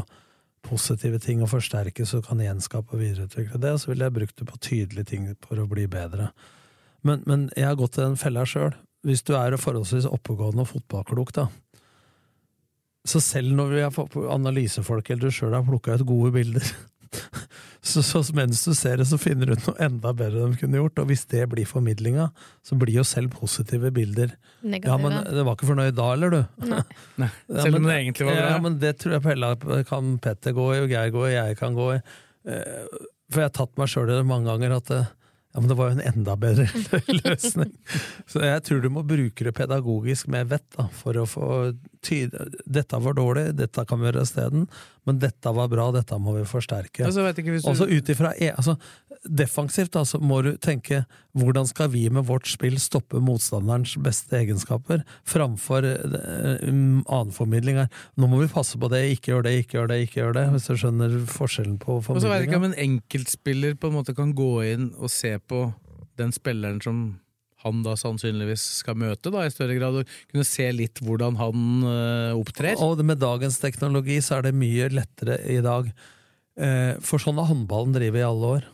[0.65, 4.37] positive ting å forsterke så kan gjenskape og videreutvikle det, og så ville jeg brukt
[4.39, 6.31] det på tydelige ting for å bli bedre.
[7.05, 8.75] Men, men jeg har gått til den fella sjøl.
[9.07, 11.47] Hvis du er forholdsvis oppegående og fotballklok, da,
[13.07, 16.65] så selv når vi har analysefolk eller du sjøl har plukka ut gode bilder,
[17.89, 20.81] så, så, mens du ser det, så finner du ut noe enda bedre de kunne
[20.81, 21.01] gjort.
[21.03, 22.29] Og hvis det blir formidlinga,
[22.65, 24.91] så blir jo selv positive bilder Negative.
[24.91, 26.39] Ja, men det var ikke fornøyd da, eller du?
[26.67, 26.81] Nei.
[27.21, 27.29] Nei.
[27.47, 28.49] Selv om det egentlig var bra?
[28.49, 29.53] Ja, men det tror jeg Pella
[29.87, 32.01] kan Petter gå i, og Geir gå i, jeg kan gå i.
[32.49, 32.99] Eh,
[33.29, 34.99] for jeg har tatt meg sjøl i det mange ganger at det,
[35.49, 36.67] ja, men det var jo en enda bedre
[37.23, 37.71] løsning.
[38.29, 41.47] Så jeg tror du må bruke det pedagogisk med vett da, for å få
[41.99, 44.67] Dette var dårlig, dette kan vi gjøre isteden,
[45.07, 47.05] men dette var bra, dette må vi forsterke.
[47.05, 47.51] Altså, du...
[47.59, 48.77] Også ut ifra e altså,
[49.27, 51.03] defensivt altså, må du tenke
[51.37, 57.89] hvordan skal vi med vårt spill stoppe motstanderens beste egenskaper, framfor uh, annenformidling her.
[58.15, 60.45] Nå må vi passe på det, ikke gjør det, ikke gjør det, ikke gjør det,
[60.55, 62.47] hvis du skjønner forskjellen på Og så vet jeg formidlinga.
[62.47, 65.67] ikke om en enkeltspiller på en måte kan gå inn og se på
[66.19, 67.03] den spilleren som
[67.65, 71.65] han da sannsynligvis skal møte, da, i større grad, og kunne se litt hvordan han
[71.83, 72.79] uh, opptrer.
[72.79, 75.89] Og med dagens teknologi så er det mye lettere i dag.
[76.59, 78.71] Uh, For sånn har håndballen drevet i alle år.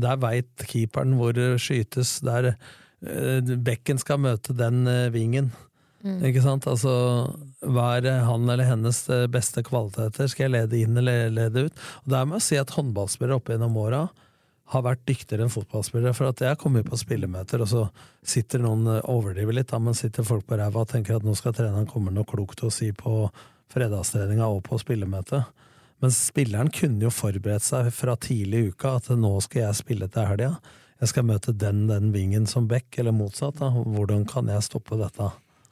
[0.00, 5.52] Der veit keeperen hvor det skytes, der uh, bekken skal møte den vingen.
[6.04, 6.20] Mm.
[6.30, 6.68] Ikke sant?
[6.68, 6.92] Altså,
[7.60, 9.02] hva er han eller hennes
[9.32, 10.28] beste kvaliteter?
[10.32, 11.86] Skal jeg lede inn eller lede ut?
[12.04, 14.06] Og det er med å si at håndballspillere opp gjennom åra
[14.70, 16.14] har vært dyktigere enn fotballspillere.
[16.16, 17.86] For at jeg kommer på spillemøter, og så
[18.22, 21.34] sitter noen eh, overdriver litt, da, men sitter folk på ræva og tenker at nå
[21.38, 23.24] skal treneren komme noe klokt å si på
[23.70, 25.66] fredagstreninga og på spillemøtet.
[26.00, 30.08] Men spilleren kunne jo forberedt seg fra tidlig i uka at nå skal jeg spille
[30.10, 30.54] til helga.
[31.00, 33.60] Jeg skal møte den, den vingen som back, eller motsatt.
[33.60, 33.70] da.
[33.72, 35.30] Hvordan kan jeg stoppe dette?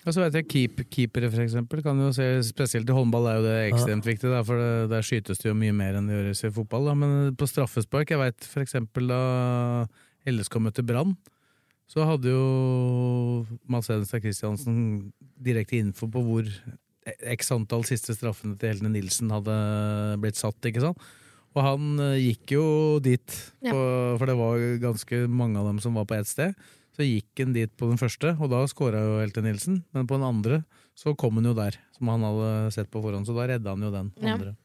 [0.09, 3.35] Og så vet jeg keep, Keepere, for eksempel, kan jo se spesielt i håndball er
[3.39, 6.17] jo det ekstremt viktig, da, for det, der skytes det jo mye mer enn det
[6.17, 6.89] gjøres i fotball.
[6.89, 6.95] Da.
[6.97, 9.19] Men på straffespark, jeg veit for eksempel da
[10.29, 11.13] LSK møtte Brann,
[11.89, 14.81] så hadde jo Mads Hedenstad Christiansen
[15.45, 16.49] direkte info på hvor
[17.37, 19.55] x antall siste straffene til Helene Nilsen hadde
[20.25, 21.05] blitt satt, ikke sant?
[21.57, 22.65] Og han eh, gikk jo
[23.05, 23.73] dit, Ja.
[23.73, 23.85] på,
[24.21, 26.53] for det var ganske mange av dem som var på ett sted.
[26.99, 29.85] Så gikk han dit på den første, og da skåra jo Elte Nilsen.
[29.95, 30.57] Men på den andre
[30.99, 33.29] så kom han jo der, som han hadde sett på forhånd.
[33.29, 34.57] Så da redda han jo den andre.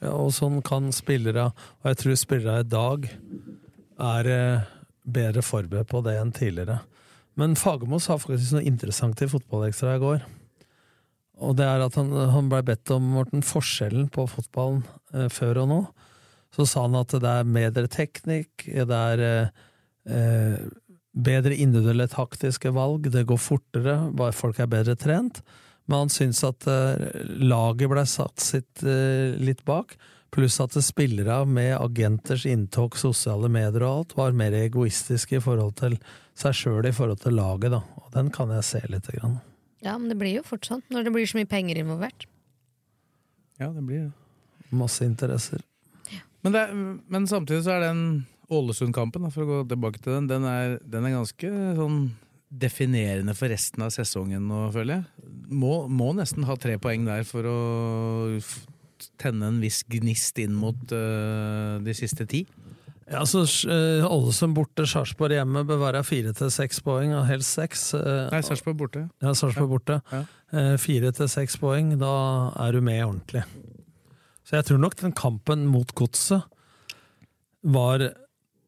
[0.00, 1.50] Ja, og sånn kan spillere,
[1.82, 3.04] og jeg tror spillere i dag
[4.00, 4.70] er eh,
[5.04, 6.78] bedre forberedt på det enn tidligere.
[7.36, 10.24] Men Fagermo sa faktisk noe interessant i Fotballekstra i går.
[11.40, 14.82] Og det er at han, han ble bedt om Morten, forskjellen på fotballen
[15.12, 15.80] eh, før og nå.
[16.56, 19.66] Så sa han at det er bedre teknikk, det er eh,
[20.08, 20.56] eh,
[21.12, 23.96] bedre individuelle taktiske valg, det går fortere,
[24.36, 25.42] folk er bedre trent.
[25.90, 29.96] Men han syns at eh, laget ble satt sitt eh, litt bak,
[30.30, 35.74] pluss at spillere med agenters inntog, sosiale medier og alt, var mer egoistiske i forhold
[35.80, 35.98] til
[36.38, 37.82] seg sjøl i forhold til laget, da.
[37.98, 39.40] Og den kan jeg se lite grann.
[39.82, 42.28] Ja, men det blir jo fort sånn når det blir så mye penger involvert.
[43.58, 44.12] Ja, det blir det.
[44.70, 45.64] Masse interesser.
[46.40, 46.62] Men, det
[47.10, 48.04] men samtidig så er den
[48.50, 52.00] Ålesund-kampen, for å gå tilbake til den, den er, den er ganske sånn
[52.50, 55.28] definerende for resten av sesongen nå, føler jeg.
[55.54, 57.58] Må, må nesten ha tre poeng der for å
[59.22, 62.42] tenne en viss gnist inn mot uh, de siste ti.
[63.10, 67.56] Ja, så uh, Ålesund borte, Sarpsborg hjemme bør være fire til seks poeng, og helst
[67.58, 67.88] seks.
[67.98, 69.06] eh, Nei, Sarpsborg borte.
[69.22, 69.96] Ja, Sarpsborg borte.
[70.54, 72.12] Eh, Fire til seks poeng, da
[72.66, 73.42] er du med ordentlig.
[74.46, 76.46] Så jeg tror nok den kampen mot Godset
[77.62, 78.06] var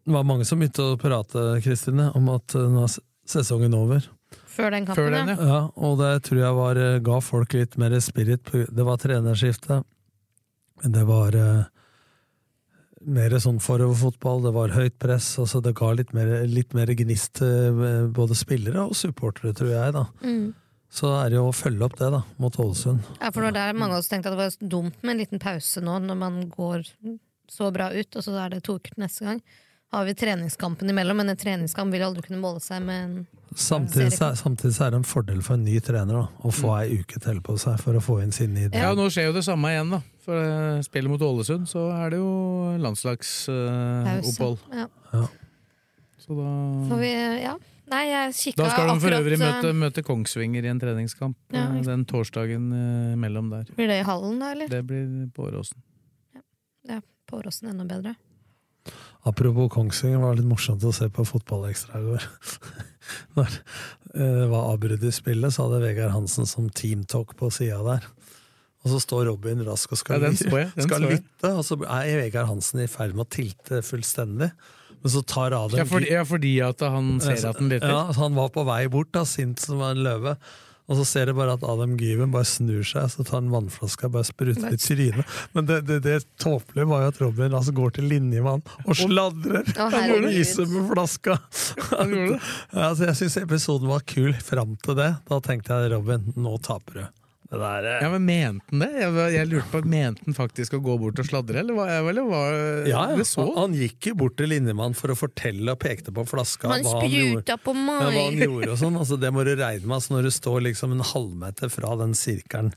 [0.05, 2.95] Det var mange som begynte å prate, Kristine, om at eh, nå er
[3.33, 4.09] sesongen over.
[4.51, 5.51] Før den kampen, Før den, ja.
[5.53, 5.61] ja.
[5.79, 8.51] Og det tror jeg var, eh, ga folk litt mer spirit.
[8.51, 9.83] Det var trenerskifte.
[10.83, 11.63] Det var eh,
[13.15, 15.37] mer sånn foroverfotball, det var høyt press.
[15.39, 19.95] altså Det ga litt mer, litt mer gnist til både spillere og supportere, tror jeg.
[19.95, 20.07] da.
[20.27, 20.51] Mm.
[20.93, 23.07] Så er det jo å følge opp det, da, mot Ålesund.
[23.23, 25.23] Ja, for når det er mange av oss tenkte at det var dumt med en
[25.23, 26.91] liten pause nå, når man går
[27.49, 29.41] så bra ut, og så er det to uker til neste gang.
[29.93, 33.17] Har vi treningskampen imellom, men en treningskamp vil aldri kunne måle seg med en
[33.53, 36.53] Samtidig, så er, samtidig så er det en fordel for en ny trener da, å
[36.57, 38.87] få ei uke til på seg for å få inn sine ideer.
[38.87, 39.99] Ja, nå skjer jo det samme igjen, da.
[40.25, 42.31] For eh, spillet mot Ålesund, så er det jo
[42.81, 44.65] landslagsopphold.
[44.73, 44.89] Uh, Ja.
[45.13, 45.27] Ja.
[46.25, 46.49] så da
[46.89, 47.13] Får vi,
[47.43, 47.53] ja.
[47.93, 51.37] Nei, jeg kikka Da skal de for øvrig eh, møte, møte Kongsvinger i en treningskamp
[51.53, 53.69] Ja, eh, den torsdagen eh, mellom der.
[53.77, 54.73] Blir det i hallen, da, eller?
[54.73, 55.83] Det blir på Åråsen.
[56.89, 58.17] Ja, på Åråsen enda bedre.
[59.29, 62.25] Apropos Kongsvinger, det var litt morsomt å se på Fotballekstra i går.
[63.39, 67.79] Når eh, det var avbrudd i spillet, så hadde Vegard Hansen som teamtalk på sida
[67.87, 68.09] der.
[68.83, 71.79] Og så står Robin Rask og skal, Ja, den jeg, den skal lytte, og så
[71.87, 74.51] er Vegard Hansen i ferd med å tilte fullstendig.
[75.03, 77.91] Men så tar Adam Ja, fordi, ja, fordi at han ser at den lytter.
[77.91, 80.37] Ja, Han var på vei bort, da, sint som en løve.
[80.93, 84.11] Og så ser jeg bare at Adam Given bare snur seg, så tar han vannflaska
[84.11, 85.39] og bare spruter i trynet.
[85.57, 89.73] Men det, det, det tåpelige var jo at Robin altså går til linjemann og sladrer!
[89.73, 91.39] Å, Han viser med flaska!
[92.13, 92.39] gjorde
[92.73, 95.11] altså, jeg syns episoden var kul fram til det.
[95.31, 97.22] Da tenkte jeg Robin, nå taper du.
[97.53, 98.89] Det der, eh, Ja, men Mente han det?
[98.97, 102.25] Jeg, jeg lurte på, Mente han faktisk å gå bort og sladre, eller var, eller
[102.31, 102.55] var
[102.89, 103.19] ja, ja.
[103.19, 103.45] det så?
[103.45, 106.71] Han, han gikk jo bort til linjemannen for å fortelle og pekte på flaska.
[106.73, 107.59] Han hva han gjorde.
[107.61, 108.47] på Ja, hva han meg!
[108.49, 111.05] gjorde og sånn, altså Det må du regne med altså, når du står liksom en
[111.13, 112.73] halvmeter fra den sirkelen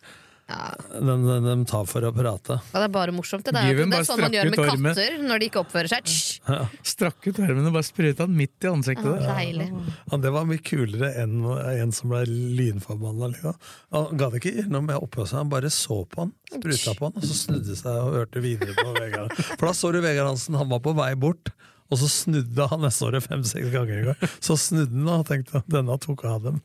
[0.45, 2.59] de, de, de tar for å prate.
[2.69, 3.45] Ja, det er bare morsomt.
[3.47, 5.89] Det, det er, det er sånn man gjør med katter katter når de ikke oppfører
[5.89, 6.11] seg.
[6.45, 6.59] Ja.
[6.85, 9.09] Strakk ut armen og bare sprøyta den midt i ansiktet.
[9.25, 9.71] Ja, der.
[10.11, 13.31] Ja, det var mye kulere enn en som ble lynforbanna.
[13.33, 13.57] Liksom.
[13.97, 17.09] Han gadd ikke gjøre noe med oppå seg, han bare så på han, spruta på
[17.09, 19.33] han, og så snudde seg og hørte videre på Vegard.
[19.55, 21.51] For da så du Vegard Hansen, han var på vei bort,
[21.89, 25.25] og så snudde han, jeg så det fem-seks ganger i går, så snudde han og
[25.29, 26.61] tenkte at denne tok av dem.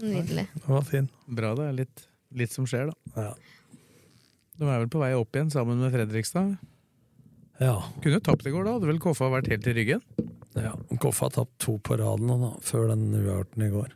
[0.00, 0.46] Nydelig.
[0.52, 1.08] Det var fin.
[1.26, 2.04] Bra det er litt,
[2.36, 3.22] litt som skjer, da.
[3.26, 3.34] Ja.
[4.56, 6.54] De er vel på vei opp igjen sammen med Fredrikstad.
[7.60, 7.76] Ja.
[8.04, 8.76] Kunne tapt i går, da.
[8.76, 10.02] Hadde vel Koffa vært helt i ryggen?
[10.56, 10.72] ja.
[11.00, 13.90] Koffa har tapt to på raden da, før den uavgjorten i går.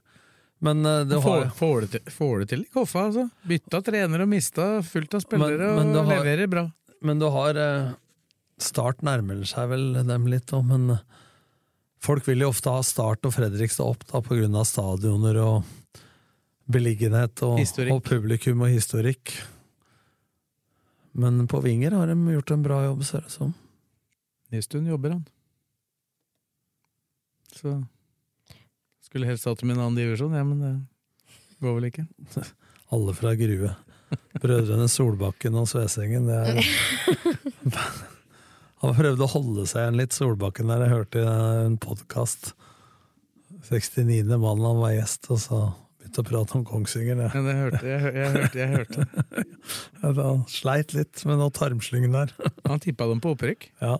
[0.61, 3.25] Men eh, det har får, det til, får det til i Koffa, altså.
[3.49, 6.67] Bytta trener og mista fullt av spillere Men- men og har- leverer bra.
[7.03, 7.93] Men du har eh,
[8.61, 10.99] Start nærmer seg vel dem litt òg, men eh,
[12.05, 15.65] folk vil jo ofte ha Start og Fredrikstad opp da, av stadioner og
[16.73, 17.61] beliggenhet og,
[17.91, 19.35] og publikum og historikk.
[21.13, 23.55] Men på Vinger har de gjort en bra jobb, ser det som.
[24.51, 25.25] Nystuen jobber han.
[27.55, 27.81] Så
[29.05, 30.73] Skulle helst hatt dem i en annen divisjon, ja, men det
[31.65, 32.07] går vel ikke.
[32.95, 33.75] Alle fra Grue.
[34.43, 36.31] Brødrene Solbakken og Svesengen.
[36.31, 36.55] Det er
[38.81, 40.87] Han prøvde å holde seg igjen litt, Solbakken der.
[40.87, 41.27] Jeg hørte i
[41.67, 42.55] en podkast.
[43.69, 44.25] 69.
[44.41, 45.59] mann han var gjest, og så
[46.11, 47.19] begynte å prate om Kongsvinger.
[47.19, 47.29] Det.
[47.31, 49.45] Ja, det hørte, jeg, jeg, hørte, jeg hørte det.
[50.03, 52.33] Ja, Han sleit litt med noe tarmslyng der.
[52.71, 53.69] Han tippa dem på opprykk.
[53.81, 53.99] Ja.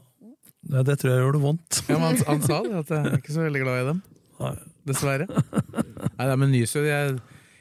[0.71, 1.83] ja, det tror jeg gjorde vondt.
[1.89, 4.01] Ja, men han, han sa det, at jeg er ikke så veldig glad i dem.
[4.41, 4.55] Nei.
[4.89, 5.27] Dessverre.
[5.29, 7.17] Nei, nei, men Nystuen jeg,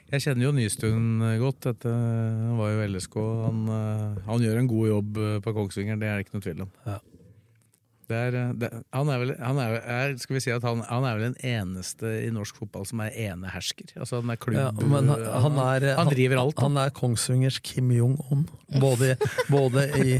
[0.09, 1.07] jeg kjenner jo Nystuen
[1.41, 1.67] godt.
[1.67, 3.17] Dette, han var jo LSK.
[3.43, 6.47] Han, eh, han gjør en god jobb eh, på Kongsvinger, det er det ikke noe
[6.47, 6.71] tvil om.
[6.87, 6.97] Ja.
[8.09, 10.81] Det er, eh, det, han er vel, han er, er, skal vi si at han,
[10.87, 13.91] han er vel den eneste i norsk fotball som er enehersker.
[13.99, 14.57] Altså han er klubb...
[14.57, 16.63] Ja, han, han, er, han driver alt.
[16.65, 18.47] Han, er Kongsvingers Kim Jong-un.
[18.81, 19.15] Både,
[19.49, 20.17] både i,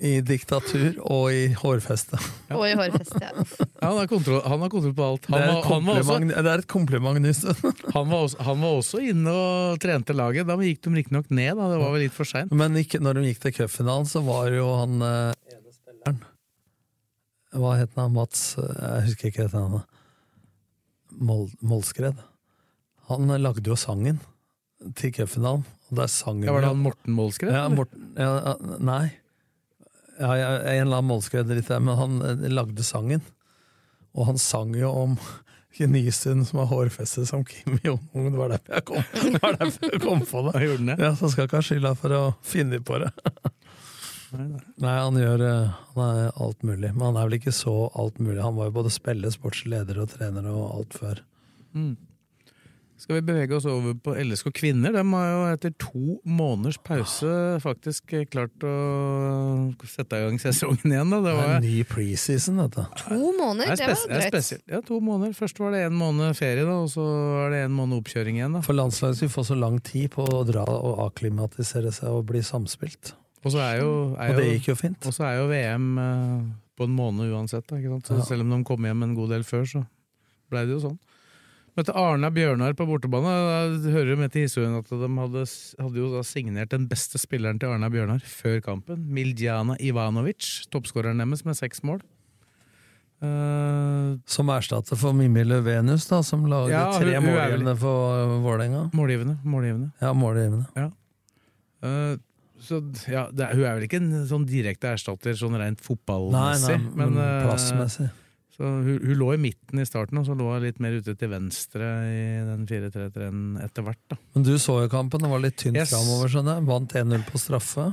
[0.00, 2.20] i diktatur og i hårfeste.
[2.56, 3.20] Og i hårfeste.
[3.20, 3.32] Ja.
[3.36, 5.26] Ja, han, har kontroll, han har kontroll på alt.
[5.28, 7.74] Han, Det er, var, et han, var også, det er et kompliment, Nystuen.
[7.96, 10.48] han, var også, han var også inne og trente laget.
[10.48, 11.68] Da gikk de riktignok ned, da.
[11.72, 12.54] det var vel litt for seint.
[12.56, 15.60] Men ikke, når de gikk til cupfinalen, så var jo han eh,
[17.54, 18.14] Hva het han?
[18.16, 19.84] Mats eh, Jeg husker ikke hva han
[21.16, 22.18] Mol, Molskred.
[23.08, 24.18] Han lagde jo sangen
[24.98, 27.54] til cupfinalen, og der sang Ja, var det han Morten Målskred?
[27.54, 29.14] Ja, Morten, ja, nei.
[30.16, 33.24] Ja, jeg, en eller annen målskred litt der, men han eh, lagde sangen.
[34.16, 35.16] Og han sang jo om
[35.92, 38.30] Nystuen som har hårfeste som Kim Jong-un.
[38.32, 40.54] Det var derfor jeg kom, det var derfor jeg kom på det.
[40.88, 40.98] Det.
[41.04, 43.12] Ja, Så skal ikke ha skylda for å finne på det.
[44.82, 46.90] Nei, han gjør eh, han er alt mulig.
[46.94, 48.40] Men han er vel ikke så alt mulig.
[48.42, 51.22] Han var jo både spiller, sportsleder og trener og alt før.
[51.76, 51.94] Mm.
[52.96, 54.94] Skal vi bevege oss over på LSK kvinner?
[54.96, 57.28] De har jo etter to måneders pause
[57.60, 58.76] faktisk klart å
[59.84, 61.12] sette i gang sesongen igjen.
[61.12, 61.18] Da.
[61.26, 62.86] Det var, er en ny preseason, dette.
[63.02, 64.64] To måneder, det er det var drøyt.
[64.72, 65.36] Ja, to måneder.
[65.36, 67.04] Først var det en måned ferie, da, og så
[67.44, 68.56] er det en måned oppkjøring igjen.
[68.56, 68.64] Da.
[68.64, 72.40] For landslaget skulle få så lang tid på å dra og akklimatisere seg og bli
[72.48, 73.12] samspilt.
[73.44, 75.06] Og så er jo, er Og det gikk jo fint.
[75.06, 77.66] og så er jo VM eh, på en måned uansett.
[77.68, 77.98] Da, Ja.
[78.24, 79.86] Selv om de kom hjem en god del før, så
[80.50, 80.98] blei det jo sånn.
[81.76, 83.28] Møtte Arna Bjørnar på bortebane.
[83.28, 85.42] Da hører du med til historien at de hadde,
[85.78, 89.02] hadde jo da signert den beste spilleren til Arna Bjørnar før kampen.
[89.12, 92.00] Miljana Ivanovic, toppskåreren deres med seks mål.
[93.22, 98.90] Uh, Som erstatter for Mimmi Løvenius, da, som lager Ja, tre målgivende for uh, Vålerenga.
[98.92, 99.38] målgivende.
[99.44, 99.90] målgivende.
[100.04, 100.66] Ja, målgivende.
[100.76, 102.16] Eh,
[102.66, 106.76] så ja, det, hun er vel ikke en sånn direkte erstatter sånn rent fotballmessig.
[106.82, 108.08] nei, men eh, plassmessig.
[108.56, 111.12] Så hun, hun lå i midten i starten, og så lå hun litt mer ute
[111.20, 114.00] til venstre i den 4-3-3-en etter hvert.
[114.12, 114.16] da.
[114.32, 115.92] Men du så jo kampen, det var litt tynt Yes.
[115.92, 116.68] framover, skjønner jeg.
[116.70, 117.90] Vant 1-0 på straffe.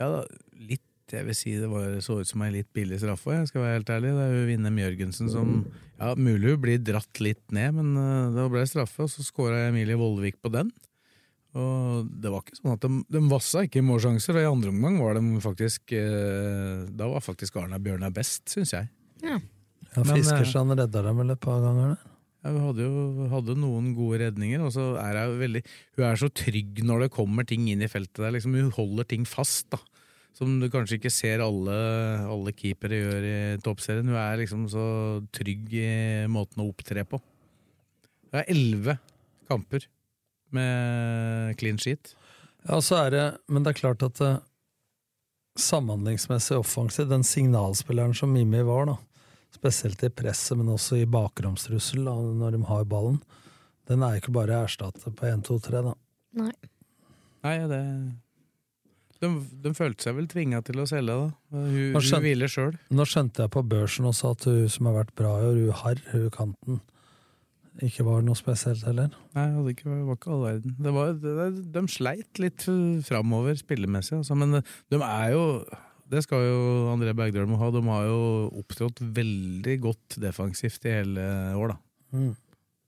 [0.00, 0.08] Ja,
[0.56, 3.62] litt, jeg vil si det var, så ut som ei litt billig straffe, jeg skal
[3.66, 4.14] være helt ærlig.
[4.16, 5.52] Det er jo Vinnem Jørgensen som
[6.00, 9.66] ja, Mulig hun blir dratt litt ned, men uh, det ble straffe, og så skåra
[9.68, 10.72] Emilie Vollvik på den.
[11.56, 14.72] Og det var ikke sånn at de, de vassa ikke i målsjanser, og i andre
[14.74, 18.90] omgang var de faktisk eh, Da var faktisk Arna Bjørnar best, syns jeg.
[19.24, 19.38] Ja.
[19.38, 22.12] Ja, Fiskersand Fiskerstrand redda dem vel et par ganger der.
[22.44, 25.62] Ja, Hun hadde jo hadde noen gode redninger, og så er hun veldig
[25.96, 28.34] Hun er så trygg når det kommer ting inn i feltet der.
[28.36, 29.80] Liksom, hun holder ting fast, da.
[30.36, 31.74] Som du kanskje ikke ser alle,
[32.28, 34.12] alle keepere gjør i toppserien.
[34.12, 34.84] Hun er liksom så
[35.32, 35.88] trygg i
[36.28, 37.22] måten å opptre på.
[38.28, 38.98] Det er elleve
[39.48, 39.86] kamper
[40.56, 42.14] med clean sheet.
[42.66, 44.38] Ja, så er det, men det er klart at uh,
[45.60, 48.96] samhandlingsmessig offensiv, den signalspilleren som Mimmi var, da,
[49.54, 53.20] spesielt i presset, men også i bakromstrussel da, når de har ballen,
[53.86, 55.94] den er ikke bare erstattet på 1, 2, 3, da.
[56.42, 56.52] Nei.
[57.46, 57.82] Nei, det
[59.22, 59.28] de,
[59.64, 61.28] de følte seg vel tvinga til å selge, da.
[61.54, 62.74] Hun, Nå hun skjønte- ville sjøl.
[62.92, 65.78] Nå skjønte jeg på børsen også at hun som har vært bra i år, hun
[65.80, 66.80] Harr, hun kanten,
[67.84, 69.10] ikke var noe spesielt heller.
[69.36, 70.76] Nei, det hadde ikke, var ikke all verden.
[70.86, 72.64] Det var, det, de sleit litt
[73.08, 74.38] framover spillemessig, altså.
[74.38, 75.44] Men de er jo
[76.06, 76.58] Det skal jo
[76.92, 77.68] André Bergdølmo ha.
[77.74, 78.18] De har jo
[78.62, 81.78] opptrådt veldig godt defensivt i hele år, da.
[82.14, 82.34] Mm.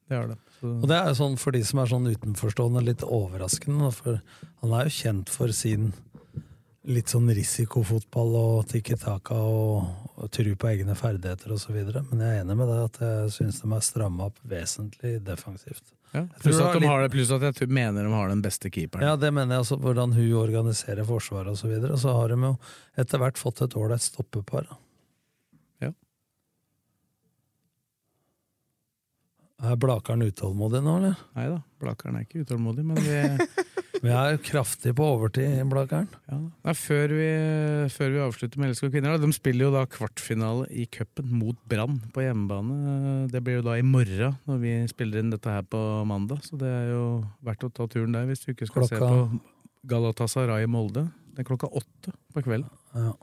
[0.09, 0.37] Det har de.
[0.59, 4.23] Så, Og det er jo sånn for de som er sånn utenforstående litt overraskende, for
[4.63, 5.91] han er jo kjent for sin
[6.89, 11.77] litt sånn risikofotball og tikki taka og, og tru på egne ferdigheter osv.
[11.77, 15.85] Men jeg er enig med deg at jeg syns de er stramma opp vesentlig defensivt.
[16.15, 16.25] ja.
[16.41, 19.05] Pluss at, de har det, pluss at jeg mener de har den beste keeperen.
[19.05, 21.77] Ja, det mener jeg også, hvordan hun organiserer forsvaret osv.
[21.77, 22.55] Og, og så har de jo
[23.05, 24.71] etter hvert fått et ålreit stoppepar.
[25.85, 25.93] Ja.
[29.61, 31.25] Er Blakeren utålmodig nå, eller?
[31.37, 33.19] Nei da, Blakeren er ikke utålmodig, men vi
[33.99, 36.07] Vi er kraftig på overtid, Blakkern.
[36.31, 36.75] Ja, da.
[36.79, 37.29] Før, vi,
[37.91, 41.59] før vi avslutter med LSK kvinner, da, de spiller jo da kvartfinale i cupen mot
[41.71, 43.29] Brann på hjemmebane.
[43.33, 46.45] Det blir jo da i morgen, når vi spiller inn dette her på mandag.
[46.47, 47.07] Så det er jo
[47.47, 49.41] verdt å ta turen der hvis du ikke skal se på
[49.91, 51.09] Galatasaray i Molde.
[51.35, 52.71] Det er klokka åtte på kvelden.
[52.95, 53.17] Ja.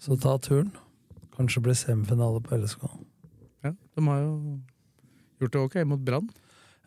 [0.00, 0.70] Så ta turen.
[1.34, 2.86] Kanskje blir semifinale på LSK.
[3.66, 4.60] Ja, de har jo
[5.42, 6.30] gjort det ok mot Brann.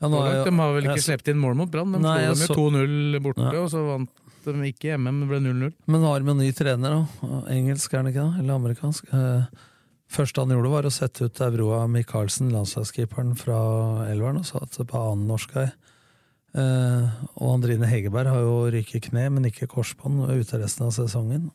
[0.04, 1.94] Ja, nå er de har vel ikke jeg sluppet inn mål mot Brann.
[1.96, 3.62] De Nei, slo dem så- jo 2-0 borte, Ja.
[3.64, 4.10] og så vant
[4.44, 5.74] de ikke hjemme, men det ble 0-0.
[5.88, 6.90] Men nå har de en ny trener,
[7.22, 7.28] da.
[7.48, 8.40] Engelsk, er han ikke det?
[8.44, 9.08] Eller amerikansk?
[9.14, 9.46] Eh,
[10.12, 15.00] første han gjorde, var å sette ut Aurora Michaelsen, landslagskeeperen fra Elveren, og satte på
[15.00, 15.72] annen norsk vei.
[16.56, 17.10] Eh,
[17.42, 21.50] og Andrine Hegerberg har jo ryket kne, men ikke korsbånd, ute resten av sesongen.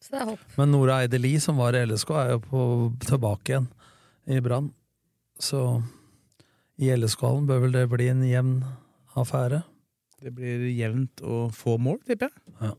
[0.00, 0.38] Så det er håp.
[0.58, 2.62] Men Nora Eide Lie, som var i LSK, er jo på,
[3.06, 3.68] tilbake igjen
[4.26, 4.72] i Brann.
[5.38, 5.82] Så
[6.82, 8.56] i LSK-hallen bør vel det bli en jevn
[9.18, 9.62] affære.
[10.22, 12.56] Det blir jevnt og få mål, tipper jeg.
[12.62, 12.72] Ja.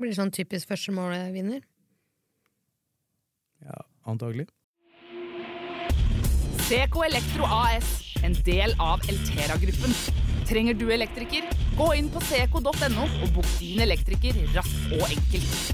[0.00, 1.60] Blir det sånn typisk første målet vinner?
[3.62, 4.48] Ja, antagelig.
[6.62, 7.88] CK Elektro AS,
[8.24, 9.92] en del av Eltera-gruppen.
[10.48, 11.46] Trenger du elektriker?
[11.76, 15.72] Gå inn på ck.no og bok din elektriker raskt og enkelt.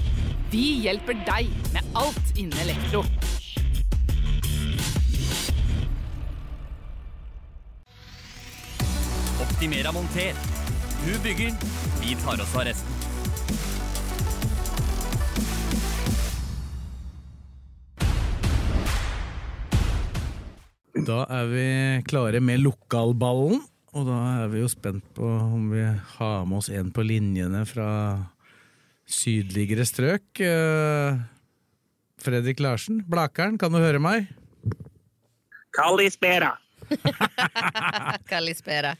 [0.51, 3.05] Vi hjelper deg med alt innen elektro.
[9.59, 10.33] Optimera monter.
[11.05, 11.51] Du bygger,
[11.99, 12.93] vi tar oss av resten.
[21.03, 21.65] Da er vi
[22.07, 23.59] klare med lokalballen,
[23.91, 27.65] og da er vi jo spent på om vi har med oss en på linjene
[27.67, 27.89] fra
[29.11, 30.39] sydligere strøk.
[30.39, 31.19] Eh,
[32.23, 34.31] Fredrik Larsen, Blakeren, kan du høre meg?
[35.75, 36.55] Kalispera.
[38.31, 38.95] Kalispera.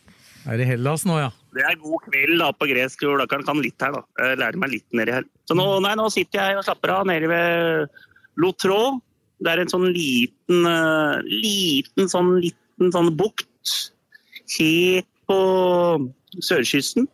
[0.49, 1.29] Er i Hellas nå, ja.
[1.53, 3.03] Det er god kveld da, på gresk.
[3.05, 4.01] og Kan, kan litt her, da.
[4.23, 5.27] Jeg lærer meg litt nedi her.
[5.49, 8.01] Så nå, nei, nå sitter jeg og slapper av nede ved
[8.41, 8.97] Lotrå.
[9.39, 13.75] Det er en sånn liten, eh, liten sånn liten sånn bukt
[14.57, 15.39] helt på
[16.43, 17.07] sørkysten.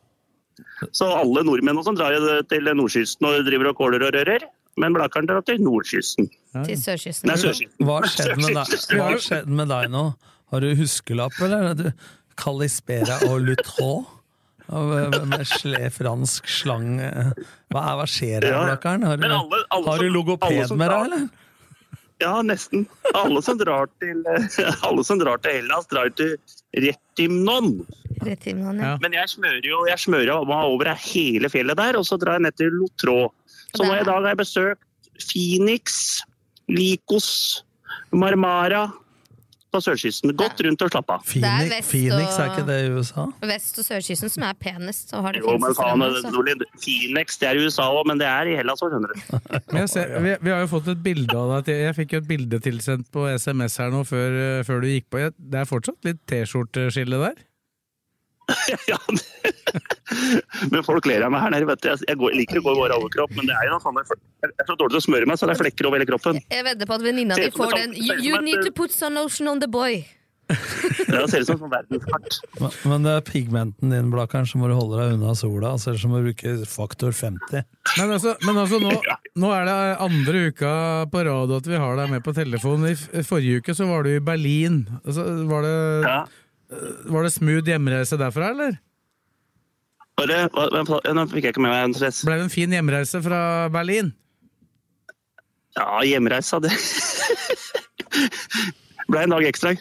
[0.96, 4.46] Så alle nordmenn og sånn drar jo til nordkysten og driver og kåler og rører.
[4.80, 6.28] Men Blakkaren drar til nordkysten.
[6.66, 7.30] Til sørkysten.
[7.32, 7.86] Nei, sørkysten.
[7.88, 10.06] Hva har skjedd med deg, skjedd med deg nå?
[10.52, 11.94] Har du huskelapp, eller?
[12.36, 14.06] Er Du Kalispera og Lutron.
[14.68, 18.66] Med med sle, fransk slang Hva, er, hva skjer her.
[18.66, 19.04] Blakkaren?
[19.06, 21.30] Har, du- alle- alle har du som- logoped med deg, eller?
[22.22, 22.88] Ja, nesten.
[23.14, 24.24] Alle som drar til,
[24.88, 26.38] alle som drar til Hellas, drar til
[26.74, 27.86] Retimnon.
[28.24, 28.98] Retimnon ja.
[29.02, 32.42] Men jeg smører jo jeg smører meg over hele fjellet der, og så drar jeg
[32.48, 33.32] ned til Lotrå.
[33.76, 34.82] Så nå i dag har jeg besøkt
[35.30, 36.22] Phoenix,
[36.72, 37.64] Likos,
[38.12, 38.88] Marmara
[39.76, 40.34] på sørkysten.
[40.40, 41.26] Gått rundt og slapp av.
[41.28, 43.28] Phoenix, vest Phoenix, er ikke det i USA?
[43.52, 47.50] Vest- og sørkysten som er penest og har det Jo, men faen, strømmen, Phoenix det
[47.50, 49.40] er i USA òg, men det er i Hellas òg, skjønner du.
[49.76, 51.74] Men jeg ser, vi, vi har jo fått et bilde av deg.
[51.86, 55.10] Jeg fikk jo et bilde tilsendt på SMS her nå før, eh, før du gikk
[55.12, 55.26] på.
[55.36, 57.42] Det er fortsatt litt T-skjorteskille der?
[58.92, 58.98] ja,
[60.72, 61.90] men folk ler av meg her nede, vet du.
[61.92, 63.98] Jeg, jeg, går, jeg liker å gå i vår overkropp, men det er jo sånn
[64.02, 66.42] Jeg er så dårlig til å smøre meg, så det er flekker over hele kroppen.
[66.54, 68.62] Jeg vedder på at venninna Ser di får den You, ser ut som you need
[68.68, 70.04] to put some lotion on the boy.
[70.46, 72.36] Det ser ut som sånn verdenskart.
[72.62, 75.72] Men- Men det er pigmenten din, Blakkaren, så må du holde deg unna sola.
[75.74, 77.64] Altså, som du bruke faktor 50.
[77.98, 78.94] Men altså, men altså nå,
[79.42, 80.74] nå er det andre uka
[81.10, 82.86] på rad at vi har deg med på telefon.
[82.86, 84.84] I forrige uke så var du i Berlin.
[85.02, 86.20] Altså, var, det, Ja.
[87.12, 88.80] Var det smooth hjemreise derfra, eller?
[90.16, 92.22] Nå fikk jeg ikke med meg en stress.
[92.26, 93.40] Ble det en fin hjemreise fra
[93.74, 94.14] Berlin?
[95.76, 96.72] Ja, hjemreise hadde
[99.12, 99.74] ble en dag ekstra.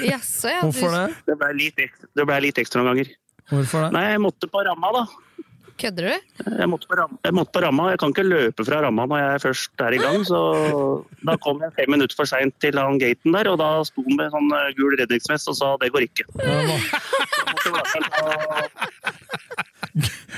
[0.00, 0.62] Jaså, ja.
[0.64, 1.14] Hvorfor du- det?
[1.28, 3.12] Det ble litt, ekstra- det ble litt ekstra noen ganger.
[3.52, 3.90] Hvorfor det?
[3.94, 5.04] Nei, jeg måtte på ramma, da.
[5.76, 6.12] Kødder du?
[6.56, 7.90] Jeg måtte, på ramma, jeg måtte på ramma.
[7.92, 10.38] Jeg kan ikke løpe fra ramma når jeg først er i gang, så
[11.28, 14.16] da kom jeg fem minutter for seint til han gaten der, og da sto han
[14.16, 16.24] med sånn eh, gul redningsvest og sa det går ikke.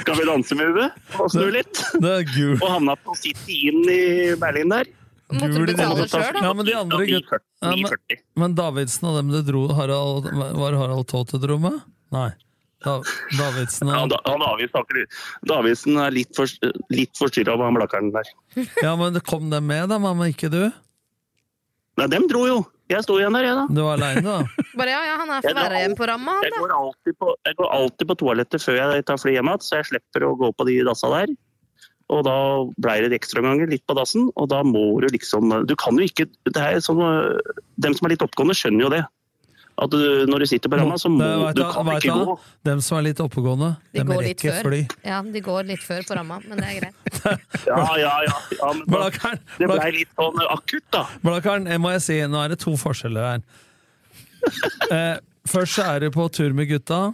[0.01, 0.86] Skal vi danse med Uwe?
[1.18, 1.82] Og snu litt?
[1.99, 2.57] Det er gul.
[2.59, 4.03] Og havna på City inn i
[4.39, 4.91] Berlin der.
[5.28, 6.43] Måtte du betale sjøl, da?
[6.47, 7.32] Ja, men de andre gutt...
[7.61, 11.82] Ja, men, men Davidsen og dem du dro Harald, Var Harald Taate dro med?
[12.14, 12.30] Nei.
[12.85, 13.01] Da,
[13.35, 15.07] Davidsen Ja, da, han Davidsen,
[15.51, 16.51] Davidsen er litt, for,
[16.95, 18.29] litt forstyrra av han blakkeren der.
[18.85, 20.62] Ja, men kom dem med, da, mamma, ikke du?
[21.99, 22.59] Nei, dem dro jo.
[22.89, 23.66] Jeg sto igjen der, jeg, da.
[23.68, 24.39] Du var aleine, da?
[24.79, 27.59] Bare ja, ja, han er for være på ramma, han Jeg går alltid på, jeg
[27.59, 30.55] går alltid på toalettet før jeg tar fly hjem igjen, så jeg slipper å gå
[30.55, 31.35] på de dassa der.
[32.09, 32.39] Og da
[32.81, 36.24] blei det ekstraomganger litt på dassen, og da må du liksom Du kan jo ikke
[36.49, 37.03] det er sånn,
[37.76, 39.03] Dem som er litt oppgående, skjønner jo det.
[39.79, 42.35] At du, når du sitter på ramma, så må Det, du kan ikke gå.
[42.66, 44.81] Dem som er litt oppegående, De dem går rekker fly.
[45.07, 47.20] Ja, de går litt før på ramma, men det er greit.
[47.68, 48.35] Ja, ja, ja.
[48.59, 51.05] ja men da, det blei litt sånn akutt, da.
[51.22, 53.47] Blakkaren, jeg må jeg si, nå er det to forskjeller her.
[54.95, 55.16] Eh,
[55.51, 57.11] først så er du på tur med gutta.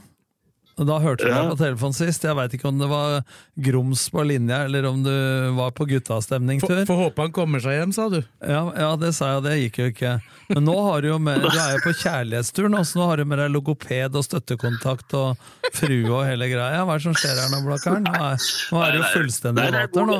[0.76, 1.42] Og Da hørte du Ja.
[1.44, 2.24] meg på telefonen sist.
[2.26, 3.22] Jeg veit ikke om det var
[3.62, 5.10] grums på linja, eller om du
[5.54, 6.84] var på guttastemningtur.
[6.88, 8.18] Får håpe han kommer seg hjem, sa du.
[8.42, 10.14] Ja, ja, det sa jeg, det gikk jo ikke.
[10.50, 13.16] Men nå har du jo med, du er jo på kjærlighetstur nå, så nå har
[13.22, 15.36] du med deg logoped og støttekontakt og
[15.72, 16.82] frue og hele greia.
[16.84, 18.02] Hva er det som skjer her nå, Blakkaren?
[18.10, 20.18] Nå er, nå er det jo fullstendig er vater nå.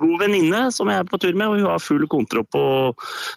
[0.00, 2.64] God venninne som jeg er på tur med, og hun har full kontro på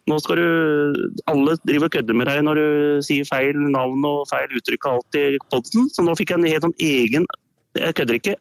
[0.10, 2.70] Nå skal du Alle driver og kødder med deg når du
[3.06, 6.52] sier feil navn og feil uttrykk og alt i podden, så nå fikk jeg en
[6.52, 7.30] helt sånn egen
[7.78, 8.34] jeg kødder ikke,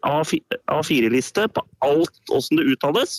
[0.73, 3.19] A4-liste på alt åssen det uttales.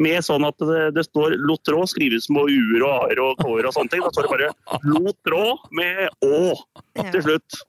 [0.00, 3.76] Med sånn at det, det står Lotrå, skrives med u-er og a-er og k-er og
[3.76, 4.04] sånne ting.
[4.04, 5.44] Da står det bare Lotrå
[5.76, 6.56] med å
[7.12, 7.60] til slutt.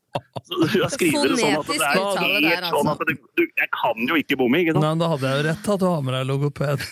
[0.44, 2.94] Så du skriver det sånn at det er uttale der, helt sånn altså.
[2.94, 4.84] at det, du, Jeg kan jo ikke bomme, ikke sant?
[4.86, 6.84] Nei, Da hadde jeg jo rett at du har med deg logoped.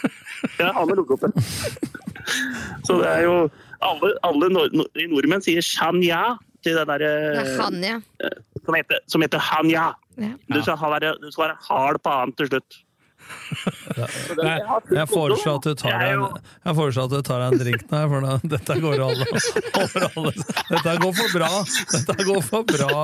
[0.60, 1.38] Jeg har med logoped.
[2.86, 3.36] Så det er jo
[3.86, 6.20] Alle, alle nord nord, nordmenn sier shanya
[6.64, 7.10] til er derre
[7.60, 7.98] han, ja.
[8.64, 9.90] som, heter- som heter hanya.
[10.18, 10.32] Ja.
[10.50, 12.78] Du skal, være, du skal være hard på annet til slutt.
[13.96, 16.24] Jeg foreslår at du tar deg en,
[16.66, 19.26] jeg foreslår at du tar deg en drink nå, for da, dette går alle,
[19.82, 20.46] over alle.
[20.70, 21.50] Dette går for bra!
[21.94, 23.00] Dette går for bra,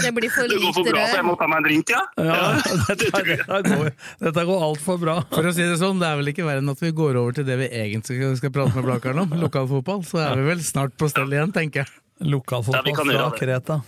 [0.00, 1.94] Det blir for Det går for lite bra, så jeg må ta meg en drink,
[1.94, 2.02] ja?
[2.16, 2.40] Ja,
[2.88, 3.92] dette, dette går,
[4.26, 5.16] dette går altfor bra.
[5.34, 7.38] For å si det sånn, det er vel ikke verre enn at vi går over
[7.40, 10.04] til det vi egentlig skal, prate med Blakkern om, lokalfotball.
[10.08, 11.96] Så er vi vel snart på stell igjen, tenker jeg.
[12.30, 13.30] Lokalfotball fra.
[13.38, 13.80] Kreta.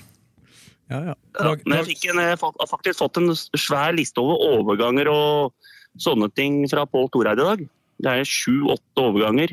[0.93, 1.19] Ja, ja.
[1.41, 5.71] Ja, men jeg, fikk en, jeg har faktisk fått en svær liste over overganger og
[6.01, 7.63] sånne ting fra Pål Toreid i dag.
[8.03, 9.53] Det er sju-åtte overganger.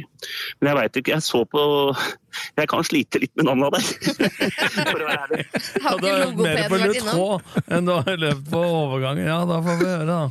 [0.59, 1.61] Men jeg veit ikke, jeg så på
[2.59, 4.37] Jeg kan slite litt med navnet der.
[4.89, 5.45] For å være ærlig.
[5.85, 7.65] Har Ja, ikke du er mer logopeden på vært innom?
[7.77, 9.27] Enn du har løpt på overganger.
[9.27, 10.21] Ja, da får vi høre, da.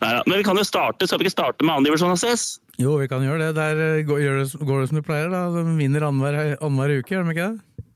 [0.00, 2.44] Neida, men vi kan jo starte, skal vi ikke starte med andredivisjon ACS?
[2.80, 3.50] Jo, vi kan gjøre det.
[3.58, 5.32] Der eh, går, det, går det som du pleier.
[5.32, 5.42] da.
[5.52, 7.86] De vinner annenhver uke, gjør de ikke det?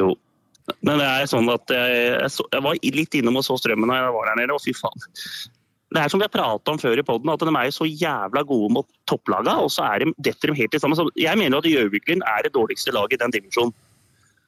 [0.00, 0.12] Jo.
[0.82, 3.90] Men det er sånn at jeg, jeg, så, jeg var litt innom og så strømmen
[3.90, 5.06] da jeg var der nede, og fy faen.
[5.92, 8.42] Det er som vi har prata om før i poden, at de er så jævla
[8.48, 10.96] gode mot topplaga, og så er de, detter de helt i sammen.
[10.96, 13.74] Så Jeg mener at Gjøviken er det dårligste laget i den divisjonen.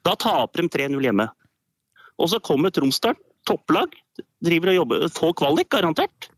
[0.05, 1.27] Da taper de 3-0 hjemme.
[2.17, 3.13] Og så kommer Tromsdal,
[3.45, 3.93] topplag,
[4.41, 6.29] driver og jobber, får kvalik, garantert.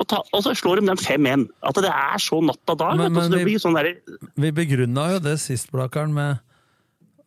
[0.00, 1.44] Og, ta, og så slår de dem 5-1.
[1.68, 2.96] At det er så natt og dag.
[2.96, 4.00] Men- men vi- sånn der,
[4.36, 6.38] Vi begrunna jo det sist, Blakkaren, med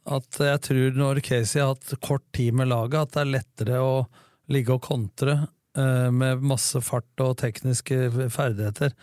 [0.05, 3.81] at jeg tror når Casey har hatt kort tid med laget, at det er lettere
[3.81, 3.93] å
[4.53, 5.37] ligge og kontre
[5.77, 8.93] eh, med masse fart og tekniske ferdigheter,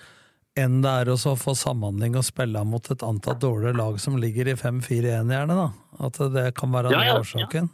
[0.59, 4.53] enn det er å få samhandling og spille mot et antatt dårligere lag som ligger
[4.53, 5.57] i 5-4-1, gjerne.
[5.57, 5.70] da.
[6.07, 7.70] At det kan være Ja, ja, årsaken.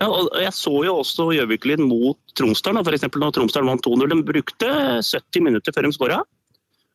[0.00, 2.82] Ja, og jeg så jo også Gjøviklin mot Tromsdalen.
[2.84, 4.10] når Tromsdalen vant 2-0.
[4.10, 4.68] De brukte
[5.02, 6.18] 70 minutter før de skåra.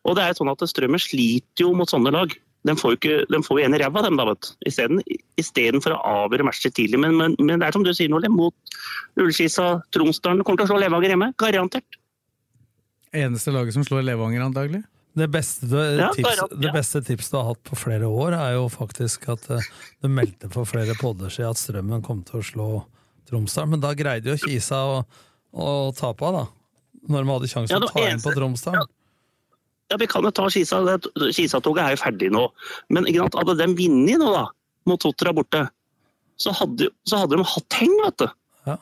[0.07, 2.36] Og det er jo sånn at Strømmen sliter jo mot sånne lag.
[2.68, 4.49] De får ikke, de får en i ræva, dem da, vet du.
[4.68, 5.03] Isteden-
[5.39, 6.99] Istedenfor å avgjøre matcher tidlig.
[6.99, 8.53] Men, men, men det er som du sier, Nordli, mot
[9.20, 11.30] Ullskisa, Tromsdalen kommer til å slå Levanger hjemme.
[11.39, 11.99] Garantert.
[13.16, 14.84] Eneste laget som slår Levanger, antagelig.
[15.18, 15.66] Det beste,
[15.97, 16.60] Ja, tips, garant, ja.
[16.68, 19.66] det beste tipset du har hatt på flere år, er jo faktisk at eh,
[20.03, 22.68] du meldte for flere podder siden at Strømmen kom til å slå
[23.32, 24.99] Tromsdal, men da greide jo Kisa å,
[25.55, 26.45] å tape da.
[27.10, 28.86] Når de hadde sjansen Ja, til å ta inn på Tromsdal.
[29.90, 30.80] Ja, Vi kan jo ta Skisa.
[30.86, 32.48] Det- Skisa-toget er jo ferdig nå.
[32.90, 34.48] Men ikke sant, hadde de vunnet nå, da,
[34.86, 35.64] mot Sotra borte,
[36.40, 38.28] så hadde, så hadde de hatt heng, vet du.
[38.68, 38.78] Ja.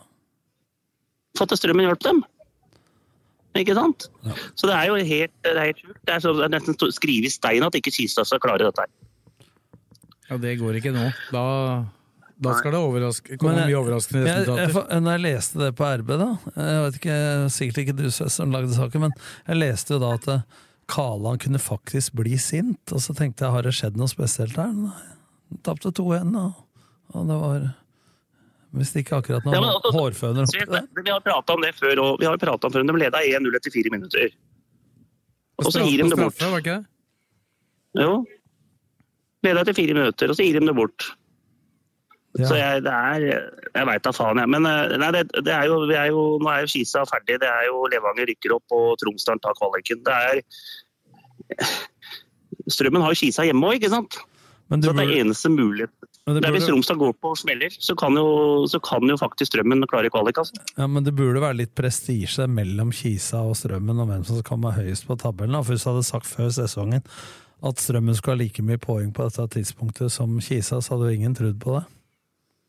[1.37, 2.23] For at strømmen hjalp dem.
[3.57, 4.09] Ikke sant?
[4.55, 5.99] Så det er jo helt, det er helt sjukt.
[6.05, 8.83] Det er, så, det er nesten skrevet i stein at ikke Kisa skal klare dette
[8.85, 8.91] her.
[10.29, 11.07] Ja, det går ikke nå.
[11.31, 11.43] Da
[12.37, 14.99] Da skal det overraske, komme mye overraskende jeg, jeg, resultater.
[15.01, 17.15] når jeg leste det på RB, da Jeg vet ikke,
[17.55, 19.15] Sikkert ikke du Sves, som lagde saken, men
[19.47, 20.27] jeg leste jo da at
[20.87, 22.93] Kaland kunne faktisk bli sint.
[22.95, 24.71] Og så tenkte jeg, har det skjedd noe spesielt her?
[24.71, 25.03] Nei.
[25.63, 26.63] Tapte 2-1, og,
[27.15, 27.67] og det var
[28.75, 31.63] Hvis det ikke akkurat noen Ja, men altså, hårføner oppi Vi, vi har prata om
[31.63, 32.83] det før, og vi har prata om før.
[32.83, 34.33] De leda 1-0 etter fire minutter.
[35.57, 36.41] Og så gir de det bort.
[36.41, 38.03] Var ikke det?
[38.03, 38.11] Jo.
[39.47, 41.07] Leda etter fire minutter, og så gir de det bort.
[42.37, 43.23] Så jeg, det er
[43.77, 44.49] Jeg veit da faen, jeg.
[44.53, 47.39] Men eh, nei, det, det er jo, vi er jo, nå er jo Kisa ferdig.
[47.43, 50.01] Det er jo Levanger rykker opp, og Tromsdalen tar kvaliken.
[50.07, 50.41] Det er
[52.67, 54.19] Strømmen har jo Kisa hjemme òg, ikke sant?
[54.67, 55.93] Men du så det er eneste mulighet.
[56.27, 59.15] Det Det er Hvis Romsdal går på og smeller, så kan jo, så kan jo
[59.15, 60.37] faktisk Strømmen klare kvalik.
[60.37, 60.59] Altså.
[60.77, 64.59] Ja, Men det burde være litt prestisje mellom Kisa og Strømmen om hvem som kan
[64.63, 65.63] være høyest på tabellen.
[65.63, 67.05] Hvis du hadde sagt før sesongen
[67.63, 71.21] at Strømmen skulle ha like mye poeng på dette tidspunktet som Kisa, så hadde jo
[71.21, 71.85] ingen trodd på det.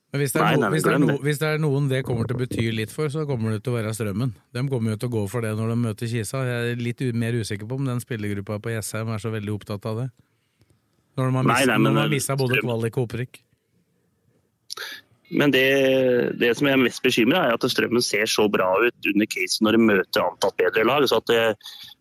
[0.09, 2.39] Men hvis det, Nei, nei, hvis, det no, hvis det er noen det kommer til
[2.39, 4.31] å bety litt for, så kommer det til å være Strømmen.
[4.57, 6.41] De kommer jo til å gå for det når de møter Kisa.
[6.49, 9.85] Jeg er litt mer usikker på om den spillergruppa på Jessheim er så veldig opptatt
[9.91, 10.07] av det.
[11.19, 13.41] Når de har mist- nei, når men de har mista både kvalik og opprykk.
[15.29, 15.67] Men det,
[16.41, 19.61] det som jeg er mest bekymra, er at Strømmen ser så bra ut under Casey
[19.67, 21.05] når de møter antatt bedre lag.
[21.11, 21.43] så at det,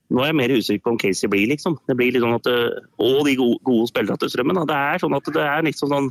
[0.07, 1.75] Nå er jeg mer usikker på om Casey blir, liksom.
[1.83, 4.55] Det blir litt sånn at det, Og de gode, gode spillerne til Strømmen.
[4.61, 4.63] Da.
[4.69, 6.07] Det er sånn at det er liksom sånn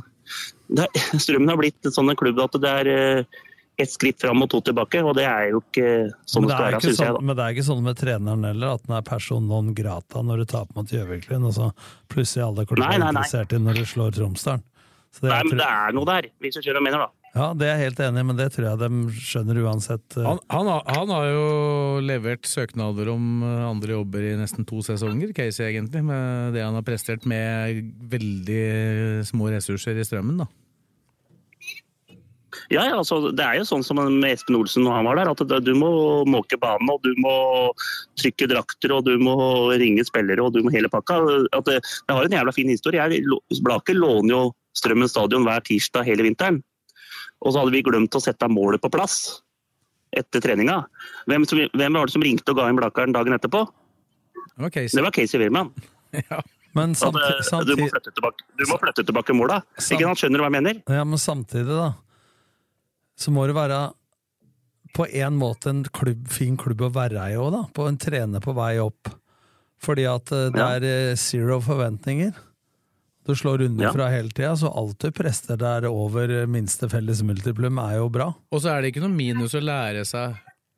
[0.67, 0.87] det
[1.23, 3.43] Strømmen har blitt en sånn en klubb at det er eh,
[3.77, 5.89] ett skritt fram og to tilbake, og det er jo ikke
[6.25, 7.17] sånn det det skal være, ikke sånn, jeg.
[7.17, 7.25] da.
[7.27, 10.41] men det er ikke sånn med treneren heller, at den er person non grata når
[10.41, 11.69] du taper mot Gjøviklund, og så
[12.09, 14.65] plutselig alle klubber er interessert i når du slår Tromsdalen.
[15.23, 17.16] Nei, men det er noe der, hvis du skjønner hva jeg mener, da.
[17.37, 20.05] Ja, det er jeg helt enig i, men det tror jeg de skjønner uansett.
[20.17, 20.25] eh.
[20.25, 21.47] Han, han, har, han har jo
[22.01, 26.77] levert søknader om eh, andre jobber i nesten to sesonger, Casey egentlig, med det han
[26.77, 28.63] har prestert med veldig
[29.27, 30.41] små ressurser i Strømmen.
[30.41, 30.49] da.
[32.73, 35.29] Ja, ja, altså, det er jo sånn som med Espen Olsen når han var der,
[35.31, 35.91] at du må
[36.27, 37.35] måke banen, og du må
[38.19, 39.35] trykke drakter, og du må
[39.77, 41.21] ringe spillere, og du må hele pakka.
[41.55, 43.05] At det, det har en jævla fin historie.
[43.13, 44.41] Jeg, Blaker låner jo
[44.77, 46.59] Strømmen stadion hver tirsdag hele vinteren.
[47.45, 49.17] Og så hadde vi glemt å sette målet på plass
[50.17, 50.79] etter treninga.
[51.29, 53.65] Hvem, som, hvem var det som ringte og ga inn Blakeren dagen etterpå?
[54.55, 54.95] Det var Casey.
[54.97, 55.69] Det var Casey Wirman.
[56.77, 59.59] Men samtidig, samti- eh, du, må flytte tilbake, du må flytte tilbake måla.
[59.77, 60.21] Ikke sant?
[60.21, 60.81] Skjønner hva jeg mener?
[60.89, 61.91] ja, men samtidig, da,
[63.17, 63.79] så må det være
[64.97, 67.61] på en måte en klubb, fin klubb å være i òg, da.
[67.75, 69.11] På en trener på vei opp.
[69.83, 70.69] Fordi at eh, det Ja.
[70.79, 72.33] er eh, zero forventninger.
[73.27, 73.91] Du slår runder Ja.
[73.93, 78.29] fra hele tida, så alt du prester der over minste felles multiplum, er jo bra.
[78.51, 80.37] Og så er det ikke noe minus å lære seg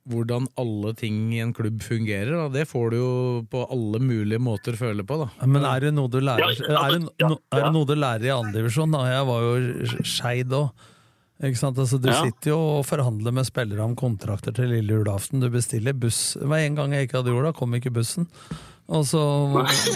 [0.10, 2.32] hvordan alle ting i en klubb fungerer.
[2.34, 2.47] Da.
[2.50, 3.12] Det får du jo
[3.52, 5.20] på alle mulige måter føle på.
[5.22, 5.45] Da.
[5.45, 7.12] Men er det noe du lærer, er det,
[7.54, 8.95] er det noe du lærer i andredivisjon?
[9.06, 10.72] Jeg var jo skeid òg.
[11.43, 11.78] Ikke sant?
[11.78, 12.24] Altså, du Ja.
[12.24, 15.39] sitter jo og forhandler med spillere om kontrakter til lille julaften.
[15.39, 16.34] Du bestiller buss.
[16.34, 18.28] Det var en gang jeg ikke hadde gjort det, kom ikke bussen.
[18.90, 19.22] Og så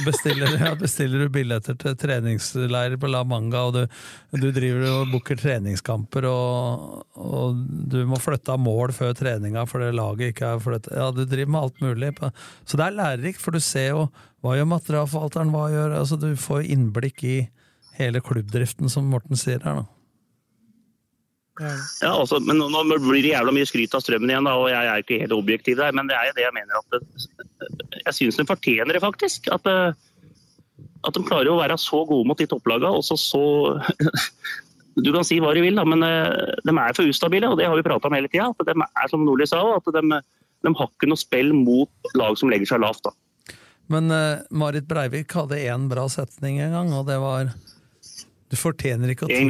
[0.06, 3.96] bestiller, ja, bestiller du billetter til treningsleirer på La Manga, og du,
[4.38, 9.89] du driver og booker treningskamper, og, og du må flytte av mål før treninga fordi
[9.98, 10.94] laget ikke er flyttet.
[11.00, 12.14] Ja, du driver med alt mulig.
[12.70, 14.06] Så det er lærerikt, for du ser jo
[14.44, 17.38] hva gjør materialforvalteren, hva gjør altså Du får innblikk i
[17.98, 19.82] hele klubbdriften, som Morten sier her.
[19.82, 19.93] da.
[21.62, 24.72] Ja, også, men nå, nå blir det jævla mye skryt av strømmen igjen, da, og
[24.72, 27.01] jeg er ikke helt objektiv der, men det er jo det jeg mener at det,
[27.99, 29.51] Jeg syns den fortjener det, faktisk.
[29.54, 29.93] At, eh,
[31.05, 33.43] at de klarer å være så gode mot de topplagene, og så så
[34.93, 37.66] Du kan si hva du vil, da, men eh, de er for ustabile, og det
[37.66, 38.51] har vi prata om hele tida.
[38.54, 40.20] At de er som Nordli sa, at de,
[40.66, 43.09] de har ikke noe spill mot lag som legger seg lavt.
[43.09, 43.13] da.
[43.93, 47.50] Men uh, Marit Breivik hadde én bra setning en gang, og det var
[48.54, 49.50] Du fortjener ikke å En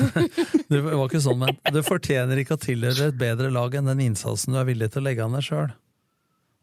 [0.72, 4.00] det var ikke sånn, men du fortjener ikke å tilhøre et bedre lag enn den
[4.06, 5.74] innsatsen du er villig til å legge an deg sjøl.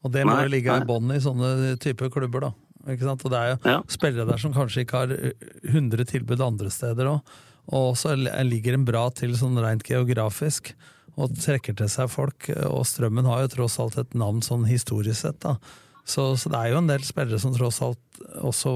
[0.01, 2.51] Og det må jo ligge i bånn i sånne typer klubber, da.
[2.89, 3.25] Ikke sant?
[3.27, 7.11] Og det er jo spillere der som kanskje ikke har eh, 100 tilbud andre steder
[7.11, 7.35] òg.
[7.77, 10.71] Og så ligger en bra til sånn rent geografisk,
[11.19, 12.47] og trekker til seg folk.
[12.65, 15.59] Og Strømmen har jo tross alt et navn sånn historisk sett, da.
[16.01, 18.73] Så, så det er jo en del spillere som tross alt også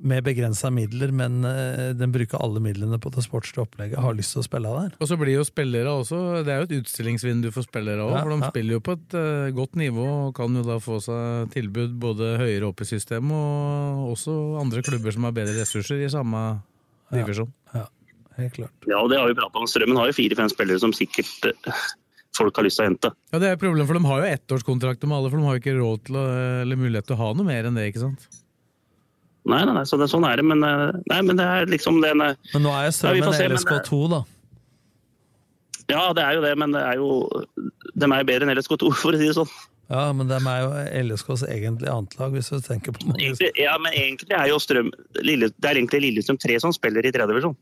[0.00, 4.32] med begrensa midler, men eh, den bruker alle midlene på det sportslige opplegget, har lyst
[4.32, 4.94] til å spille der.
[5.00, 8.22] Og så blir jo spillere også Det er jo et utstillingsvindu for spillere òg, Ja,
[8.24, 8.50] for de ja.
[8.54, 12.32] spiller jo på et eh, godt nivå og kan jo da få seg tilbud både
[12.40, 16.42] høyere opp i systemet og også andre klubber som har bedre ressurser i samme
[17.12, 17.50] divisjon.
[17.74, 17.86] Ja,
[18.38, 18.76] helt klart.
[18.88, 19.68] Ja, og det har vi prata om.
[19.68, 21.86] Strømmen har jo fire-fem spillere som sikkert eh,
[22.38, 23.10] folk har lyst til å hente.
[23.34, 25.58] Ja, Det er et problem, for de har jo ettårskontrakter med alle, for de har
[25.58, 26.28] jo ikke råd til å,
[26.64, 27.90] eller mulighet til å ha noe mer enn det.
[27.90, 28.30] ikke sant?
[29.48, 32.02] Nei, nei, nei, så det, sånn er det, men, eh, nei, men det er liksom
[32.04, 34.20] den eh, Men nå er jo Ja, Strømmen se, LSK2, da.
[35.90, 37.10] Ja, det er jo det, men det er jo,
[37.56, 39.54] de er jo bedre enn LSK2, for å si det sånn.
[39.90, 43.50] Ja, men de er jo LSKs egentlig annetlag, hvis du tenker på det.
[43.58, 47.10] Ja, men egentlig er jo Strøm Lille, Det er egentlig Lillestrøm 3 som spiller i
[47.10, 47.56] tredje divisjon.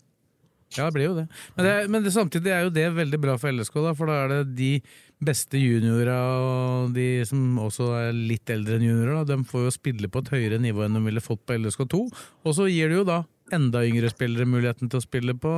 [0.77, 1.25] Ja, det blir jo det.
[1.57, 4.19] Men, det, men det, samtidig er jo det veldig bra for LSK, da, for da
[4.27, 4.73] er det de
[5.19, 9.75] beste juniora og de som også er litt eldre enn juniorer, da, de får jo
[9.75, 12.01] spille på et høyere nivå enn de ville fått på LSK2.
[12.47, 13.23] Og så gir det jo da
[13.55, 15.53] enda yngre spillere muligheten til å spille på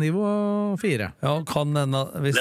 [0.00, 0.24] nivå
[0.80, 1.12] fire.
[1.22, 2.40] Ja, kan enda, hvis,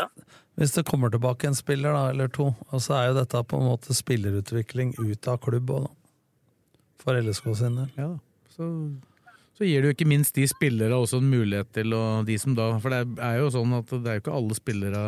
[0.57, 3.59] hvis det kommer tilbake en spiller da, eller to, og så er jo dette på
[3.59, 5.93] en måte spillerutvikling ut av klubb òg, da.
[7.03, 7.91] For LSK sin del.
[7.95, 8.09] Ja.
[8.51, 8.65] Så,
[9.55, 12.55] så gir det jo ikke minst de spillere også en mulighet til å de som
[12.57, 15.03] da For det er jo sånn at det er jo ikke alle spillere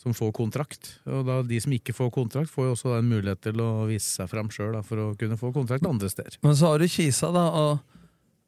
[0.00, 0.94] som får kontrakt.
[1.08, 4.08] Og da de som ikke får kontrakt, får jo også en mulighet til å vise
[4.08, 6.40] seg fram sjøl for å kunne få kontrakt andre steder.
[6.44, 7.46] Men så har du Kisa, da.
[7.50, 8.00] og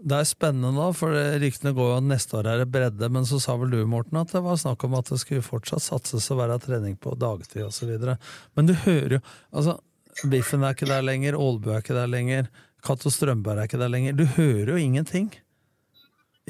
[0.03, 3.29] det er spennende da, for ryktene går jo at neste år er det bredde, men
[3.29, 6.27] så sa vel du, Morten, at det var snakk om at det skulle fortsatt satses
[6.33, 7.93] å være trening på dagtid osv.
[8.57, 9.23] Men du hører jo
[9.53, 9.79] altså,
[10.29, 12.51] Biffen er ikke der lenger, Ålbu er ikke der lenger,
[12.85, 14.17] Cato Strømberg er ikke der lenger.
[14.19, 15.31] Du hører jo ingenting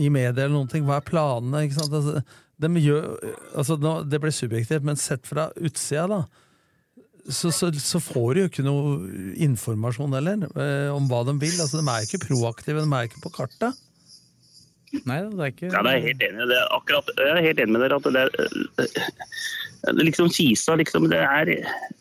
[0.01, 0.87] i media eller noen ting.
[0.89, 1.67] Hva er planene?
[1.67, 1.97] ikke sant?
[1.99, 2.23] Altså,
[2.63, 3.11] de gjør,
[3.59, 6.25] altså, det blir subjektivt, men sett fra utsida, da
[7.29, 8.97] så, så, så, får de jo ikke noe
[9.47, 11.55] informasjon heller eh, om hva de vil.
[11.63, 13.79] Altså, de er ikke proaktive, de er ikke på kartet.
[15.09, 16.59] Nei, det er ikke Ja, det er helt enig i.
[16.77, 18.25] Akkurat, jeg er helt enig med dere at det
[19.87, 21.49] er det liksom Kisa liksom, det er,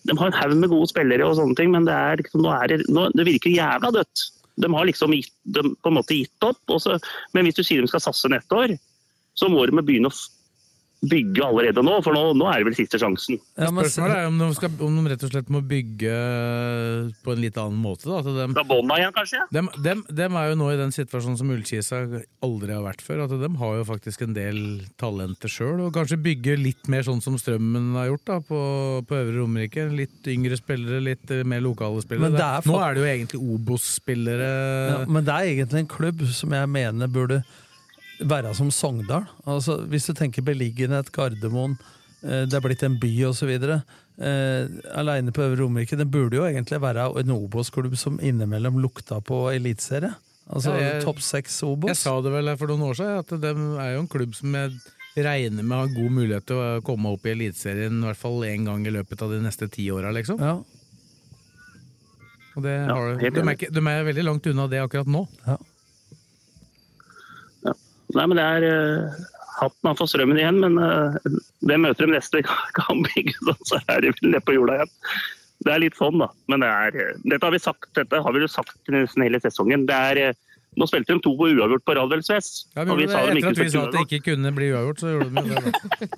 [0.05, 2.51] De har en haug med gode spillere, og sånne ting, men det, er, liksom, nå
[2.57, 4.25] er det, nå, det virker jævla dødt.
[4.59, 6.61] De har liksom gitt, på en måte gitt opp.
[6.71, 6.97] Også,
[7.35, 8.75] men hvis du sier de skal satse neste år,
[9.37, 10.15] så må de begynne å
[11.01, 13.39] bygge allerede nå, for nå, nå er det vel siste sjansen.
[13.57, 16.11] Ja, Spørsmålet er om de, skal, om de, rett og slett må bygge
[17.25, 18.05] på en litt annen måte.
[18.05, 19.41] Da, dem, Fra bånda igjen, kanskje?
[19.55, 22.03] Dem, dem, dem, er jo nå i den situasjonen som Ullkisa
[22.45, 23.23] aldri har vært før.
[23.25, 24.61] at De har jo faktisk en del
[25.01, 28.61] talenter sjøl, og kanskje bygge litt mer sånn som Strømmen har gjort da, på,
[29.09, 29.87] på Øvre Romerike.
[29.97, 32.37] Litt yngre spillere, litt mer lokale spillere.
[32.37, 34.53] Er nå er det jo egentlig Obos-spillere.
[34.93, 37.41] Ja, men det er egentlig en klubb som jeg mener burde
[38.27, 39.27] være som Sogndal.
[39.49, 41.77] Altså, hvis du tenker beliggenhet, Gardermoen,
[42.23, 43.51] eh, det er blitt en by osv.
[43.51, 44.63] Eh,
[44.97, 45.97] Aleine på Øvre Romerike.
[45.97, 50.13] Den burde jo egentlig være en Obos-klubb som innimellom lukta på eliteserie.
[50.51, 51.93] Altså ja, topp seks Obos.
[51.93, 54.55] Jeg sa det vel for noen år siden, at det er jo en klubb som
[54.57, 54.73] jeg
[55.15, 58.67] regner med har god mulighet til å komme opp i Eliteserien i hvert fall én
[58.67, 60.39] gang i løpet av de neste ti åra, liksom.
[60.39, 60.59] Ja.
[62.51, 65.23] Og det ja, har, de, er ikke, de, er veldig langt unna det akkurat nå.
[65.45, 65.57] Ja.
[68.17, 69.21] Nei, men det er uh,
[69.59, 71.17] hatten av for strømmen igjen, men uh,
[71.67, 72.41] hvem møter de neste
[72.79, 73.05] gang?
[73.67, 74.93] så er det vel nede på jorda igjen.
[75.61, 76.31] Det er litt sånn, da.
[76.49, 79.37] Men det er, eh, dette har vi sagt, dette har vi jo sagt nesten hele
[79.43, 79.83] sesongen.
[79.85, 80.31] Det er,
[80.79, 82.47] nå spilte de to på uavgjort på Radveldsves.
[82.73, 83.01] Ja, etter at
[83.59, 85.73] vi sa at det ikke kunne bli uavgjort, så gjorde de jo det.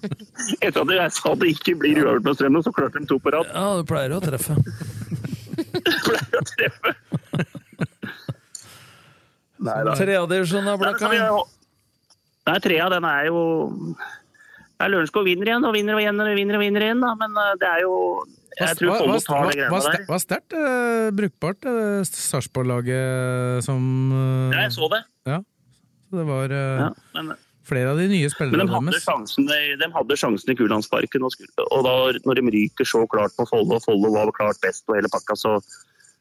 [0.69, 3.19] etter at jeg sa at det ikke blir uavgjort på Strømmen, så klarte de to
[3.19, 3.51] på rad.
[3.51, 4.55] Ja, du pleier å treffe.
[6.07, 6.95] pleier å treffe.
[9.63, 11.11] Tredjedivisjon av Blakka.
[12.49, 13.41] Nei, trea den er jo
[14.83, 17.13] ja, Lørenskog vinner igjen og vinner og igjen og vinner og vinner igjen, da.
[17.19, 17.93] men eh, det er jo
[18.53, 20.03] jeg tror Follo tar det greiene der.
[20.05, 23.81] Var sterkt uh, brukbart, uh, Sarpsborg-laget som
[24.13, 24.99] uh, Ja, jeg så det.
[25.29, 25.39] Ja,
[26.05, 27.31] så det var uh, ja, men,
[27.65, 31.39] flere av de nye spillerne men de hadde, sjansen, de hadde sjansen i Kulandsparken, og,
[31.63, 31.95] og da
[32.27, 35.39] når de ryker så klart på Follo, og Follo var klart best på hele pakka,
[35.39, 35.57] så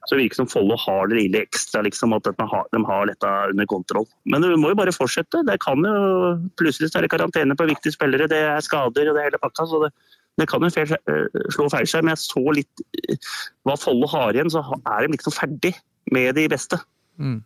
[0.02, 3.06] så det virker som Follo har det lille ekstra, liksom, at de har, de har,
[3.06, 4.08] dette under kontroll.
[4.26, 5.44] Men du må jo bare fortsette.
[5.46, 9.28] Det kan jo Plutselig er det karantene på viktige spillere, det er skader og det
[9.28, 9.66] hele pakka.
[9.70, 9.92] så det,
[10.40, 13.30] det kan jo feil, eh, slå feil seg, men jeg så litt eh,
[13.68, 15.74] hva Follo har igjen, så er de liksom ferdig
[16.10, 16.80] med de beste.
[17.22, 17.38] Mm.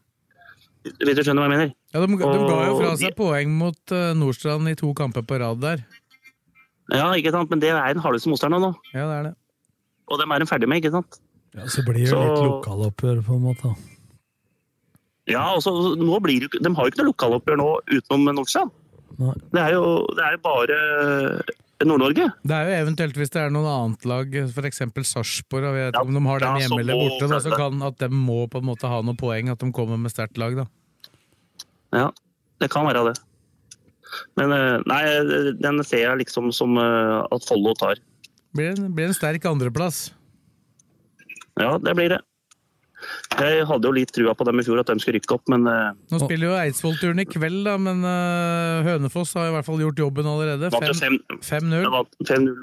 [0.86, 1.70] Hvis du skjønner hva jeg mener?
[1.92, 5.42] Ja, De, de ga jo fra seg poeng mot uh, Nordstrand i to kamper på
[5.42, 5.84] rad der.
[6.94, 8.74] Ja, ikke sant, men det er den hardeste motstanderen nå.
[8.94, 9.36] Ja, det er det.
[10.06, 11.18] Og dem er de ferdig med, ikke sant?
[11.56, 13.74] Ja, Så blir det så, litt lokaloppgjør, på en måte.
[15.26, 18.74] Ja, altså, nå blir det, De har jo ikke noe lokaloppgjør nå utenom Nordstrand.
[19.16, 20.76] Det er jo det er bare
[21.84, 22.26] Nord-Norge.
[22.44, 24.82] Det er jo eventuelt hvis det er noen annet lag, f.eks.
[25.08, 27.98] Sarpsborg, jeg vet ja, om de har den hjemme eller borte, da, så kan at
[28.00, 30.66] de må på en måte ha noen poeng, at de kommer med sterkt lag, da.
[31.96, 32.10] Ja,
[32.62, 33.16] det kan være det.
[34.40, 35.00] Men eh, nei,
[35.60, 38.00] den ser jeg liksom som eh, at Follo tar.
[38.56, 40.06] Blir en, blir en sterk andreplass.
[41.60, 42.22] Ja, det blir det.
[43.36, 45.66] Jeg hadde jo litt trua på dem i fjor, at de skulle rykke opp, men
[45.68, 49.82] uh, Nå spiller jo Eidsvoll-turen i kveld, da, men uh, Hønefoss har i hvert fall
[49.84, 50.70] gjort jobben allerede.
[50.72, 52.56] 5-0.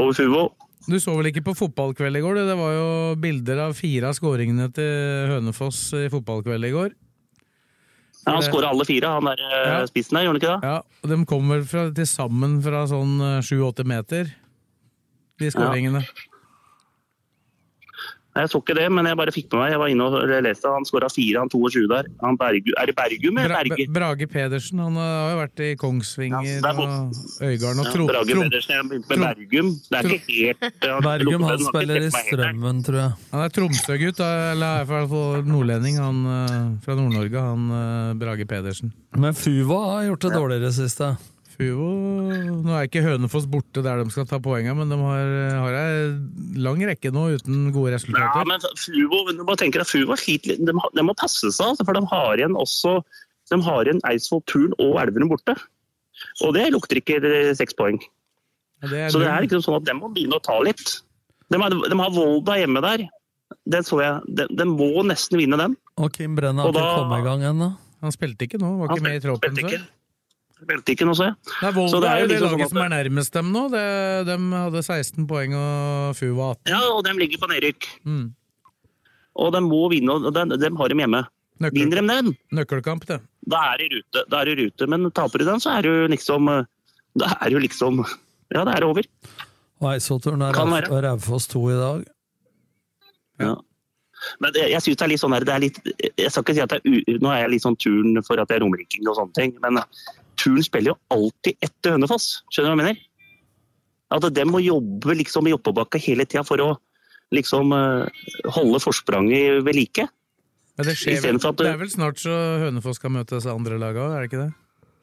[0.00, 0.44] over Fuvo.
[0.88, 2.38] Du så vel ikke på fotballkveld i går?
[2.48, 2.88] Det var jo
[3.20, 6.94] bilder av fire av skåringene til Hønefoss i fotballkveld i går.
[8.24, 9.84] Ja, han skåra alle fire, han der eh, Ja.
[9.88, 10.68] spissen der, gjorde han ikke det?
[10.68, 14.32] Ja, og De kommer fra, til sammen fra sånn eh, 7-8 meter,
[15.40, 16.02] de skåringene.
[16.04, 16.29] Nei,
[18.30, 19.70] Jeg så ikke det, men jeg bare fikk med meg.
[19.74, 20.70] Jeg var inne og leste.
[20.70, 22.06] Han skåra fire, han 22 der.
[22.22, 23.86] Han Bergu, er det Bergum eller Bra, Berge?
[23.96, 28.06] Brage Pedersen han har jo vært i Kongsvinger Ja, og Øygarden og Ja, Trom...
[28.12, 29.72] Brage Pedersen, jeg begynte med Bergum.
[29.90, 32.12] Det er ikke helt han Bergum han spiller i.
[32.20, 33.18] Strømmen, tror jeg.
[33.32, 35.98] han er Tromsø-gutt, eller er i hvert fall nordlending.
[35.98, 38.94] Han eh, fra Nord-Norge, han eh, Brage Pedersen.
[39.18, 41.16] Men Fuva har gjort det dårligere sist, da.
[41.60, 41.88] Fuvo
[42.64, 46.60] Nå er ikke Hønefoss borte der de skal ta poengene, men de har, har ei
[46.60, 48.24] lang rekke nå uten gode resultater.
[48.24, 50.62] Ja, men Fuvo, du må tenke deg, Fuvo sliter litt.
[50.64, 53.00] De, de må passe seg, altså, for de har igjen også
[53.50, 55.56] de har igjen Eidsvoll Turn og Elverum borte.
[56.44, 57.20] Og det lukter ikke
[57.58, 57.98] seks poeng.
[58.80, 61.00] Ja, det er Så det er liksom sånn at de må begynne å ta litt.
[61.50, 63.08] De har, de har Volda hjemme der.
[63.70, 64.34] Den så jeg.
[64.38, 65.74] De, de må nesten vinne den.
[65.98, 67.72] Og Kim Brenna har ikke kommet i gang ennå.
[68.00, 69.82] Han spilte ikke nå, var ikke med i troppen før.
[70.60, 71.34] Spilte ikke noe, så jeg.
[71.62, 73.62] Nei, Volda Så det er jo det liksom sånn at som er nærmest dem nå.
[73.72, 73.84] Det,
[74.28, 76.72] de hadde 16 poeng og Fuva 18.
[76.74, 77.88] Ja, og de ligger på nedrykk.
[78.04, 78.26] Mm.
[79.40, 81.22] Og de må vinne, og de, de har dem hjemme.
[81.60, 83.18] Nøkkel, Vinner de den, nøkkelkamp, det.
[83.52, 84.22] da er de i rute.
[84.32, 84.86] Da er de rute.
[84.88, 86.48] Men taper de den, så er det jo liksom
[87.20, 87.98] Da er det jo liksom
[88.54, 89.04] Ja, det er over.
[89.80, 90.56] Og Eidsvollturen er
[91.04, 92.06] Raufoss 2 i dag.
[93.40, 93.54] Ja.
[94.40, 95.78] Men det, jeg synes det er litt sånn her, det er litt,
[96.20, 98.40] jeg skal ikke si at det er, u- Nå er jeg litt sånn turn for
[98.42, 99.78] at jeg er romeriking og sånne ting, men
[100.40, 102.40] turn spiller jo alltid etter Hønefoss.
[102.50, 103.06] Skjønner du hva jeg mener?
[104.10, 106.70] At de må jobbe liksom i oppoverbakka hele tida for å
[107.34, 108.24] liksom eh,
[108.56, 110.08] holde forspranget ved like.
[110.80, 112.34] Men det, skjer vel, at det er vel snart så
[112.64, 114.50] Hønefoss skal møte disse andre laga òg, er det ikke det?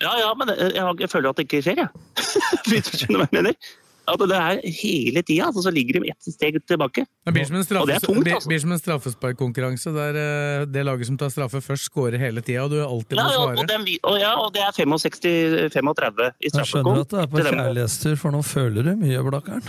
[0.04, 2.24] Ja, ja, men jeg, jeg, jeg føler at det ikke skjer, jeg.
[2.70, 3.70] Hvis du skjønner hva jeg mener?
[4.08, 7.04] At det er hele tida, altså, så ligger de ett steg tilbake.
[7.28, 8.48] Det blir som en, straffes, tungt, altså.
[8.48, 12.64] blir som en straffesparkkonkurranse der eh, det laget som tar straffe først, scorer hele tida,
[12.64, 13.56] og du alltid må svare.
[13.58, 17.32] ja, og, den, og, ja, og det er 65-35 i Jeg skjønner at det er
[17.34, 19.68] på kjærlighetstur, for nå føler du mye, Blakkaren.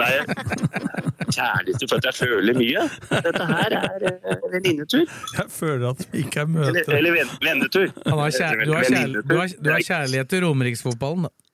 [0.00, 0.10] Nei,
[1.30, 2.86] kjærlighetstur for at jeg føler mye.
[3.28, 5.06] Dette her er eh, venninnetur.
[5.36, 6.84] Jeg føler at vi ikke er møte.
[6.98, 7.86] eller eller vennetur.
[9.62, 11.49] Du har kjærlighet til romeriksfotballen, da.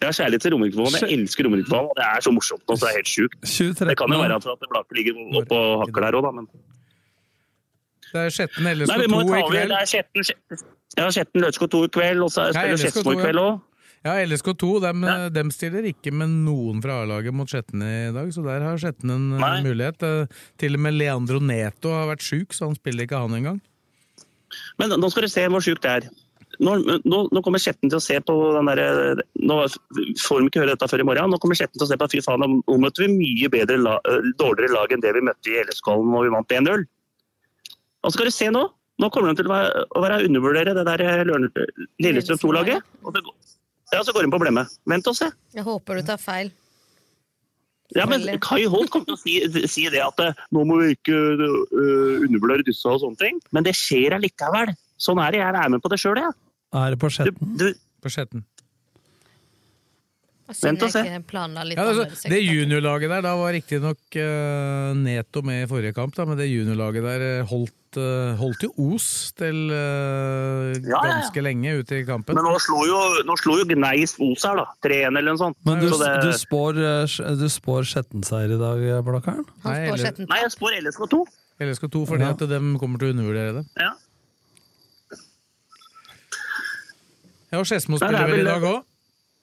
[0.00, 1.04] Jeg har kjærlighet til Romerikfotballen.
[1.04, 1.92] Jeg elsker Romerikfotballen.
[1.98, 3.40] Det er så morsomt nå, så det er helt sjukt.
[3.90, 6.32] Det kan jo være at det bladet ligger oppå hakker der òg, da.
[6.38, 6.46] Men
[8.10, 9.74] Det er Skjetten Nei, LSK2 vi må ta i kveld.
[9.74, 10.62] Det er Skjetten
[10.98, 13.60] ja, Skjetten Løtsko 2 i kveld, og så spiller LSK2, Skedsmo i kveld òg.
[14.00, 15.04] Ja, LSK2 dem,
[15.36, 19.12] dem stiller ikke med noen fra A-laget mot Skjetten i dag, så der har Skjetten
[19.12, 19.58] en eh, Nei.
[19.66, 20.02] mulighet.
[20.08, 23.60] Eh, Til og med Leandro Neto har vært sjuk, så han spiller ikke han engang.
[24.80, 26.08] Men nå skal du se hvor sjukt det er.
[26.60, 26.74] Nå,
[27.08, 29.56] nå, nå kommer Skjetten til å se på den derre Nå
[30.20, 31.32] får de ikke høre dette før i morgen.
[31.32, 33.94] Nå kommer Skjetten til å se på fy faen, nå møtte vi mye bedre la,
[34.10, 36.84] øh, dårligere lag enn det vi møtte i LSK-hallen når vi vant 1-0.
[38.04, 38.66] Og skal du se nå.
[39.00, 41.70] Nå kommer de til å være, å være undervurdere det der eh,
[42.04, 42.84] Lillestrøm 2-laget.
[43.04, 43.38] Og det går-
[43.94, 44.66] Ja, så går de på blemme.
[44.86, 45.30] Vent og se.
[45.56, 46.52] Jeg håper du tar feil.
[47.96, 50.92] Ja, men Kai Holt kommer til å si, si det at eh, nå må vi
[50.94, 53.40] ikke uh, undervurdere disse og sånne ting.
[53.50, 54.76] Men det skjer allikevel.
[55.00, 55.40] Sånn er det.
[55.42, 56.36] Jeg er med på det sjøl, jeg.
[56.72, 57.56] Er det på Skjetten?
[57.58, 57.68] Du,
[58.02, 58.44] På Skjetten.
[60.50, 61.02] Vent og se.
[61.06, 66.24] Ja, altså, det juniorlaget der, da var riktignok uh, Neto med i forrige kamp, da,
[66.26, 69.06] men det juniorlaget der eh, holdt, uh, holdt jo os
[69.38, 71.12] til uh, Ja, ja, ja.
[71.20, 72.34] ganske lenge ute i kampen.
[72.34, 72.98] Men nå slo jo,
[73.28, 74.66] nå slo jo Gneis Os her, da.
[74.88, 75.58] 3-1 eller noe sånt.
[75.70, 79.46] Men du, Så det, du spår, eh, du spår Skjetten-seier i dag, eh, Blakkaren?
[79.68, 81.22] Nei, eller- Nei, jeg spår LSK2.
[81.62, 82.34] LSK2 fordi Ja.
[82.34, 83.66] at de kommer til å undervurdere det.
[83.78, 83.94] Ja.
[87.50, 88.82] Ja, og Skedsmo er spiller vel i dag òg?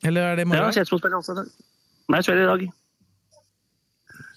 [0.08, 0.76] Eller er det i ja morgen?
[0.76, 1.48] Skedsmo spiller også i dag.
[2.14, 2.68] Nei, spiller i dag.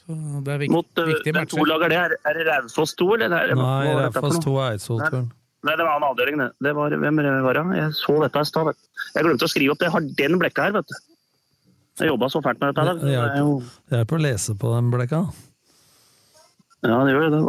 [0.01, 0.17] Så
[0.47, 1.69] det er viktig, Mot uh, viktige den to matcher.
[1.71, 1.99] lager det.
[2.01, 3.37] Er, er det Raufoss 2, eller?
[3.37, 5.29] Er det, Nei, Raufoss 2 er Eidsvollturen.
[5.61, 6.49] Nei, det var en avdeling, det.
[6.65, 7.65] det var, hvem var det?
[7.77, 8.73] Jeg så dette i stad.
[9.15, 9.91] Jeg glemte å skrive opp det.
[9.91, 10.97] Jeg har den blekka her, vet du.
[12.01, 12.97] Jeg jobba så fælt med dette.
[13.05, 15.21] Det hjelper er å lese på den blekka.
[16.81, 17.43] Ja, det gjør det.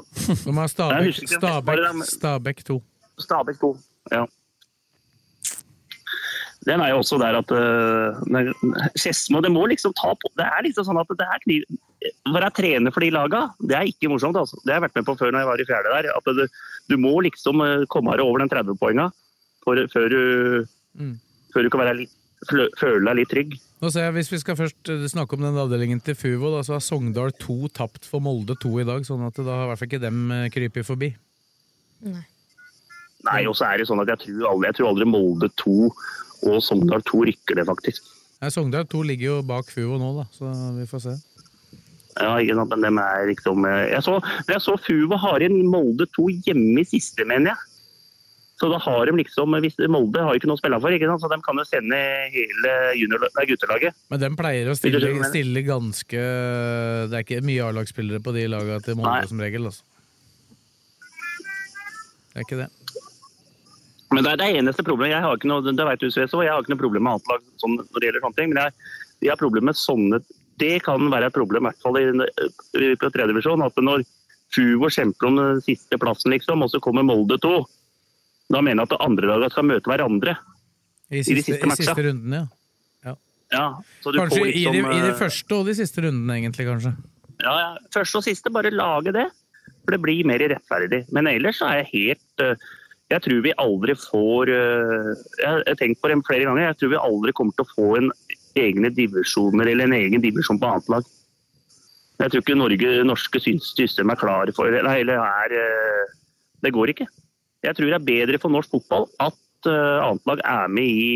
[0.44, 2.78] De har Stabæk, Stabæk 2.
[3.24, 3.72] Stabæk 2.
[4.12, 4.26] Ja.
[6.68, 8.52] Den er jo også der at uh,
[8.94, 11.64] Skedsmo Det må liksom ta på Det er liksom sånn at det er kniv
[12.30, 14.38] Å være trener for de laga, det er ikke morsomt.
[14.38, 14.60] altså.
[14.62, 16.08] Det har jeg vært med på før når jeg var i fjerde der.
[16.18, 16.44] At du,
[16.90, 19.10] du må liksom eh, komme deg over den 30-poenga
[19.66, 20.66] før, du-
[20.98, 21.14] Mm.
[21.54, 22.12] før du kan være litt,
[22.50, 23.54] føle deg litt trygg.
[23.82, 26.64] Nå ser jeg, Hvis vi skal først eh, snakke om den avdelingen til Fuvo, da,
[26.68, 29.06] så har Sogndal 2 tapt for Molde 2 i dag.
[29.08, 31.14] sånn at da har i hvert fall ikke dem eh, krypet forbi.
[32.02, 35.76] Nei, og så er det sånn at jeg tror aldri, jeg tror aldri Molde 2
[36.48, 38.08] og Sogndal 2 rykker det, faktisk.
[38.42, 41.18] Nei, Sogndal 2 ligger jo bak FUO nå, da, så vi får se.
[42.20, 44.18] Ja, ikke sant, men dem er liksom eh, Jeg så,
[44.50, 47.68] jeg så FUO har igjen Molde 2 hjemme i siste, mener jeg.
[48.62, 51.08] Så da har de liksom, hvis Molde har jo ikke noe å spille for, ikke
[51.10, 51.24] sant?
[51.24, 52.02] så de kan jo sende
[52.34, 53.98] hele junior, nei, guttelaget.
[54.14, 56.26] Men de pleier å stille, stille ganske
[57.10, 59.72] Det er ikke mye A-lagsspillere på de lagene til Molde som regel.
[59.72, 59.88] Altså.
[62.32, 62.70] Det er ikke det.
[64.12, 65.16] Men det er det eneste problemet.
[65.16, 67.30] Jeg har ikke noe, det vet du, Sveso, jeg har ikke noe problem med annet
[67.32, 68.54] lag sånn, når det gjelder sånne ting.
[68.54, 70.24] Men jeg, jeg har problem med sånne
[70.62, 73.64] Det kan være et problem, i hvert fall i, på tredje divisjon.
[73.66, 74.04] At når
[74.52, 77.62] Fuvo kjemper om den siste plassen, liksom, og så kommer Molde to
[78.52, 80.36] da mener jeg at andre lagene skal møte hverandre
[81.12, 81.70] i, siste, i de siste.
[81.70, 82.42] I siste rundene.
[83.06, 83.14] ja.
[83.14, 83.16] ja.
[83.56, 83.68] ja
[84.04, 86.94] kanskje liksom, i, de, i, de, eh, første og de siste rundene, egentlig, kanskje.
[87.42, 87.72] Ja, ja.
[87.94, 89.28] Første og siste, bare lage det.
[89.82, 91.06] For det blir mer rettferdig.
[91.16, 92.70] Men ellers så er jeg helt uh,
[93.12, 95.10] Jeg tror vi aldri får uh,
[95.42, 96.70] Jeg har tenkt på det flere ganger.
[96.70, 98.12] Jeg tror vi aldri kommer til å få en
[98.60, 101.10] egne divisjoner eller en egen divisjon på annet lag.
[102.22, 104.84] Jeg tror ikke Norge, norske system er klare for det.
[104.84, 106.14] Eller er uh,
[106.64, 107.10] Det går ikke.
[107.66, 111.12] Jeg tror det er bedre for norsk fotball at uh, annet lag er med i,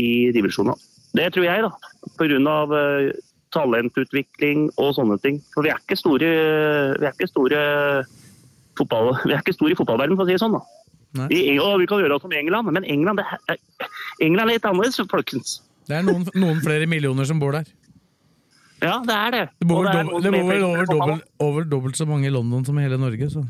[0.00, 0.78] i divisjonene.
[1.12, 1.92] Det tror jeg, da.
[2.16, 2.56] Pga.
[2.72, 3.12] Uh,
[3.52, 5.40] talentutvikling og sånne ting.
[5.52, 6.30] For vi er ikke store,
[6.96, 7.62] vi er ikke store
[8.78, 10.56] fotball, vi er ikke store i fotballverdenen, for å si det sånn.
[10.56, 11.26] da.
[11.28, 13.58] Vi, og vi kan gjøre det som England, men England, det,
[14.24, 15.58] England er litt annerledes, folkens.
[15.88, 17.68] Det er noen, noen, flere millioner som bor der.
[18.82, 19.42] Ja, det er det.
[19.60, 20.08] Det bor vel
[20.66, 23.28] over, dobbelt, over dobbelt så mange i London som i hele Norge.
[23.30, 23.44] så...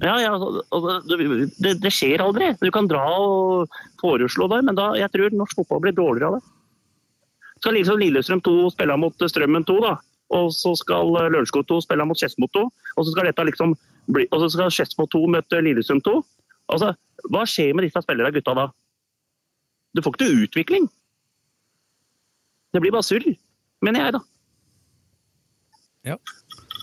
[0.00, 2.52] Ja, ja det, det, skjer aldri.
[2.60, 6.38] Du kan dra og foreslå det, men da, jeg tror norsk fotball blir dårligere av
[6.38, 6.44] det.
[7.60, 9.96] Skal liksom Lillestrøm 2 spille mot Strømmen 2, da.
[10.36, 12.62] Og så skal Lørenskog 2 spille mot Skedsmo 2.
[12.96, 13.74] Og så skal dette liksom
[14.10, 16.16] og så skal Skedsmo 2 møte Lillestrøm 2.
[16.74, 16.94] Altså,
[17.30, 18.66] hva skjer med disse spillerne gutta da?
[19.94, 20.90] Du får ikke til utvikling.
[22.70, 23.26] Det blir bare surr,
[23.82, 24.20] mener jeg, da.
[26.06, 26.16] Ja.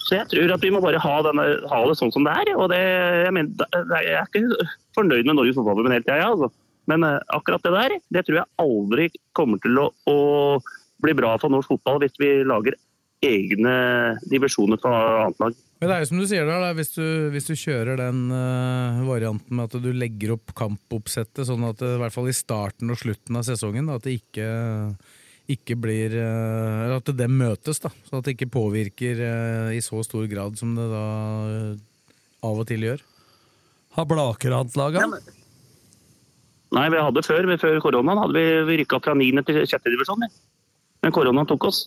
[0.07, 2.53] Så jeg tror at vi må bare ha, denne, ha det sånn som det er.
[2.55, 6.51] Og det, jeg, mener, jeg, er ikke fornøyd med Norges fotballforbund hele tida, altså.
[6.87, 10.17] Men uh, akkurat det der, det tror jeg aldri kommer til å, å,
[11.03, 12.73] bli bra for norsk fotball hvis vi lager
[13.21, 13.73] egne
[14.31, 14.93] divisjoner fra
[15.25, 15.57] annet lag.
[15.77, 19.03] Men det er jo som du sier da, hvis du, hvis du kjører den uh,
[19.05, 22.89] varianten med at du legger opp kampoppsettet sånn at det, i hvert fall i starten
[22.93, 24.47] og slutten av sesongen at det ikke
[25.47, 27.91] ikke blir uh, At det møtes, da.
[28.07, 31.05] Så at det ikke påvirker uh, i så stor grad som det da
[31.47, 31.85] eh,
[32.47, 33.03] av og til gjør.
[33.97, 35.31] Har Blakerant-laget?
[36.75, 37.47] Nei, vi hadde før.
[37.61, 39.45] Før koronaen hadde vi, vi rykka fra 9.
[39.47, 39.87] til 6.
[39.87, 40.27] divisjon.
[41.01, 41.85] Men koronaen tok oss.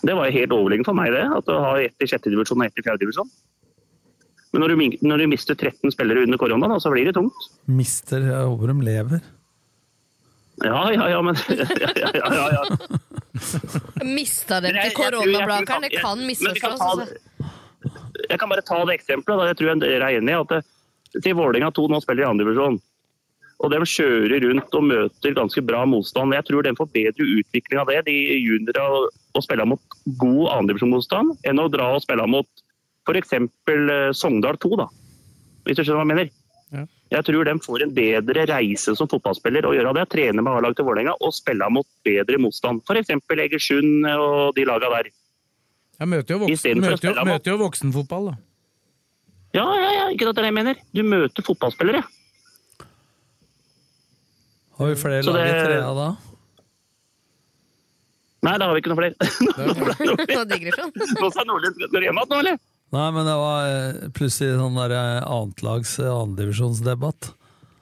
[0.00, 1.24] Det var jo helt overlegent for meg, det.
[1.36, 3.28] At å ha ett i sjette divisjon og ett i fjerde divisjon.
[4.50, 7.44] Men når du, når du, mister 13 spillere under korona, da, så blir det tungt.
[7.70, 8.24] Mister?
[8.26, 9.22] Jeg håper de lever.
[10.60, 11.36] Ja, ja, ja, men
[11.80, 12.64] ja, ja, ja,
[14.04, 15.86] Mista dem til koronablakeren?
[15.86, 16.82] Det kan misforstås.
[16.84, 17.06] Altså.
[18.26, 19.38] Jeg kan bare ta det eksempelet.
[19.38, 19.46] Da.
[19.52, 20.60] Jeg tror jeg er enig i at det,
[21.22, 22.80] til Vålerenga 2 nå spiller i andredivisjon.
[23.60, 26.32] Og de kjører rundt og møter ganske bra motstand.
[26.32, 31.36] Jeg tror de får bedre utvikling av det, de juniorene, å spille mot god andredivisjonsmotstand,
[31.46, 32.64] enn å dra og spille mot
[33.06, 33.36] f.eks.
[33.36, 34.88] Eh, Sogndal 2, da.
[35.66, 36.32] Hvis du skjønner hva jeg mener?
[36.70, 36.86] Ja.
[37.10, 40.06] Jeg tror de får en bedre reise som fotballspiller å gjøre det.
[40.14, 42.80] Trene med A-lag til Vålerenga og spille mot bedre motstand.
[42.86, 43.12] F.eks.
[43.36, 45.10] Egersund og de laga der.
[46.00, 48.38] Jeg møter jo, voksen, møter jo, møter jo voksenfotball, da.
[49.58, 50.78] Ja, ja, ja, ikke det jeg mener.
[50.94, 52.00] Du møter fotballspillere.
[54.80, 56.10] Har vi flere lag i trea da?
[58.40, 59.16] Nei, da har vi ikke noe flere.
[60.40, 60.92] Nå digresjon.
[60.96, 62.56] det sa Nordlien Går hjem igjen nå, eller?
[62.90, 67.28] Nei, men det var eh, plutselig sånn der eh, annetlags eh, annendivisjonsdebatt.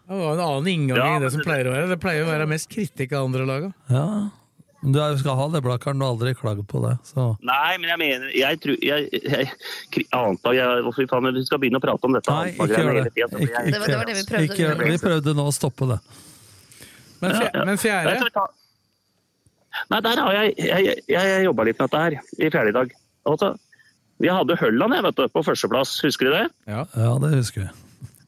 [0.08, 1.88] Det var en annen inngang ja, enn det som pleier å være.
[1.92, 3.70] Det pleier å være mest kritikk av andre laga.
[3.92, 4.04] Ja.
[4.82, 6.02] Men du skal ha det, Blakkaren.
[6.02, 6.94] Du har aldri klagd på det.
[7.06, 7.30] Så.
[7.46, 9.48] Nei, men jeg mener Jeg tror jeg, jeg,
[9.98, 12.34] jeg, Hvorfor faen vi skal begynne å prate om dette?
[12.34, 13.10] Nei, ikke gjør det.
[13.14, 14.48] Ikke, ikke, det var det vi prøvde.
[14.50, 16.02] Ikke, vi prøvde nå å stoppe det.
[17.22, 17.50] Men, fjerde?
[17.52, 17.64] Ja, ja.
[17.68, 18.46] Men fjerde?
[19.92, 22.94] Nei, der har jeg Jeg, jeg jobba litt med dette her i fjerde i dag.
[23.28, 23.52] Altså,
[24.18, 26.46] vi hadde Hølland jeg, vet du, på førsteplass, husker du det?
[26.70, 27.74] Ja, ja det husker jeg.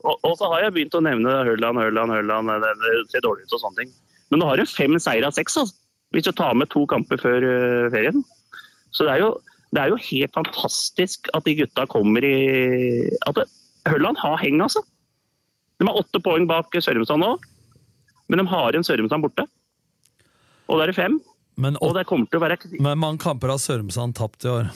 [0.01, 2.53] Og, og, så har jeg begynt å nevne Hølland, Hølland, Hølland.
[2.62, 3.95] Det, det, ser dårlig ut og sånne ting.
[4.31, 5.77] Men nå har du fem seire av seks, altså,
[6.15, 8.23] hvis du tar med to kamper før uh, ferien.
[8.95, 9.35] Så det er, jo,
[9.75, 13.43] det er, jo, helt fantastisk at de gutta kommer i At
[13.91, 14.83] Hølland har heng, altså.
[15.81, 17.35] De har åtte poeng bak Sørumsand nå,
[18.31, 19.47] men de har en Sørumsand borte.
[20.70, 21.19] Og da er det fem.
[21.61, 24.70] Men, og det kommer til å være Men mange kamper har Sørumsand tapt i år.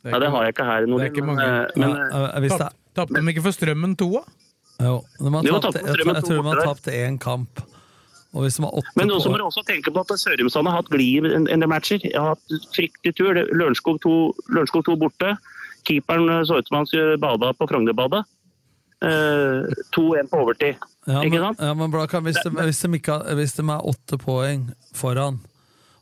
[0.00, 0.86] Det, ja, det har jeg ikke her.
[0.88, 1.48] Noe, det er ikke mange.
[1.76, 4.22] Men, men, tapt, tapt de ikke for Strømmen to, da?
[4.80, 7.60] Jo, de har tapt, jeg, jeg, jeg tror de har tapt én kamp.
[8.30, 10.78] Og hvis de har åtte Men så må du også tenke på at Sørumsand har
[10.78, 12.00] hatt glid i en del matcher.
[12.06, 13.34] Jeg har hatt fryktelig tur.
[13.34, 14.14] Lørenskog 2,
[14.54, 15.34] Lørenskog 2 borte.
[15.88, 18.22] Keeperen så ut som han skulle bada på Frognerbadet.
[19.00, 19.64] Eh,
[19.96, 20.76] 2-1 på overtid.
[21.08, 21.58] Ja, Ikke sant?
[21.64, 25.38] ja, men Blakar, hvis, de, hvis, de ikke, hvis de er åtte poeng foran,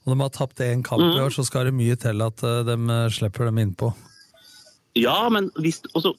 [0.03, 1.15] og de har tapt én kamp Mm.
[1.15, 3.93] i år, så skal det mye til at eh, de eh, slipper dem innpå.
[4.99, 6.15] Ja, men hvis, også,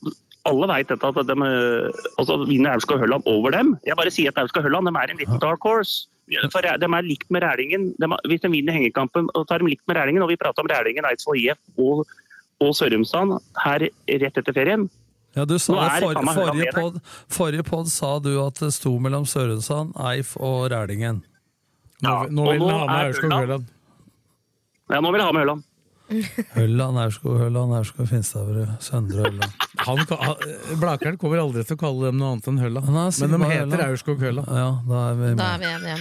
[0.48, 3.76] alle veit dette at de eh, også vinner Aurskog Hølland over dem.
[3.86, 6.08] Jeg bare sier at Aurskog Hølland de er en liten dark horse.
[6.54, 7.90] For de er likt med Rælingen.
[8.00, 10.70] De, hvis de vinner hengekampen, og tar de likt med Rælingen, og vi prata om
[10.70, 12.06] Rælingen, Eidsvoll IF og,
[12.62, 14.88] og Sørumsand her rett etter ferien
[15.40, 17.00] Ja, du sa Nå er for, forrige, Høland pod,
[17.32, 21.24] forrige pod sa du at det sto mellom Sørensand, Eif og Rælingen.
[22.04, 23.74] Nå, nå og vil han ha med er Aurskog Høland- Høland.
[24.90, 25.66] Ja, nå vil jeg ha med Høland.
[26.58, 29.52] Hølland, Aurskog, Hølland, Aurskog, Finstadbrud, Søndre Hølland.
[29.86, 32.90] Han, han- Blakeren kommer aldri til å kalle dem noe annet enn Høland.
[32.90, 33.84] Er Men de heter Høland.
[33.86, 34.50] Aurskog Høland.
[34.58, 35.54] Ja, da er vi Da igjen.
[35.54, 36.00] er vi enige.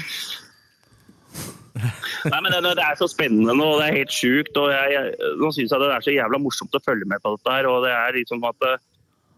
[2.32, 4.56] Nei, men det, det er så spennende nå, og det er helt sjukt.
[4.58, 7.36] og jeg, jeg, Nå syns jeg det er så jævla morsomt å følge med på
[7.36, 7.68] dette her.
[7.70, 8.80] og Det er liksom at eh,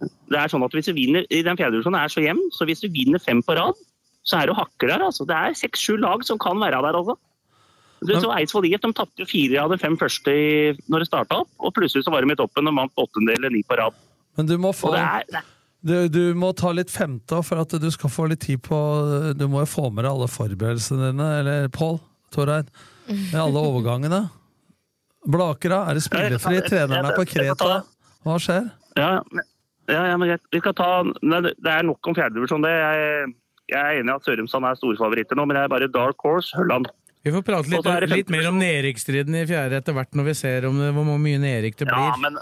[0.01, 2.67] det er sånn at hvis du vinner i den fjerde divisjonen er så jevn, så
[2.69, 3.77] hvis du vinner fem på rad,
[4.25, 5.03] så er du hakker der.
[5.07, 5.27] altså.
[5.29, 7.17] Det er seks-sju lag som kan være der, altså.
[8.01, 11.09] Du så Eidsvoll IF de tapte jo fire av de fem første i, når det
[11.11, 13.77] starta opp, og plutselig så var de i toppen og vant åttende eller ni på
[13.77, 13.97] rad.
[14.41, 15.43] Men du må få det er, det
[15.83, 18.77] du, du må ta litt femte for at du skal få litt tid på
[19.37, 21.99] Du må jo få med deg alle forberedelsene dine, eller Pål
[22.33, 22.69] Torreid,
[23.11, 24.23] med alle overgangene.
[25.29, 26.61] Blakera, er det spillefri?
[26.69, 27.81] Treneren er på Kreta.
[28.25, 28.71] Hva skjer?
[28.97, 29.49] Ja, men-
[29.91, 32.67] ja, ja, men jeg, Vi skal ta Nei, det er nok om fjerdedivisjon.
[32.71, 33.35] Jeg,
[33.71, 36.57] jeg er enig i at Sørumsand er storfavoritter nå, men jeg er bare dark horse
[36.59, 36.91] Hølland.
[37.21, 40.37] Vi får prate litt, Og litt mer om nedrykksstriden i fjerde etter hvert når vi
[40.39, 42.07] ser om det, hvor mye nedrykk det blir.
[42.07, 42.39] Ja, men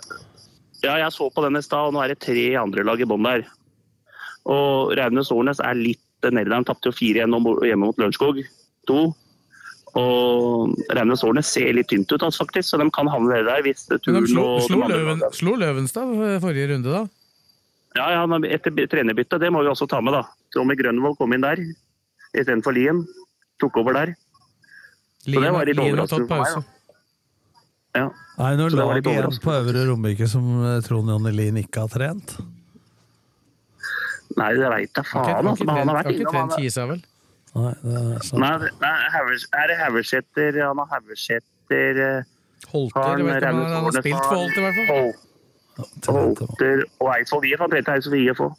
[0.85, 3.09] ja, jeg så på den i stad, og nå er det tre andre lag i
[3.09, 3.49] bånn der.
[4.49, 6.55] Og Raunes Årnes er litt nedi der.
[6.55, 8.39] De tapte jo fire igjen hjemme mot Lørenskog
[8.89, 9.01] To.
[9.99, 13.65] Og Raunes Årnes ser litt tynt ut, altså, faktisk, så de kan havne nedi der
[13.66, 16.12] hvis turen de slo, slo, andre Løven, slo Løvenstad
[16.45, 17.03] forrige runde, da?
[17.99, 20.23] Ja, ja, etter trenerbyttet, det må vi også ta med, da.
[20.55, 21.59] Tommy Grønvoll kom inn der
[22.33, 23.03] istedenfor Lien.
[23.59, 24.12] Tok over der.
[25.19, 26.62] Så det Lien, var litt Lien har overraskende tatt for meg, pause.
[26.62, 26.75] da.
[27.99, 28.07] Ja.
[28.39, 31.91] Er det noe lag igjen på Øvre Romerike som eh, Trond Jonny Lien ikke har
[31.91, 32.37] trent?
[34.39, 35.65] Nei, det veit jeg faen, Okay, altså.
[35.65, 36.35] Men han har har vært ikke innom.
[36.37, 37.01] trent han- Kisa, vel?
[37.59, 38.41] Nei, det er sant.
[38.45, 42.23] Nei, det- nei Havers- er det Haugeseter Han har Haugeseter eh,
[42.69, 45.12] Holter, du vet ikke om han, han har spilt for Holter, i hvert fall.
[45.78, 47.60] Hol- Holter og Eidsvoll IF.
[47.62, 48.56] Han trente Eidsvoll IF òg.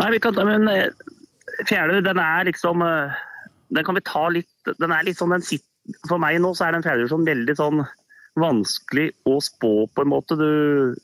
[0.00, 0.88] Nei, vi kan ta Men eh,
[1.68, 3.14] fjerde, den er liksom eh,
[3.74, 6.66] Den kan vi ta litt Den er litt sånn den sitter, For meg nå så
[6.66, 7.84] er den fjerde sånn veldig sånn
[8.34, 10.34] vanskelig å spå, på en måte.
[10.34, 10.96] Du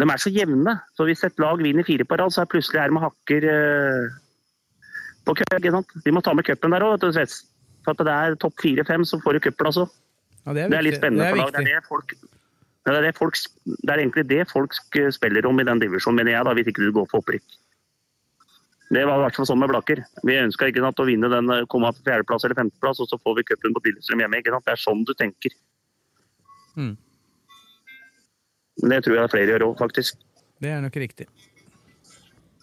[0.00, 0.72] de er så jevne.
[0.96, 4.14] Så hvis et lag vinner fire på rad, så er plutselig her med hakker eh,
[5.28, 5.58] på køk.
[5.58, 5.92] ikke sant?
[6.06, 9.36] Vi må ta med cupen der òg, For at det er topp fire-fem, så får
[9.36, 9.84] du cupen altså.
[10.46, 11.52] Ja, det er Det er litt spennende Det er for lag.
[11.52, 12.16] Det er, det, folk,
[12.86, 13.34] det, er det, folk,
[13.66, 14.74] det er egentlig det folk
[15.12, 17.42] spiller om i den divisjonen, mener jeg, da, hvis ikke du går for opprykk.
[18.94, 20.04] Det var i hvert fall sånn med Blakker.
[20.22, 23.18] Vi ønska ikke sant, å vinne den, eh, komme på fjerdeplass eller femteplass, og så
[23.18, 24.38] får vi cupen på Lillestrøm hjemme.
[24.38, 24.64] ikke sant?
[24.68, 25.56] Det er sånn du tenker.
[26.76, 26.94] Mm.
[28.82, 30.22] Men Det tror jeg flere gjør òg, faktisk.
[30.62, 31.26] Det er nok riktig.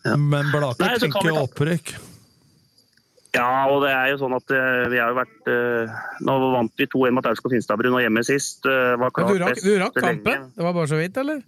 [0.05, 1.93] Men Blaker Nei, tenker ta- opprykk.
[3.33, 5.93] Ja, og det er jo sånn at eh, vi har jo vært eh,
[6.25, 8.61] Nå vant vi 2-1 mot Aurskog Finstadbrun og hjemme sist.
[8.69, 10.51] eh, var klart du rakk, du rakk kampen?
[10.53, 11.41] Det var bare så vidt, eller?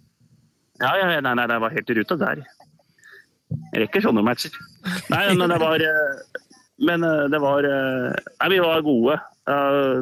[0.82, 2.42] Ja, ja, nei, nei, det var helt i ruta der.
[3.70, 4.58] Jeg rekker sånne matcher.
[5.14, 5.84] Nei, men det var
[6.82, 9.14] Men det var Nei, vi var gode.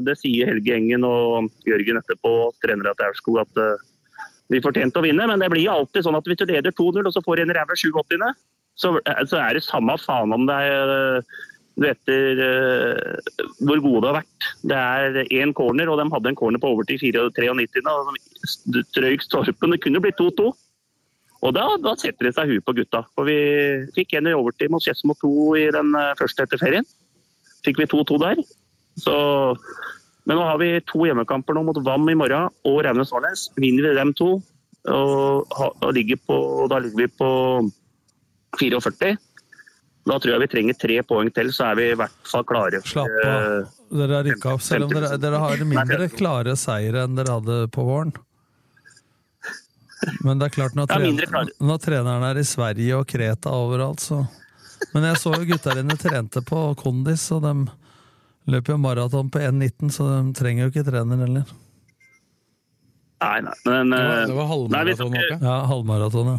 [0.09, 2.33] Det sier Helge Engen og Jørgen etterpå,
[2.65, 3.63] trenere til Aurskog, at
[4.51, 5.29] vi fortjente å vinne.
[5.29, 7.77] Men det blir alltid sånn at hvis du leder 2-0 og så får en ræva
[7.77, 8.33] 7-80,
[8.75, 8.97] så,
[9.29, 10.97] så er det samme faen om det er
[11.83, 14.49] etter uh, hvor gode det har vært.
[14.63, 17.49] Det er én corner, og de hadde en corner på overtid 93.
[17.91, 18.15] og
[18.47, 19.75] strøyk stolpen.
[19.75, 20.53] Det kunne blitt 2-2.
[21.45, 23.03] Og da, da setter det seg huet på gutta.
[23.17, 23.37] For vi
[23.97, 26.87] fikk en i overtid mot Skedsmo 2 i den eh, første etter ferien.
[27.67, 28.41] Fikk vi 2-2 der.
[29.01, 29.15] Så,
[30.25, 33.49] men nå har vi to hjemmekamper nå mot VAM i morgen og Raunes Årnes.
[33.61, 34.31] Vinner vi dem to,
[34.89, 36.39] og, og ligger på,
[36.73, 37.31] da ligger vi på
[38.61, 39.17] 44.
[40.05, 42.81] Da tror jeg vi trenger tre poeng til, så er vi i hvert fall klare.
[42.85, 43.45] Slapp av.
[43.65, 47.39] eh, Dere har rykka opp, selv om dere, dere har mindre klare seire enn dere
[47.39, 48.13] hadde på våren.
[50.21, 51.57] Men det er klart, når, Ja, mindre tren klare.
[51.65, 54.27] når treneren er i Sverige og Kreta overalt, så
[54.93, 57.71] Men jeg så jo gutta dine trente på kondis, og de
[58.53, 61.45] løper jo maraton på 1,19, så de trenger jo ikke trener heller.
[63.25, 65.41] Nei, nei, men Det var, eh, det var nei, halvmaraton, ikke- Håkan.
[65.41, 66.39] Ja, halvmaraton, ja.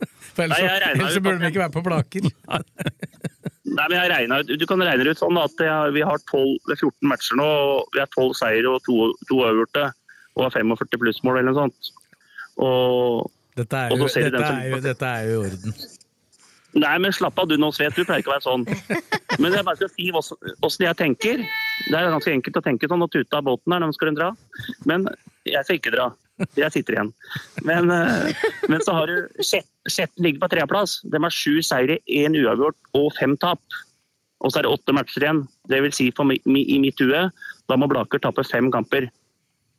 [0.42, 2.28] Ellers, Nei, ellers burde vi de ikke være på Blaker.
[3.74, 6.72] Nei, men jeg regnet ut, Du kan regne ut sånn at jeg vi har 12,
[6.74, 7.46] er 14 matcher nå.
[7.46, 8.98] og Vi har 12 seire og to,
[9.30, 9.88] to avgjorte.
[10.34, 11.92] Og har 45 plussmål eller noe sånt.
[12.58, 15.74] Og Dette er jo, dette som- er jo, dette er jo i orden.
[16.74, 17.94] Nei, men slapp av du nå, Svet.
[17.94, 18.64] Du pleier ikke å være sånn.
[19.38, 21.36] Men jeg bare skal si hvordan jeg tenker.
[21.86, 24.14] Det er ganske enkelt å tenke sånn og tute av båten her når man skal
[24.18, 24.30] dra.
[24.90, 25.06] Men
[25.46, 26.08] jeg skal ikke dra.
[26.58, 27.10] Jeg sitter igjen.
[27.62, 29.42] Men, eh, men så har du
[29.84, 31.02] Sjetten ligger på tredjeplass.
[31.12, 33.60] De har sju seire, én uavgjort og fem tap.
[34.40, 35.42] Og så er det åtte matcher igjen.
[35.68, 37.20] Det vil si for i mitt hue,
[37.68, 39.10] da må Blaker tape fem kamper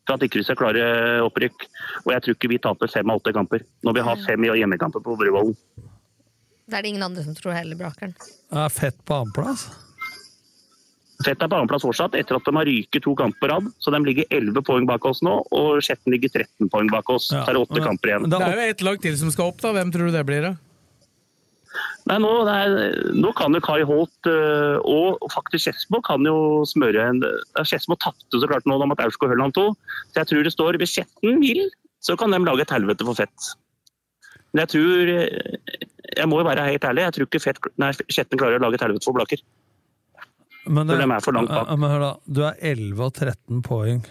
[0.05, 0.85] for at ikke vi skal klare
[1.25, 1.65] opprykk.
[2.05, 5.03] Og jeg tror ikke vi taper fem av åtte kamper når vi har fem hjemmekamper
[5.05, 5.57] på Bruvollen.
[6.65, 8.15] Det er det ingen andre som tror heller, Brakeren.
[8.53, 9.67] Er Fett på annenplass?
[11.25, 13.71] Fett er på annenplass fortsatt, etter at de har ryket to kamper på rad.
[13.81, 17.31] Så de ligger 11 poeng bak oss nå, og Skjetten ligger 13 poeng bak oss.
[17.31, 18.29] Så er det åtte kamper igjen.
[18.29, 19.73] Det er jo ett lag til som skal opp, da.
[19.75, 20.55] Hvem tror du det blir, da?
[22.05, 22.75] Nei, nå, det er,
[23.17, 27.97] nå kan jo Kai Holt øh, og faktisk Skedsmo kan jo smøre en ja, Skedsmo
[27.99, 29.65] tapte så klart nå da mot Aurskog Høland 2.
[30.13, 31.65] Så jeg tror det står hvis Skjetten vil,
[32.05, 33.51] så kan de lage et helvete for Fett.
[34.53, 35.81] Men jeg tror øh,
[36.15, 38.77] Jeg må jo være helt ærlig, jeg tror ikke fett, nei, Skjetten klarer å lage
[38.79, 39.41] et helvete for Blaker.
[40.65, 41.71] Men, det, er for langt bak.
[41.77, 44.01] Men hør da, du er 11 og 13 poeng.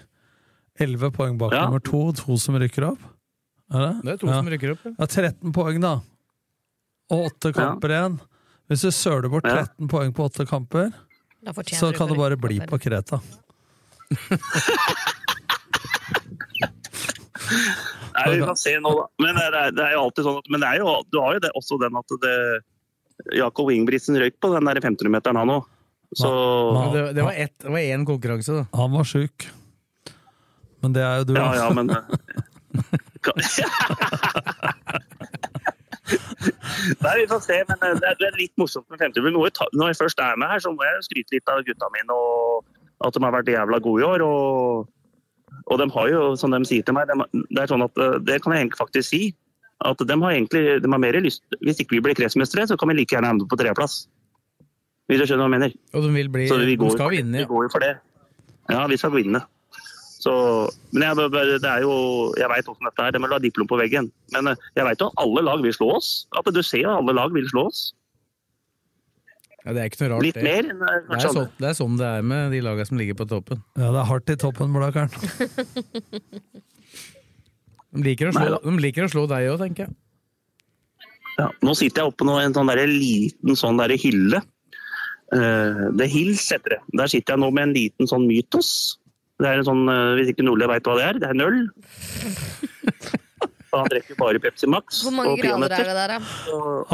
[0.81, 1.65] 11 poeng bak Ja.
[1.67, 3.03] nummer to, to som rykker opp.
[3.75, 3.95] Er det?
[4.05, 4.93] Det er to som rykker opp, ja.
[4.99, 5.07] ja.
[5.07, 5.95] 13 poeng, da.
[7.15, 8.21] Og åtte kamper igjen.
[8.71, 9.65] Hvis du søler bort Ja.
[9.65, 10.93] 13 poeng på åtte kamper,
[11.45, 13.21] så kan du det bare bli på Kreta.
[18.15, 19.05] Nei, vi får se nå, da.
[19.21, 21.37] Men det er, det er jo alltid sånn at, Men det er jo, du har
[21.37, 22.37] jo det, også den at det
[23.39, 25.69] Jakob Ingebrigtsen røyk på den der 500-meteren, han òg.
[26.15, 26.31] Så
[26.95, 28.65] Det, det var ett- det var én konkurranse, da.
[28.79, 29.47] Han var sjuk.
[30.83, 31.35] Men det er jo du.
[31.35, 31.87] Ja, ja, men
[37.05, 37.57] Nei, vi får se.
[37.69, 40.51] Men eh, det er, litt morsomt med 50 Når jeg, når jeg først er med
[40.53, 42.65] her, så må jeg skryte litt av gutta mine og
[43.05, 44.23] at de har vært jævla gode i år.
[44.25, 44.89] Og,
[45.67, 48.19] og de har jo, som de sier til meg, de, det er sånn at eh,
[48.25, 49.23] det kan jeg egentlig faktisk si.
[49.85, 52.89] At de har egentlig de har mer lyst Hvis ikke vi blir kretsmestere, så kan
[52.93, 54.05] vi like gjerne ende på tredjeplass.
[55.11, 55.75] Hvis du skjønner hva jeg mener?
[55.93, 57.25] Og de vil bli Så vi De går, skal for det.
[57.43, 57.93] Vi går jo for det.
[58.73, 59.43] Ja, vi skal vinne.
[60.25, 60.33] Så,
[60.97, 61.27] men jeg,
[61.61, 61.93] det er jo,
[62.41, 63.19] jeg veit åssen dette er.
[63.21, 64.09] med å ha diplom på veggen.
[64.33, 66.09] Men eh, jeg veit jo at alle lag vil slå oss.
[66.33, 67.83] At du ser at alle lag vil slå oss.
[69.65, 70.45] Ja, det er ikke noe rart, Litt det.
[70.45, 73.01] mer enn eh, Det er, sånn, det er sånn det er med de lagene som
[73.01, 73.61] ligger på toppen.
[73.77, 75.13] Ja, det er hardt i toppen, Blakkaren.
[77.95, 79.93] De liker å slå, de liker å slå deg òg, tenker jeg.
[81.39, 84.41] Ja, nå sitter jeg oppe på en sånn der liten sånn der hylle.
[85.35, 86.81] Uh, det Hills heter det.
[87.01, 88.69] Der sitter jeg nå med en liten sånn mytos.
[89.43, 91.43] Det er en sånn, eh, Hvis ikke Nordli veit hva det er, det er en
[91.43, 91.57] øl.
[93.75, 95.01] Han drikker bare Pepsi Max.
[95.03, 96.19] Hvor mange og grader er det der, da?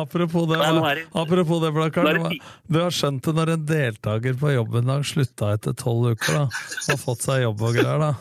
[0.01, 2.39] Apropos det, Nei, det- apropos det Blakkaren.
[2.67, 6.47] Du har skjønt det når en deltaker på jobben dag slutta etter tolv uker, da.
[6.89, 8.15] Har fått seg jobb og greier, da.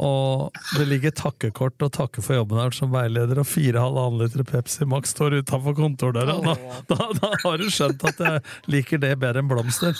[0.00, 4.46] Og det ligger takkekort og takke for jobben her som veileder, og fire halvannen liter
[4.48, 6.38] Pepsi Max står utafor kontordøra.
[6.40, 6.54] Da,
[6.88, 8.40] da, da har du skjønt at jeg
[8.72, 9.98] liker det bedre enn blomster.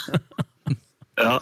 [1.20, 1.36] Ja.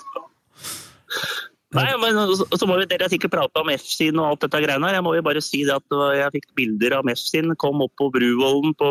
[1.76, 4.62] Nei, men så så må vi, Dere har sikkert prata om F-sin og alt dette
[4.64, 4.98] greiene her.
[4.98, 7.54] Jeg må jo bare si det at jeg fikk bilder av F-sin.
[7.62, 8.90] Kom opp på Bruvollen på,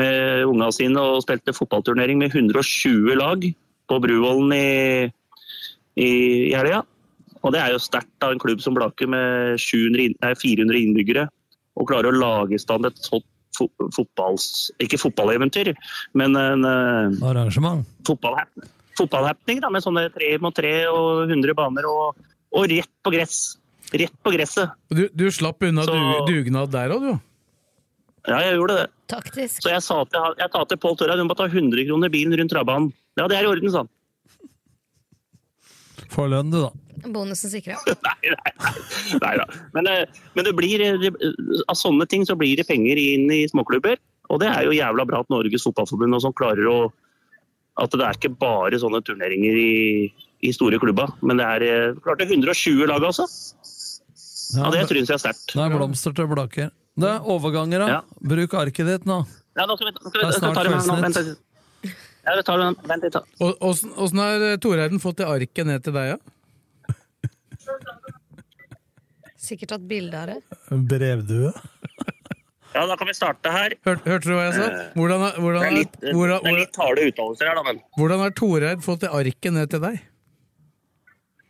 [0.00, 3.46] med unga sine og spilte fotballturnering med 120 lag
[3.86, 4.72] på Bruvollen i,
[5.94, 6.10] i,
[6.50, 6.82] i helga.
[7.42, 11.24] Og det er jo sterkt av en klubb som Blaker med 700, nei, 400 innbyggere.
[11.80, 14.70] Og klarer å lage i stand et sånt fo fotballs...
[14.80, 15.72] Ikke fotballeventyr,
[16.16, 17.82] men en eh, Arrangement.
[18.06, 22.16] fotballhappening da, med sånne tre mot tre og 100 baner og,
[22.52, 23.42] og rett på gress.
[23.92, 24.72] Rett på gresset.
[24.88, 27.28] Du, du slapp unna Så- dugnad der òg, du.
[28.30, 28.86] Ja, jeg gjorde det.
[29.10, 29.64] Taktisk.
[29.64, 32.36] Så jeg sa til, jeg sa til Pål Tørra du må ta 100 kroner bilen
[32.38, 32.92] rundt travbanen.
[33.18, 33.90] Ja, det er i orden, sa han.
[36.12, 36.70] Få lønn, du, da.
[37.12, 37.78] Bonusen sikra.
[38.06, 38.52] Nei, nei,
[39.18, 39.46] nei da.
[39.74, 41.06] Men, eh, men det blir, eh,
[41.66, 43.96] av sånne ting så blir det penger inn i småklubber.
[44.30, 46.76] Og det er jo jævla bra at Norges Fotballforbund og sånn klarer å
[47.80, 50.10] At det er ikke bare sånne turneringer i,
[50.44, 51.08] i store klubber.
[51.24, 53.24] Men det er eh, klart det er 120 lag, altså.
[54.52, 55.54] Ja, det syns jeg er sterkt.
[55.54, 56.68] Det er blomster til Blaker.
[57.00, 57.86] Det er overganger, da.
[57.88, 58.26] Ja.
[58.28, 59.22] Bruk arket ditt nå.
[59.56, 60.74] Ja, nå skal vi, nå skal vi, Det er nå skal vi snart ta det
[60.74, 60.98] med nå.
[61.06, 61.40] Vent.
[62.22, 62.76] Ja, vi tar med.
[62.86, 63.16] Vent.
[63.40, 66.18] Og- Åssen har eh, Toreiden fått det arket ned til deg, da?
[69.42, 70.40] Sikkert tatt bilde av det.
[70.70, 71.50] Brevdue.
[72.72, 73.74] Ja, da kan vi starte her.
[73.84, 74.68] Hørte, hørte du hva jeg sa?
[74.96, 78.22] Hvordan, hvordan, Det er litt, litt, det er litt harde uttalelser her, da, men hvordan
[78.24, 79.98] har Toreid fått det arket ned til deg?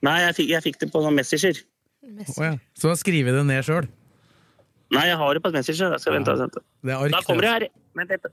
[0.03, 1.61] Nei, jeg fikk, jeg fikk det på noen Messenger.
[2.03, 2.57] Oh, ja.
[2.75, 3.87] Så han skriver det ned sjøl?
[4.93, 5.95] Nei, jeg har det på Messenger.
[5.95, 6.25] Jeg skal ja.
[6.25, 6.65] vente.
[6.83, 7.69] Det er ark, Da kommer det her.
[8.01, 8.27] Vent litt.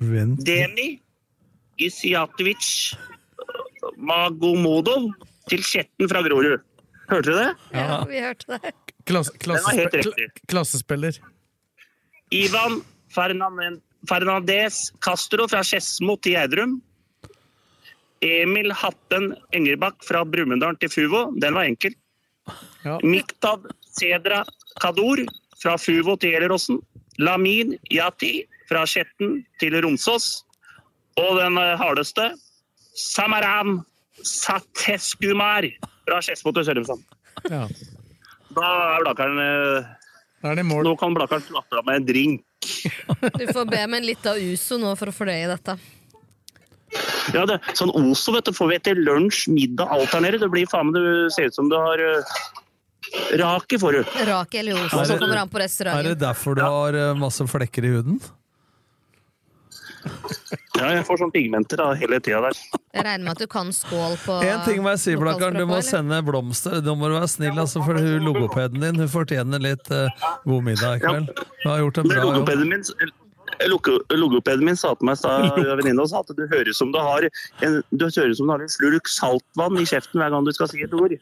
[0.00, 0.40] Vent.
[0.46, 0.94] Demi
[1.80, 2.94] Isiatovic
[3.96, 5.10] Magomodov
[5.50, 6.60] til Skjetten fra Grorud.
[7.10, 7.50] Hørte du det?
[7.74, 8.72] Ja, vi hørte det.
[9.10, 11.16] Klasse, klassespe klassespiller.
[12.30, 16.76] Ivan Fernan- Fernandez Castro fra Skedsmo til Gjerdrum.
[18.22, 21.24] Emil Hatten Engerbakk fra Brumunddal til Fuvo.
[21.40, 21.96] Den var enkel.
[23.02, 23.66] Miktad
[23.96, 24.42] Cedra
[24.80, 25.24] Kador
[25.60, 26.78] fra Fuvo til Gjelleråsen.
[27.18, 30.44] Lamin Yati fra Skjetten til Romsås.
[31.18, 32.30] Og den eh, hardeste
[32.96, 33.80] Samaram
[34.26, 35.66] Sateskumar
[36.06, 37.02] fra Skedsmo til Sørumsand.
[37.50, 37.64] Ja.
[38.54, 39.96] Da er Blakkaren eh,
[40.40, 42.44] Nå kan Blakkaren slappe av med en drink.
[43.40, 45.76] Du får be om litt av Uso nå for å fordøye dette.
[47.34, 50.40] Ja, det, sånn Oso vet du, får vi etter lunsj, middag, alt her nede.
[50.42, 52.40] Det blir faen meg du ser ut som du har uh,
[53.40, 54.16] Rake får du.
[54.28, 57.94] Rake eller Oso, Er kommer an på Er det derfor du har masse flekker i
[57.96, 58.20] huden?
[60.80, 62.56] Ja, jeg får sånn pigmenter da, hele tida der.
[62.94, 65.58] Jeg regner med at du kan skål på En ting må jeg si, Blakkaren.
[65.60, 65.86] Du må eller?
[65.86, 66.80] sende blomster.
[66.86, 70.08] Nå må du være snill, altså, for hun logopeden din hun fortjener litt uh,
[70.48, 71.32] god middag i kveld.
[71.64, 72.30] Hun har gjort en bra jobb.
[72.40, 72.86] logopeden min,
[74.16, 78.38] logopeden min sa til meg sa at du høres som du har en, du høres
[78.38, 81.12] som du har en slurk saltvann i kjeften hver gang du skal si et ord.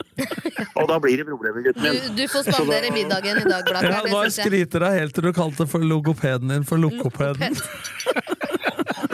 [0.79, 1.99] Og da blir det problemer, gutten min.
[1.99, 4.13] Du, du får spandere middagen i dag, Ja, Blakkaren.
[4.13, 7.59] nå det skryter deg helt til du kalte for logopeden din for lokopeden.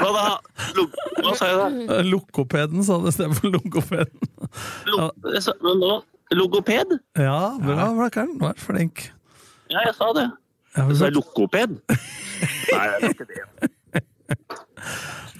[0.04, 0.24] Hva da?
[0.76, 1.96] Log Hva sa jeg da?
[1.96, 4.32] Eh, Lokopeden, sa du istedenfor logopeden.
[4.92, 5.92] Lo, jeg sa, men nå,
[6.36, 6.96] logoped?
[7.18, 8.34] Ja, bra, Blakkern.
[8.40, 9.06] Du er flink.
[9.72, 10.28] Ja, jeg sa det.
[10.76, 11.78] Ja, Du sa lokoped?
[12.74, 13.42] Nei, det er ikke det.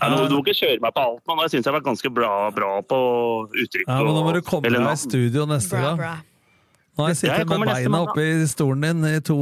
[0.05, 2.70] Du må ikke kjøre meg på alt, men jeg syns jeg var ganske bra, bra
[2.85, 2.99] på
[3.49, 3.86] uttrykk.
[3.89, 6.01] Ja, men nå må du komme deg i studio neste Bra, gang.
[6.01, 6.15] bra.
[6.95, 9.36] Nå har jeg jeg sittet med beina oppi stolen din i to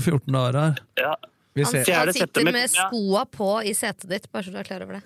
[0.00, 0.78] 14 dager her.
[1.00, 1.14] Ja.
[1.54, 1.74] Vi Han.
[1.74, 5.02] Han sitter med skoa på i setet ditt, bare så du er klar over det.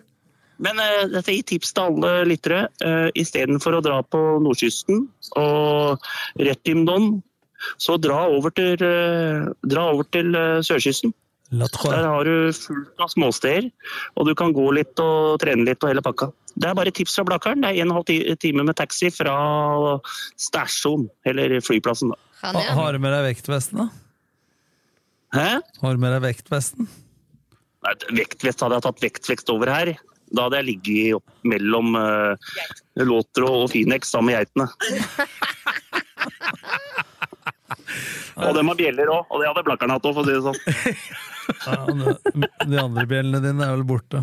[0.62, 2.66] Men uh, dette gir tips til alle lyttere.
[2.85, 5.09] Uh, Istedenfor å dra på nordkysten
[5.40, 5.98] og
[6.39, 7.23] Retimdon,
[7.78, 11.14] så dra over til, uh, dra over til uh, sørkysten.
[11.52, 13.66] Der har du fullt av småsteder,
[14.16, 16.31] og du kan gå litt og trene litt og hele pakka.
[16.56, 17.60] Det er bare tips fra Blakkaren.
[17.60, 19.35] Det er en og en halv time med taxi fra
[20.40, 22.12] stasjonen, eller flyplassen.
[22.14, 22.16] Da.
[22.43, 23.89] Ha- Har du med deg vektvesten, da?
[25.32, 25.60] Hæ?
[25.80, 26.88] Har du med deg vektvesten?
[27.82, 29.94] Nei, Vektvest hadde jeg tatt vektvekst over her.
[30.32, 32.52] Da hadde jeg ligget opp mellom uh,
[33.00, 34.68] Låtro og Finex sammen med geitene.
[38.42, 40.44] og dem har bjeller òg, og det hadde Blakkaren hatt òg, for å si det
[40.46, 40.60] sånn.
[41.42, 44.20] Ja, de, andre bjellene dine er vel borte.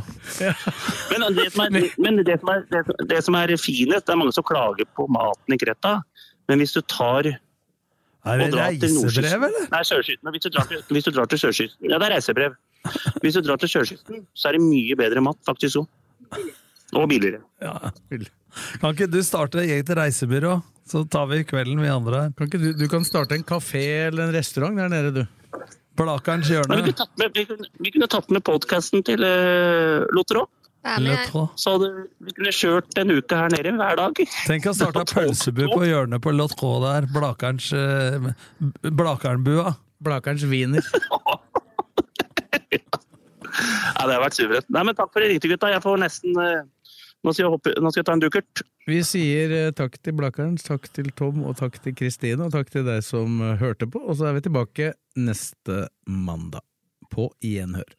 [1.12, 2.82] Men det som er, men det som er, det,
[3.12, 5.98] det som er finest, det er mange som klager på maten i Kreta.
[6.50, 7.28] Men hvis du tar
[8.28, 9.68] Er det reisebrev, eller?
[9.72, 10.32] Nei, sørkysten.
[10.34, 12.58] Hvis du drar til, hvis du drar til sørkysten Ja, det er reisebrev.
[13.24, 15.88] Hvis du drar til sørkysten, så er det mye bedre mat, faktisk òg.
[17.00, 17.42] Og billigere.
[17.62, 17.92] Ja.
[18.82, 20.60] Kan ikke du starte eget reisebyrå,
[20.90, 22.32] så tar vi kvelden, vi andre her.
[22.38, 25.26] Kan ikke du, du kan starte en kafé eller en restaurant der nede, du.
[26.00, 26.80] Blakerens Men vi, hjørne.
[26.88, 30.48] kunne tatt med, vi, kunne, vi kunne tatt med podkasten til uh, Lotero.
[31.60, 31.90] Så hadde
[32.24, 34.22] vi kunne kjørt en uke her nede hver dag.
[34.48, 37.08] Tenk å starte pølsebu på hjørnet på Lotro der.
[37.12, 38.32] Blakerns, eh,
[38.88, 39.76] Blakernbua.
[40.04, 40.86] Blakerns wiener.
[44.00, 44.68] Ja, det har vært suverent.
[44.72, 45.72] Nei, men takk for det ringte, gutta.
[45.74, 46.62] Jeg får nesten eh,
[47.26, 48.62] nå, skal jeg hoppe, nå skal jeg ta en dukkert.
[48.88, 52.72] Vi sier eh, takk til Blakerns, takk til Tom og takk til Kristine, og takk
[52.72, 54.00] til deg som hørte på.
[54.06, 56.64] Og så er vi tilbake neste mandag.
[57.12, 57.99] På gjenhør.